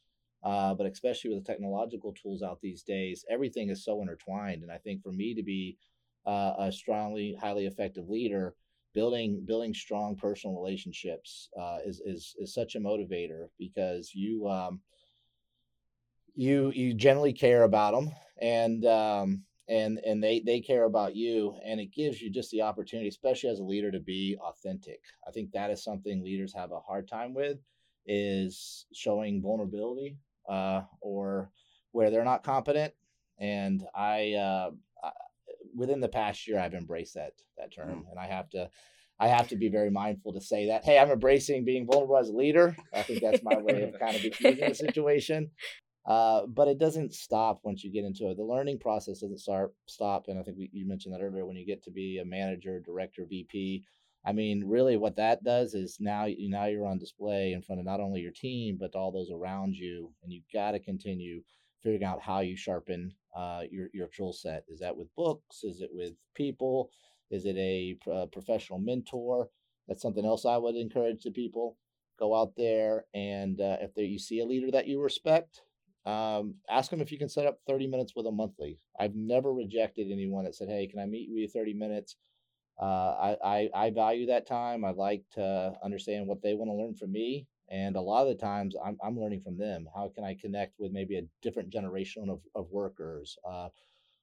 Uh, 0.43 0.73
but 0.73 0.87
especially 0.87 1.33
with 1.33 1.43
the 1.43 1.51
technological 1.51 2.13
tools 2.13 2.41
out 2.41 2.59
these 2.61 2.83
days, 2.83 3.25
everything 3.29 3.69
is 3.69 3.83
so 3.83 4.01
intertwined. 4.01 4.63
And 4.63 4.71
I 4.71 4.77
think 4.77 5.03
for 5.03 5.11
me 5.11 5.35
to 5.35 5.43
be 5.43 5.77
uh, 6.25 6.53
a 6.59 6.71
strongly, 6.71 7.35
highly 7.39 7.65
effective 7.65 8.07
leader, 8.07 8.55
building 8.97 9.43
building 9.45 9.75
strong 9.75 10.15
personal 10.15 10.55
relationships 10.55 11.49
uh, 11.61 11.77
is 11.85 12.01
is 12.03 12.35
is 12.39 12.51
such 12.51 12.73
a 12.73 12.79
motivator 12.79 13.49
because 13.59 14.11
you 14.15 14.47
um, 14.47 14.81
you 16.33 16.71
you 16.73 16.95
generally 16.95 17.31
care 17.31 17.61
about 17.61 17.93
them 17.93 18.11
and 18.41 18.83
um, 18.87 19.43
and 19.69 19.99
and 19.99 20.23
they 20.23 20.39
they 20.39 20.59
care 20.59 20.85
about 20.85 21.15
you 21.15 21.55
and 21.63 21.79
it 21.79 21.93
gives 21.93 22.19
you 22.19 22.31
just 22.31 22.49
the 22.49 22.63
opportunity 22.63 23.07
especially 23.07 23.51
as 23.51 23.59
a 23.59 23.63
leader 23.63 23.91
to 23.91 23.99
be 23.99 24.35
authentic. 24.41 25.01
I 25.27 25.29
think 25.29 25.51
that 25.51 25.69
is 25.69 25.83
something 25.83 26.23
leaders 26.23 26.51
have 26.55 26.71
a 26.71 26.79
hard 26.79 27.07
time 27.07 27.35
with 27.35 27.59
is 28.07 28.87
showing 28.95 29.43
vulnerability 29.43 30.17
uh, 30.49 30.81
or 31.01 31.51
where 31.91 32.09
they're 32.09 32.23
not 32.23 32.43
competent 32.43 32.93
and 33.39 33.85
i 33.93 34.33
uh, 34.33 34.71
within 35.77 36.01
the 36.01 36.09
past 36.09 36.47
year, 36.47 36.59
I've 36.59 36.73
embraced 36.73 37.13
that 37.13 37.33
that 37.57 37.73
term, 37.73 37.89
mm. 37.89 38.11
and 38.11 38.19
I 38.19 38.27
have 38.27 38.49
to. 38.51 38.69
I 39.19 39.29
have 39.29 39.47
to 39.47 39.55
be 39.55 39.69
very 39.69 39.89
mindful 39.89 40.33
to 40.33 40.41
say 40.41 40.67
that. 40.67 40.85
Hey, 40.85 40.99
I'm 40.99 41.09
embracing 41.09 41.65
being 41.65 41.87
vulnerable 41.87 42.19
as 42.19 42.29
a 42.29 42.33
leader. 42.33 42.77
I 42.93 43.01
think 43.01 43.19
that's 43.19 43.41
my 43.43 43.57
way 43.57 43.81
of 43.81 43.99
kind 43.99 44.15
of 44.15 44.21
diffusing 44.21 44.69
the 44.69 44.75
situation. 44.75 45.49
Uh, 46.07 46.45
but 46.45 46.67
it 46.67 46.77
doesn't 46.77 47.15
stop 47.15 47.61
once 47.63 47.83
you 47.83 47.91
get 47.91 48.05
into 48.05 48.29
it. 48.29 48.37
The 48.37 48.43
learning 48.43 48.77
process 48.77 49.19
doesn't 49.21 49.39
start 49.39 49.73
stop. 49.87 50.25
And 50.27 50.37
I 50.37 50.43
think 50.43 50.57
we, 50.57 50.69
you 50.71 50.87
mentioned 50.87 51.15
that 51.15 51.21
earlier. 51.21 51.47
When 51.47 51.57
you 51.57 51.65
get 51.65 51.83
to 51.85 51.91
be 51.91 52.19
a 52.19 52.25
manager, 52.25 52.79
director, 52.79 53.25
VP, 53.27 53.83
I 54.25 54.33
mean, 54.33 54.63
really, 54.65 54.97
what 54.97 55.17
that 55.17 55.43
does 55.43 55.73
is 55.73 55.97
now 55.99 56.27
now 56.39 56.65
you're 56.65 56.85
on 56.85 56.97
display 56.97 57.53
in 57.53 57.61
front 57.61 57.79
of 57.79 57.85
not 57.85 57.99
only 57.99 58.21
your 58.21 58.31
team 58.31 58.77
but 58.79 58.95
all 58.95 59.11
those 59.11 59.31
around 59.31 59.75
you, 59.75 60.13
and 60.23 60.31
you 60.31 60.41
got 60.53 60.71
to 60.71 60.79
continue 60.79 61.41
figuring 61.83 62.03
out 62.03 62.21
how 62.21 62.39
you 62.39 62.55
sharpen 62.55 63.13
uh, 63.35 63.63
your 63.71 63.89
your 63.93 64.07
tool 64.07 64.33
set. 64.33 64.63
Is 64.67 64.79
that 64.79 64.95
with 64.95 65.13
books? 65.15 65.63
Is 65.63 65.81
it 65.81 65.89
with 65.93 66.13
people? 66.35 66.91
Is 67.29 67.45
it 67.45 67.57
a 67.57 67.97
uh, 68.11 68.25
professional 68.27 68.79
mentor? 68.79 69.49
That's 69.87 70.01
something 70.01 70.25
else 70.25 70.45
I 70.45 70.57
would 70.57 70.75
encourage 70.75 71.23
the 71.23 71.31
people. 71.31 71.77
Go 72.19 72.35
out 72.35 72.53
there 72.55 73.05
and 73.13 73.61
uh, 73.61 73.77
if 73.81 73.93
there, 73.93 74.05
you 74.05 74.19
see 74.19 74.39
a 74.39 74.45
leader 74.45 74.71
that 74.71 74.87
you 74.87 75.01
respect, 75.01 75.61
um, 76.05 76.55
ask 76.69 76.89
them 76.89 77.01
if 77.01 77.11
you 77.11 77.19
can 77.19 77.29
set 77.29 77.45
up 77.45 77.59
30 77.67 77.87
minutes 77.87 78.13
with 78.15 78.25
them 78.25 78.37
monthly. 78.37 78.79
I've 78.99 79.15
never 79.15 79.53
rejected 79.53 80.11
anyone 80.11 80.45
that 80.45 80.55
said, 80.55 80.69
Hey, 80.69 80.87
can 80.87 80.99
I 80.99 81.05
meet 81.05 81.29
with 81.29 81.37
you 81.37 81.47
30 81.47 81.73
minutes? 81.73 82.15
Uh, 82.81 82.85
I, 82.85 83.37
I, 83.43 83.69
I 83.73 83.89
value 83.91 84.27
that 84.27 84.47
time. 84.47 84.85
I 84.85 84.91
like 84.91 85.23
to 85.33 85.73
understand 85.83 86.27
what 86.27 86.41
they 86.41 86.53
want 86.53 86.69
to 86.69 86.75
learn 86.75 86.95
from 86.95 87.11
me. 87.11 87.47
And 87.69 87.95
a 87.95 88.01
lot 88.01 88.21
of 88.21 88.29
the 88.29 88.41
times 88.41 88.75
I'm, 88.83 88.97
I'm 89.03 89.19
learning 89.19 89.41
from 89.41 89.57
them. 89.57 89.87
How 89.93 90.11
can 90.13 90.23
I 90.23 90.37
connect 90.39 90.79
with 90.79 90.91
maybe 90.91 91.17
a 91.17 91.27
different 91.41 91.69
generation 91.69 92.29
of, 92.29 92.39
of 92.55 92.71
workers? 92.71 93.37
Uh, 93.47 93.69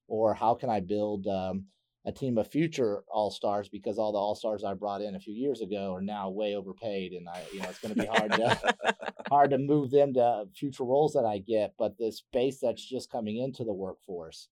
or 0.09 0.35
how 0.35 0.55
can 0.55 0.71
I 0.71 0.81
build 0.81 1.27
um, 1.27 1.65
a 2.07 2.13
team 2.13 2.37
of 2.39 2.51
future 2.51 3.03
all 3.09 3.31
stars 3.31 3.69
because 3.69 3.99
all 3.99 4.13
the 4.13 4.19
all 4.19 4.35
stars 4.35 4.65
I 4.65 4.75
brought 4.75 5.01
in 5.01 5.15
a 5.15 5.21
few 5.21 5.35
years 5.35 5.63
ago 5.63 5.95
are 5.95 6.03
now 6.03 6.29
way 6.29 6.55
overpaid, 6.55 7.13
and 7.13 7.29
I, 7.29 7.43
you 7.53 7.61
know, 7.61 7.69
it's 7.69 7.79
going 7.79 7.95
to 7.95 8.01
be 8.01 8.07
hard 8.07 8.33
to 8.33 8.75
hard 9.29 9.51
to 9.51 9.59
move 9.59 9.91
them 9.91 10.13
to 10.15 10.45
future 10.55 10.85
roles 10.85 11.15
that 11.15 11.25
I 11.25 11.39
get. 11.39 11.75
But 11.79 11.97
this 11.99 12.23
base 12.33 12.61
that's 12.61 12.85
just 12.85 13.11
coming 13.11 13.39
into 13.39 13.65
the 13.65 13.73
workforce, 13.73 14.49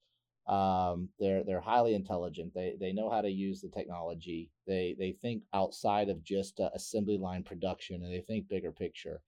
um, 0.47 1.09
they're 1.21 1.45
they're 1.45 1.61
highly 1.61 1.95
intelligent. 1.95 2.53
They 2.55 2.75
they 2.79 2.93
know 2.93 3.11
how 3.11 3.21
to 3.21 3.31
use 3.31 3.61
the 3.61 3.69
technology. 3.69 4.51
They 4.67 4.97
they 4.99 5.13
think 5.13 5.45
outside 5.55 6.09
of 6.09 6.25
just 6.25 6.59
uh, 6.59 6.71
assembly 6.75 7.17
line 7.17 7.45
production, 7.45 8.03
and 8.03 8.13
they 8.13 8.21
think 8.21 8.49
bigger 8.49 8.73
picture. 8.73 9.21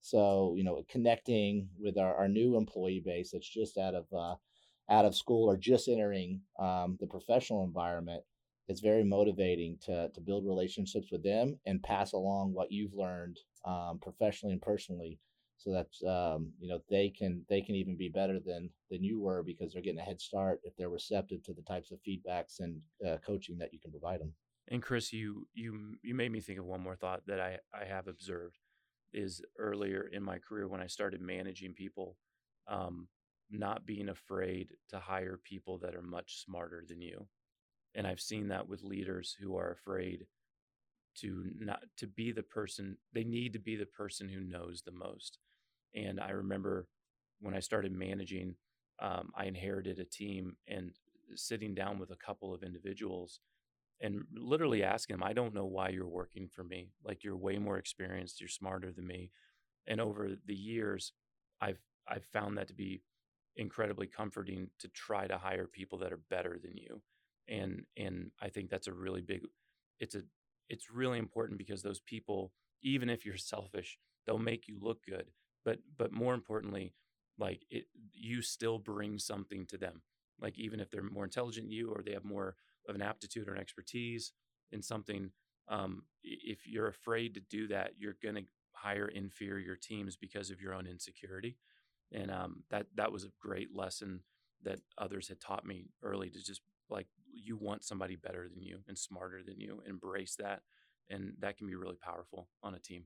So 0.00 0.54
you 0.56 0.64
know, 0.64 0.82
connecting 0.88 1.68
with 1.78 1.98
our, 1.98 2.14
our 2.16 2.28
new 2.28 2.56
employee 2.56 3.02
base 3.04 3.30
that's 3.32 3.48
just 3.48 3.78
out 3.78 3.94
of 3.94 4.06
uh, 4.12 4.34
out 4.90 5.04
of 5.04 5.16
school 5.16 5.48
or 5.48 5.56
just 5.56 5.88
entering 5.88 6.40
um, 6.58 6.96
the 7.00 7.06
professional 7.06 7.64
environment, 7.64 8.22
it's 8.68 8.80
very 8.80 9.04
motivating 9.04 9.78
to 9.82 10.08
to 10.10 10.20
build 10.20 10.46
relationships 10.46 11.12
with 11.12 11.22
them 11.22 11.58
and 11.66 11.82
pass 11.82 12.12
along 12.12 12.52
what 12.52 12.72
you've 12.72 12.94
learned 12.94 13.38
um, 13.64 14.00
professionally 14.02 14.52
and 14.52 14.62
personally, 14.62 15.20
so 15.56 15.72
that 15.72 16.08
um, 16.08 16.52
you 16.60 16.68
know 16.68 16.80
they 16.90 17.08
can 17.08 17.44
they 17.48 17.60
can 17.60 17.74
even 17.74 17.96
be 17.96 18.08
better 18.08 18.38
than 18.38 18.70
than 18.90 19.02
you 19.02 19.20
were 19.20 19.42
because 19.42 19.72
they're 19.72 19.82
getting 19.82 20.00
a 20.00 20.04
head 20.04 20.20
start 20.20 20.60
if 20.64 20.76
they're 20.76 20.88
receptive 20.90 21.42
to 21.44 21.52
the 21.52 21.62
types 21.62 21.90
of 21.90 21.98
feedbacks 22.06 22.60
and 22.60 22.80
uh, 23.06 23.16
coaching 23.24 23.58
that 23.58 23.72
you 23.72 23.78
can 23.78 23.90
provide 23.90 24.20
them. 24.20 24.32
And 24.68 24.82
Chris, 24.82 25.12
you 25.12 25.46
you 25.54 25.96
you 26.02 26.14
made 26.14 26.32
me 26.32 26.40
think 26.40 26.58
of 26.58 26.66
one 26.66 26.80
more 26.82 26.96
thought 26.96 27.22
that 27.26 27.40
I 27.40 27.58
I 27.74 27.84
have 27.84 28.08
observed 28.08 28.58
is 29.12 29.40
earlier 29.58 30.10
in 30.12 30.22
my 30.22 30.38
career 30.38 30.68
when 30.68 30.80
I 30.80 30.86
started 30.86 31.20
managing 31.20 31.72
people. 31.72 32.16
Um, 32.68 33.08
not 33.50 33.86
being 33.86 34.08
afraid 34.08 34.70
to 34.88 34.98
hire 34.98 35.38
people 35.42 35.78
that 35.78 35.94
are 35.94 36.02
much 36.02 36.44
smarter 36.44 36.84
than 36.88 37.00
you. 37.00 37.26
And 37.94 38.06
I've 38.06 38.20
seen 38.20 38.48
that 38.48 38.68
with 38.68 38.82
leaders 38.82 39.36
who 39.40 39.56
are 39.56 39.70
afraid 39.70 40.26
to 41.18 41.44
not 41.58 41.82
to 41.96 42.06
be 42.06 42.30
the 42.30 42.42
person 42.42 42.98
they 43.14 43.24
need 43.24 43.52
to 43.54 43.58
be 43.58 43.76
the 43.76 43.86
person 43.86 44.28
who 44.28 44.40
knows 44.40 44.82
the 44.84 44.92
most. 44.92 45.38
And 45.94 46.20
I 46.20 46.30
remember 46.30 46.86
when 47.40 47.54
I 47.54 47.60
started 47.60 47.92
managing, 47.92 48.54
um, 49.00 49.30
I 49.36 49.44
inherited 49.44 49.98
a 49.98 50.04
team 50.04 50.56
and 50.68 50.92
sitting 51.34 51.74
down 51.74 51.98
with 51.98 52.10
a 52.10 52.16
couple 52.16 52.54
of 52.54 52.62
individuals 52.62 53.40
and 54.00 54.24
literally 54.34 54.82
asking 54.82 55.16
them, 55.16 55.22
I 55.22 55.32
don't 55.32 55.54
know 55.54 55.64
why 55.64 55.88
you're 55.88 56.06
working 56.06 56.48
for 56.48 56.64
me. 56.64 56.90
Like 57.02 57.24
you're 57.24 57.36
way 57.36 57.58
more 57.58 57.78
experienced, 57.78 58.40
you're 58.40 58.48
smarter 58.48 58.92
than 58.92 59.06
me. 59.06 59.30
And 59.86 60.00
over 60.00 60.30
the 60.46 60.54
years, 60.54 61.12
I've 61.60 61.80
I've 62.08 62.24
found 62.24 62.58
that 62.58 62.68
to 62.68 62.74
be 62.74 63.02
incredibly 63.56 64.06
comforting 64.06 64.68
to 64.78 64.88
try 64.88 65.26
to 65.26 65.38
hire 65.38 65.66
people 65.66 65.98
that 65.98 66.12
are 66.12 66.20
better 66.30 66.58
than 66.62 66.76
you 66.76 67.00
and 67.48 67.84
and 67.96 68.30
i 68.40 68.48
think 68.48 68.68
that's 68.68 68.86
a 68.86 68.92
really 68.92 69.22
big 69.22 69.40
it's 69.98 70.14
a 70.14 70.22
it's 70.68 70.90
really 70.90 71.18
important 71.18 71.58
because 71.58 71.82
those 71.82 72.00
people 72.00 72.52
even 72.82 73.08
if 73.08 73.24
you're 73.24 73.36
selfish 73.36 73.98
they'll 74.26 74.38
make 74.38 74.68
you 74.68 74.76
look 74.80 74.98
good 75.08 75.30
but 75.66 75.80
but 75.98 76.12
more 76.12 76.32
importantly 76.32 76.94
like 77.38 77.66
it 77.70 77.84
you 78.14 78.40
still 78.40 78.78
bring 78.78 79.18
something 79.18 79.66
to 79.66 79.76
them. 79.76 80.00
Like 80.40 80.58
even 80.58 80.80
if 80.80 80.90
they're 80.90 81.02
more 81.02 81.24
intelligent 81.24 81.66
than 81.66 81.72
you 81.72 81.90
or 81.90 82.02
they 82.02 82.12
have 82.12 82.24
more 82.24 82.54
of 82.88 82.94
an 82.94 83.02
aptitude 83.02 83.48
or 83.48 83.54
an 83.54 83.60
expertise 83.60 84.32
in 84.72 84.80
something 84.80 85.30
um, 85.68 86.04
if 86.22 86.66
you're 86.66 86.86
afraid 86.86 87.34
to 87.34 87.40
do 87.40 87.66
that 87.68 87.90
you're 87.98 88.16
going 88.22 88.36
to 88.36 88.44
hire 88.72 89.08
inferior 89.08 89.74
teams 89.76 90.16
because 90.16 90.50
of 90.50 90.60
your 90.60 90.72
own 90.72 90.86
insecurity. 90.86 91.56
And 92.12 92.30
um, 92.30 92.62
that 92.70 92.86
that 92.94 93.12
was 93.12 93.24
a 93.24 93.32
great 93.40 93.74
lesson 93.74 94.20
that 94.62 94.78
others 94.96 95.28
had 95.28 95.40
taught 95.40 95.66
me 95.66 95.86
early 96.02 96.30
to 96.30 96.42
just 96.42 96.60
like 96.88 97.08
you 97.32 97.56
want 97.56 97.84
somebody 97.84 98.16
better 98.16 98.48
than 98.48 98.62
you 98.62 98.78
and 98.86 98.96
smarter 98.96 99.42
than 99.44 99.60
you. 99.60 99.82
Embrace 99.86 100.36
that 100.38 100.62
and 101.10 101.34
that 101.40 101.58
can 101.58 101.66
be 101.66 101.74
really 101.74 101.96
powerful 101.96 102.48
on 102.62 102.74
a 102.74 102.78
team 102.78 103.04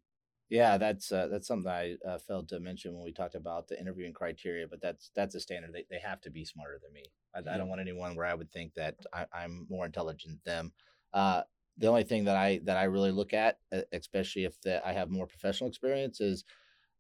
yeah 0.51 0.77
that's 0.77 1.11
uh, 1.13 1.29
that's 1.31 1.47
something 1.47 1.71
i 1.71 1.97
uh, 2.07 2.19
failed 2.19 2.49
to 2.49 2.61
mention 2.61 2.95
when 2.95 3.05
we 3.05 3.13
talked 3.13 3.35
about 3.35 3.69
the 3.69 3.81
interviewing 3.81 4.13
criteria 4.13 4.67
but 4.69 4.81
that's 4.81 5.11
that's 5.15 5.35
a 5.35 5.41
standard 5.41 5.73
they, 5.73 5.87
they 5.91 5.99
have 5.99 6.21
to 6.21 6.31
be 6.31 6.45
smarter 6.45 6.79
than 6.83 6.93
me 6.93 7.05
I, 7.35 7.41
yeah. 7.41 7.55
I 7.55 7.59
don't 7.59 7.69
want 7.69 7.81
anyone 7.81 8.15
where 8.17 8.27
i 8.27 8.35
would 8.35 8.53
think 8.53 8.75
that 8.75 8.97
I, 9.13 9.27
am 9.35 9.67
more 9.71 9.87
intelligent 9.87 10.41
than 10.45 10.57
them 10.57 10.73
uh, 11.13 11.43
the 11.79 11.87
only 11.87 12.05
thing 12.05 12.25
that 12.25 12.37
i 12.37 12.61
that 12.65 12.77
i 12.77 12.85
really 12.85 13.13
look 13.13 13.33
at 13.33 13.59
especially 13.93 14.45
if 14.45 14.61
the, 14.61 14.87
i 14.87 14.93
have 14.93 15.11
more 15.11 15.27
professional 15.27 15.69
experience 15.69 16.21
is 16.21 16.45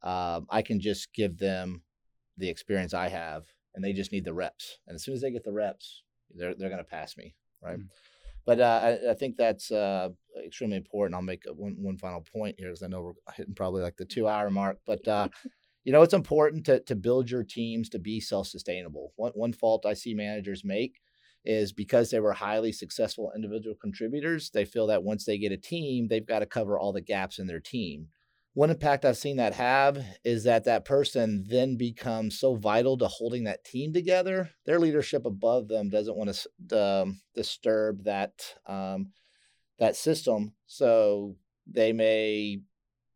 um, 0.02 0.46
i 0.50 0.62
can 0.62 0.80
just 0.80 1.12
give 1.12 1.38
them 1.38 1.82
the 2.40 2.48
experience 2.48 2.92
I 2.92 3.08
have, 3.08 3.44
and 3.74 3.84
they 3.84 3.92
just 3.92 4.10
need 4.10 4.24
the 4.24 4.34
reps. 4.34 4.78
And 4.88 4.96
as 4.96 5.04
soon 5.04 5.14
as 5.14 5.20
they 5.20 5.30
get 5.30 5.44
the 5.44 5.52
reps, 5.52 6.02
they're 6.34 6.54
they're 6.54 6.70
going 6.70 6.78
to 6.78 6.90
pass 6.90 7.16
me, 7.16 7.36
right? 7.62 7.78
Mm-hmm. 7.78 7.86
But 8.46 8.60
uh, 8.60 8.80
I, 8.82 9.10
I, 9.10 9.14
think 9.14 9.36
that's 9.36 9.70
uh, 9.70 10.08
extremely 10.44 10.76
important. 10.76 11.14
I'll 11.14 11.22
make 11.22 11.44
one 11.54 11.76
one 11.78 11.98
final 11.98 12.22
point 12.22 12.56
here, 12.58 12.68
because 12.68 12.82
I 12.82 12.88
know 12.88 13.02
we're 13.02 13.34
hitting 13.34 13.54
probably 13.54 13.82
like 13.82 13.96
the 13.96 14.04
two 14.04 14.26
hour 14.26 14.50
mark. 14.50 14.78
But 14.86 15.06
uh, 15.06 15.28
you 15.84 15.92
know, 15.92 16.02
it's 16.02 16.14
important 16.14 16.64
to 16.66 16.80
to 16.80 16.96
build 16.96 17.30
your 17.30 17.44
teams 17.44 17.88
to 17.90 17.98
be 17.98 18.20
self 18.20 18.48
sustainable. 18.48 19.12
One 19.16 19.32
one 19.34 19.52
fault 19.52 19.86
I 19.86 19.94
see 19.94 20.14
managers 20.14 20.64
make 20.64 21.00
is 21.44 21.72
because 21.72 22.10
they 22.10 22.20
were 22.20 22.32
highly 22.32 22.72
successful 22.72 23.32
individual 23.34 23.74
contributors, 23.80 24.50
they 24.50 24.64
feel 24.64 24.86
that 24.88 25.02
once 25.02 25.24
they 25.24 25.38
get 25.38 25.52
a 25.52 25.56
team, 25.56 26.06
they've 26.08 26.26
got 26.26 26.40
to 26.40 26.46
cover 26.46 26.78
all 26.78 26.92
the 26.92 27.00
gaps 27.00 27.38
in 27.38 27.46
their 27.46 27.60
team 27.60 28.08
one 28.54 28.70
impact 28.70 29.04
I've 29.04 29.16
seen 29.16 29.36
that 29.36 29.54
have 29.54 30.04
is 30.24 30.44
that 30.44 30.64
that 30.64 30.84
person 30.84 31.44
then 31.48 31.76
becomes 31.76 32.38
so 32.38 32.56
vital 32.56 32.98
to 32.98 33.06
holding 33.06 33.44
that 33.44 33.64
team 33.64 33.92
together. 33.92 34.50
Their 34.66 34.80
leadership 34.80 35.24
above 35.24 35.68
them 35.68 35.88
doesn't 35.88 36.16
want 36.16 36.34
to 36.68 36.80
um, 36.80 37.20
disturb 37.34 38.04
that 38.04 38.56
um, 38.66 39.12
that 39.78 39.96
system, 39.96 40.52
so 40.66 41.36
they 41.66 41.92
may 41.92 42.60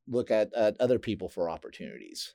look 0.07 0.30
at, 0.30 0.55
at 0.55 0.80
other 0.80 0.99
people 0.99 1.28
for 1.28 1.51
opportunities. 1.51 2.35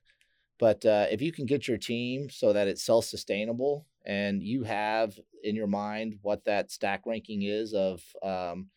But 0.60 0.86
uh, 0.86 1.08
if 1.10 1.22
you 1.22 1.32
can 1.32 1.46
get 1.46 1.68
your 1.68 1.78
team 1.78 2.30
so 2.30 2.52
that 2.54 2.68
it's 2.68 2.84
self 2.84 3.06
sustainable 3.06 3.88
and 4.06 4.44
you 4.44 4.64
have 4.64 5.18
in 5.44 5.56
your 5.56 5.68
mind 5.68 6.20
what 6.22 6.44
that 6.46 6.70
stack 6.70 7.04
ranking 7.06 7.44
is 7.44 7.74
of 7.74 8.04
um, 8.22 8.68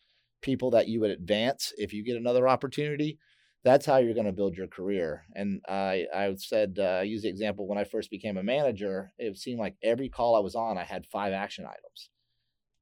people 0.41 0.71
that 0.71 0.87
you 0.87 1.01
would 1.01 1.11
advance 1.11 1.73
if 1.77 1.91
you 1.93 2.03
get 2.03 2.15
another 2.15 2.47
opportunity 2.47 3.17
that's 3.63 3.85
how 3.85 3.97
you're 3.97 4.13
going 4.13 4.25
to 4.25 4.33
build 4.33 4.57
your 4.57 4.67
career. 4.67 5.23
And 5.35 5.61
I, 5.67 6.05
I 6.13 6.35
said, 6.37 6.77
uh, 6.79 6.99
I 6.99 7.03
use 7.03 7.21
the 7.21 7.29
example 7.29 7.67
when 7.67 7.77
I 7.77 7.85
first 7.85 8.09
became 8.09 8.37
a 8.37 8.43
manager, 8.43 9.13
it 9.17 9.37
seemed 9.37 9.59
like 9.59 9.75
every 9.81 10.09
call 10.09 10.35
I 10.35 10.39
was 10.39 10.55
on, 10.55 10.77
I 10.77 10.83
had 10.83 11.05
five 11.05 11.31
action 11.33 11.65
items. 11.65 12.09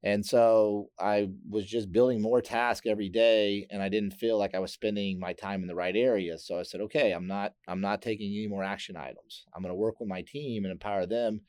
And 0.03 0.25
so 0.25 0.89
I 0.99 1.29
was 1.47 1.65
just 1.65 1.91
building 1.91 2.23
more 2.23 2.41
tasks 2.41 2.87
every 2.87 3.09
day 3.09 3.67
and 3.69 3.83
I 3.83 3.89
didn't 3.89 4.13
feel 4.13 4.39
like 4.39 4.55
I 4.55 4.59
was 4.59 4.73
spending 4.73 5.19
my 5.19 5.33
time 5.33 5.61
in 5.61 5.67
the 5.67 5.75
right 5.75 5.95
area. 5.95 6.39
So 6.39 6.59
I 6.59 6.63
said, 6.63 6.81
okay, 6.81 7.11
I'm 7.11 7.27
not, 7.27 7.53
I'm 7.67 7.81
not 7.81 8.01
taking 8.01 8.31
any 8.31 8.47
more 8.47 8.63
action 8.63 8.97
items. 8.97 9.45
I'm 9.55 9.61
going 9.61 9.71
to 9.71 9.75
work 9.75 9.99
with 9.99 10.09
my 10.09 10.23
team 10.23 10.65
and 10.65 10.71
empower 10.71 11.05
them 11.05 11.41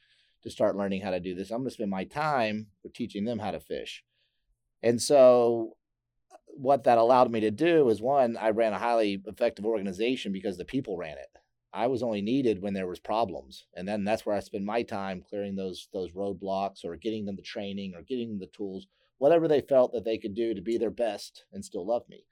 to 0.42 0.50
start 0.50 0.76
learning 0.76 1.00
how 1.00 1.12
to 1.12 1.20
do 1.20 1.34
this. 1.34 1.50
I'm 1.50 1.60
going 1.60 1.68
to 1.68 1.74
spend 1.74 1.90
my 1.90 2.04
time 2.04 2.66
with 2.82 2.92
teaching 2.92 3.24
them 3.24 3.38
how 3.38 3.52
to 3.52 3.60
fish. 3.60 4.04
And 4.82 5.00
so 5.00 5.76
what 6.54 6.84
that 6.84 6.98
allowed 6.98 7.30
me 7.30 7.40
to 7.40 7.50
do 7.50 7.88
is 7.88 8.00
one, 8.00 8.36
I 8.36 8.50
ran 8.50 8.72
a 8.72 8.78
highly 8.78 9.22
effective 9.26 9.64
organization 9.64 10.32
because 10.32 10.56
the 10.56 10.64
people 10.64 10.96
ran 10.96 11.18
it. 11.18 11.28
I 11.72 11.86
was 11.86 12.02
only 12.02 12.20
needed 12.20 12.60
when 12.60 12.74
there 12.74 12.86
was 12.86 13.00
problems, 13.00 13.66
and 13.74 13.88
then 13.88 14.04
that's 14.04 14.26
where 14.26 14.36
I 14.36 14.40
spend 14.40 14.66
my 14.66 14.82
time 14.82 15.24
clearing 15.26 15.56
those 15.56 15.88
those 15.92 16.12
roadblocks 16.12 16.84
or 16.84 16.96
getting 16.96 17.24
them 17.24 17.36
the 17.36 17.42
training 17.42 17.94
or 17.96 18.02
getting 18.02 18.28
them 18.28 18.38
the 18.38 18.46
tools, 18.46 18.86
whatever 19.18 19.48
they 19.48 19.62
felt 19.62 19.92
that 19.92 20.04
they 20.04 20.18
could 20.18 20.34
do 20.34 20.52
to 20.52 20.60
be 20.60 20.76
their 20.76 20.90
best 20.90 21.44
and 21.52 21.64
still 21.64 21.86
love 21.86 22.06
me. 22.10 22.26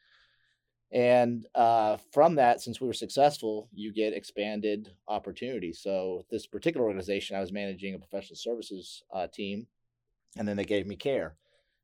And 0.92 1.46
uh, 1.54 1.96
from 2.12 2.34
that, 2.34 2.60
since 2.60 2.80
we 2.80 2.86
were 2.86 2.92
successful, 2.92 3.68
you 3.72 3.92
get 3.92 4.12
expanded 4.12 4.92
opportunities. 5.08 5.78
So 5.80 6.26
this 6.30 6.46
particular 6.46 6.84
organization, 6.84 7.36
I 7.36 7.40
was 7.40 7.52
managing 7.52 7.94
a 7.94 7.98
professional 7.98 8.36
services 8.36 9.02
uh, 9.14 9.28
team, 9.28 9.68
and 10.36 10.46
then 10.46 10.56
they 10.56 10.64
gave 10.64 10.86
me 10.86 10.96
care 10.96 11.36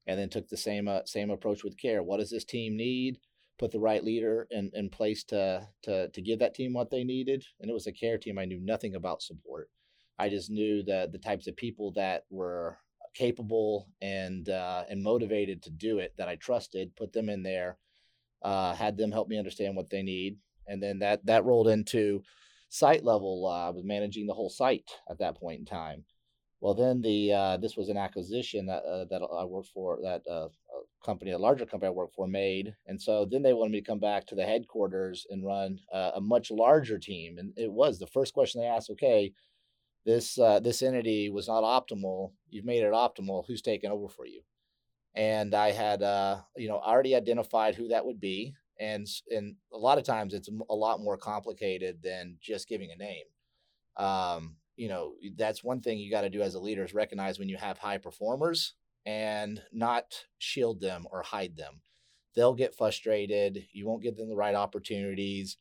and 0.07 0.19
then 0.19 0.29
took 0.29 0.49
the 0.49 0.57
same 0.57 0.89
uh, 0.89 1.01
same 1.05 1.31
approach 1.31 1.65
with 1.65 1.79
care. 1.79 2.03
What 2.03 2.19
does 2.19 2.31
this 2.31 2.45
team 2.45 2.77
need? 2.77 3.19
Put 3.59 3.73
the 3.73 3.81
right 3.81 4.05
leader 4.05 4.47
in, 4.51 4.71
in 4.75 4.91
place 4.91 5.25
to, 5.25 5.67
to 5.85 6.09
to 6.11 6.23
give 6.23 6.39
that 6.41 6.55
team 6.55 6.73
what 6.73 6.91
they 6.91 7.05
needed. 7.05 7.45
And 7.61 7.71
it 7.71 7.75
was 7.75 7.87
a 7.87 7.93
care 7.93 8.19
team. 8.19 8.39
I 8.39 8.45
knew 8.45 8.61
nothing 8.61 8.95
about 8.95 9.23
support. 9.23 9.71
I 10.19 10.29
just 10.29 10.51
knew 10.51 10.83
that 10.85 11.13
the 11.13 11.19
types 11.19 11.47
of 11.47 11.57
people 11.57 11.93
that 11.93 12.25
were 12.31 12.79
capable 13.15 13.89
and 14.03 14.49
uh, 14.49 14.85
and 14.89 15.03
motivated 15.03 15.63
to 15.63 15.71
do 15.71 15.99
it 15.99 16.15
that 16.19 16.29
I 16.29 16.37
trusted. 16.37 16.95
Put 16.97 17.13
them 17.13 17.29
in 17.29 17.43
there. 17.43 17.79
Uh, 18.43 18.75
had 18.75 18.97
them 18.97 19.11
help 19.11 19.29
me 19.29 19.39
understand 19.39 19.75
what 19.75 19.91
they 19.91 20.03
need, 20.03 20.39
and 20.67 20.83
then 20.83 20.99
that 21.01 21.25
that 21.27 21.45
rolled 21.45 21.69
into 21.69 22.23
site 22.69 23.05
level. 23.05 23.47
Uh, 23.47 23.69
I 23.69 23.71
was 23.71 23.85
managing 23.85 24.27
the 24.27 24.35
whole 24.35 24.51
site 24.51 24.91
at 25.11 25.19
that 25.19 25.37
point 25.37 25.61
in 25.61 25.65
time. 25.65 26.05
Well, 26.67 26.75
then 26.75 27.01
the 27.01 27.33
uh, 27.33 27.57
this 27.59 27.77
was 27.77 27.91
an 27.91 27.97
acquisition 27.97 28.67
that 28.67 28.83
uh, 28.83 29.05
that 29.05 29.23
I 29.23 29.45
worked 29.45 29.69
for 29.69 30.01
that 30.03 30.23
uh, 30.29 30.49
company, 31.05 31.31
a 31.31 31.39
larger 31.39 31.65
company 31.65 31.87
I 31.87 31.93
worked 31.93 32.17
for, 32.17 32.27
made, 32.27 32.75
and 32.87 33.01
so 33.01 33.25
then 33.25 33.43
they 33.43 33.53
wanted 33.53 33.71
me 33.71 33.81
to 33.81 33.87
come 33.87 34.01
back 34.01 34.27
to 34.27 34.35
the 34.35 34.45
headquarters 34.45 35.29
and 35.31 35.47
run 35.47 35.79
uh, 35.95 36.11
a 36.17 36.21
much 36.21 36.51
larger 36.51 36.99
team. 36.99 37.39
And 37.39 37.53
it 37.57 37.71
was 37.71 38.01
the 38.01 38.09
first 38.09 38.35
question 38.35 38.61
they 38.61 38.67
asked. 38.67 38.91
Okay, 38.91 39.33
this 40.05 40.41
uh, 40.41 40.59
this 40.59 40.83
entity 40.83 41.31
was 41.31 41.47
not 41.47 41.63
optimal. 41.63 42.33
You've 42.51 42.65
made 42.65 42.83
it 42.83 42.93
optimal. 42.93 43.45
Who's 43.47 43.63
taking 43.63 43.93
over 43.93 44.09
for 44.09 44.27
you? 44.27 44.43
And 45.15 45.55
I 45.55 45.71
had 45.71 46.03
uh, 46.03 46.39
you 46.57 46.67
know 46.67 46.79
already 46.79 47.15
identified 47.15 47.77
who 47.77 47.87
that 47.91 48.05
would 48.05 48.19
be, 48.19 48.55
and 48.81 49.07
and 49.31 49.55
a 49.73 49.79
lot 49.79 49.99
of 49.99 50.05
times 50.05 50.35
it's 50.35 50.51
a 50.69 50.75
lot 50.75 50.99
more 50.99 51.17
complicated 51.17 51.99
than 52.03 52.39
just 52.41 52.69
giving 52.69 52.91
a 52.91 52.97
name. 52.97 53.27
Um, 53.97 54.57
you 54.77 54.89
know 54.89 55.15
that's 55.37 55.65
one 55.65 55.81
thing 55.81 55.99
you 55.99 56.11
got 56.11 56.23
to 56.23 56.31
do 56.31 56.43
as 56.43 56.55
a 56.55 56.61
leader 56.61 56.85
is 56.85 56.95
recognize 56.95 57.39
when 57.39 57.49
you 57.49 57.57
have 57.57 57.79
high 57.79 57.99
performers 57.99 58.75
and 59.05 59.63
not 59.73 60.25
shield 60.39 60.81
them 60.81 61.07
or 61.11 61.23
hide 61.23 61.57
them. 61.57 61.81
They'll 62.35 62.55
get 62.55 62.75
frustrated 62.75 63.67
you 63.73 63.87
won't 63.87 64.03
give 64.03 64.17
them 64.17 64.29
the 64.29 64.37
right 64.37 64.55
opportunities 64.55 65.57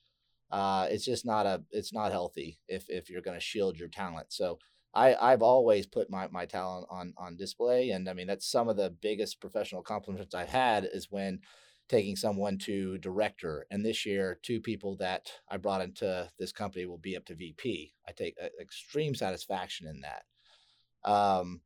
uh, 0.52 0.88
it's 0.90 1.06
just 1.06 1.26
not 1.26 1.46
a 1.46 1.64
it's 1.72 1.94
not 1.94 2.12
healthy 2.12 2.60
if 2.68 2.90
if 2.90 3.10
you're 3.10 3.22
going 3.22 3.38
to 3.38 3.44
shield 3.44 3.78
your 3.78 3.90
talent. 3.90 4.32
So 4.32 4.60
I, 4.94 5.16
I've 5.16 5.42
always 5.42 5.86
put 5.88 6.10
my, 6.10 6.28
my 6.30 6.46
talent 6.46 6.88
on 6.90 7.14
on 7.18 7.36
display 7.36 7.90
and 7.90 8.08
I 8.08 8.14
mean 8.14 8.28
that's 8.28 8.50
some 8.50 8.70
of 8.70 8.78
the 8.78 8.96
biggest 9.02 9.42
professional 9.42 9.82
compliments 9.82 10.36
I've 10.36 10.50
had 10.50 10.88
is 10.92 11.12
when 11.12 11.40
taking 11.88 12.16
someone 12.16 12.58
to 12.58 12.98
director. 12.98 13.66
And 13.70 13.86
this 13.86 14.06
year, 14.06 14.40
two 14.42 14.60
people 14.60 14.96
that 14.98 15.32
I 15.50 15.58
brought 15.58 15.82
into 15.82 16.30
this 16.40 16.52
company 16.52 16.86
will 16.86 16.98
be 16.98 17.16
up 17.16 17.26
to 17.26 17.36
VP. 17.36 17.94
I 18.08 18.12
take 18.12 18.38
extreme 18.60 19.16
satisfaction 19.16 19.88
in 19.88 20.02
that. 20.02 21.10
Um, 21.10 21.62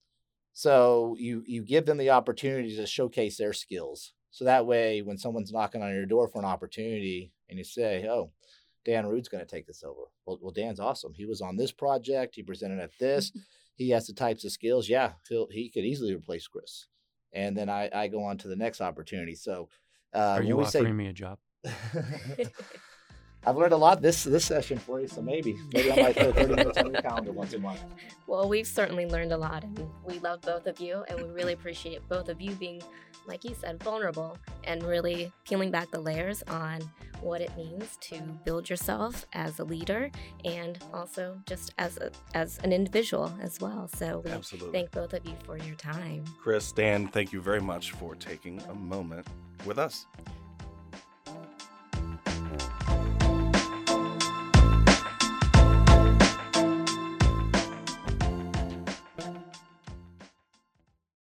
so 0.53 1.15
you 1.17 1.43
you 1.47 1.63
give 1.63 1.85
them 1.85 1.97
the 1.97 2.09
opportunity 2.09 2.75
to 2.75 2.85
showcase 2.85 3.37
their 3.37 3.53
skills. 3.53 4.13
So 4.31 4.45
that 4.45 4.65
way, 4.65 5.01
when 5.01 5.17
someone's 5.17 5.51
knocking 5.51 5.81
on 5.81 5.93
your 5.93 6.05
door 6.05 6.27
for 6.27 6.39
an 6.39 6.45
opportunity, 6.45 7.31
and 7.47 7.57
you 7.57 7.63
say, 7.63 8.05
"Oh, 8.07 8.31
Dan 8.83 9.07
Rude's 9.07 9.29
going 9.29 9.45
to 9.45 9.49
take 9.49 9.65
this 9.65 9.83
over," 9.83 10.01
well, 10.25 10.37
well, 10.41 10.51
Dan's 10.51 10.81
awesome. 10.81 11.13
He 11.13 11.25
was 11.25 11.41
on 11.41 11.55
this 11.55 11.71
project. 11.71 12.35
He 12.35 12.43
presented 12.43 12.79
at 12.79 12.91
this. 12.99 13.31
he 13.75 13.89
has 13.91 14.05
the 14.07 14.13
types 14.13 14.43
of 14.43 14.51
skills. 14.51 14.89
Yeah, 14.89 15.13
he 15.29 15.45
he 15.49 15.69
could 15.69 15.85
easily 15.85 16.13
replace 16.13 16.47
Chris. 16.47 16.87
And 17.31 17.55
then 17.55 17.69
I, 17.69 17.89
I 17.93 18.07
go 18.07 18.23
on 18.23 18.37
to 18.39 18.47
the 18.47 18.55
next 18.55 18.81
opportunity. 18.81 19.35
So 19.35 19.69
uh, 20.13 20.35
Are 20.37 20.43
you 20.43 20.59
offering 20.59 20.85
say, 20.85 20.91
me 20.91 21.07
a 21.07 21.13
job? 21.13 21.37
I've 23.45 23.55
learned 23.55 23.71
a 23.71 23.77
lot 23.77 24.01
this 24.01 24.25
this 24.25 24.45
session 24.45 24.77
for 24.77 24.99
you, 24.99 25.07
so 25.07 25.21
maybe 25.21 25.57
maybe 25.73 25.91
I 25.91 25.95
might 25.95 26.15
put 26.15 26.35
30 26.35 26.55
minutes 26.55 26.77
on 26.77 26.91
your 26.91 27.01
calendar 27.01 27.31
once 27.31 27.53
a 27.53 27.59
month. 27.59 27.83
Well, 28.27 28.49
we've 28.49 28.67
certainly 28.67 29.05
learned 29.05 29.31
a 29.31 29.37
lot, 29.37 29.63
and 29.63 29.79
we 30.05 30.19
love 30.19 30.41
both 30.41 30.67
of 30.67 30.79
you, 30.79 31.03
and 31.07 31.21
we 31.21 31.29
really 31.29 31.53
appreciate 31.53 32.07
both 32.09 32.27
of 32.27 32.41
you 32.41 32.51
being, 32.55 32.81
like 33.27 33.45
you 33.45 33.55
said, 33.55 33.81
vulnerable 33.81 34.37
and 34.65 34.83
really 34.83 35.31
peeling 35.45 35.71
back 35.71 35.89
the 35.89 36.01
layers 36.01 36.43
on 36.49 36.81
what 37.21 37.41
it 37.41 37.55
means 37.55 37.97
to 38.01 38.19
build 38.43 38.69
yourself 38.69 39.25
as 39.33 39.59
a 39.59 39.63
leader 39.63 40.09
and 40.45 40.79
also 40.93 41.37
just 41.45 41.73
as 41.77 41.97
a, 41.97 42.11
as 42.33 42.59
an 42.63 42.71
individual 42.71 43.33
as 43.41 43.59
well. 43.59 43.89
So 43.95 44.21
we 44.23 44.31
Absolutely. 44.31 44.71
thank 44.71 44.91
both 44.91 45.13
of 45.13 45.25
you 45.25 45.35
for 45.43 45.57
your 45.57 45.75
time. 45.75 46.23
Chris, 46.41 46.71
Dan, 46.71 47.07
thank 47.09 47.33
you 47.33 47.41
very 47.41 47.59
much 47.59 47.91
for 47.91 48.15
taking 48.15 48.61
a 48.69 48.73
moment 48.73 49.27
with 49.65 49.79
us. 49.79 50.07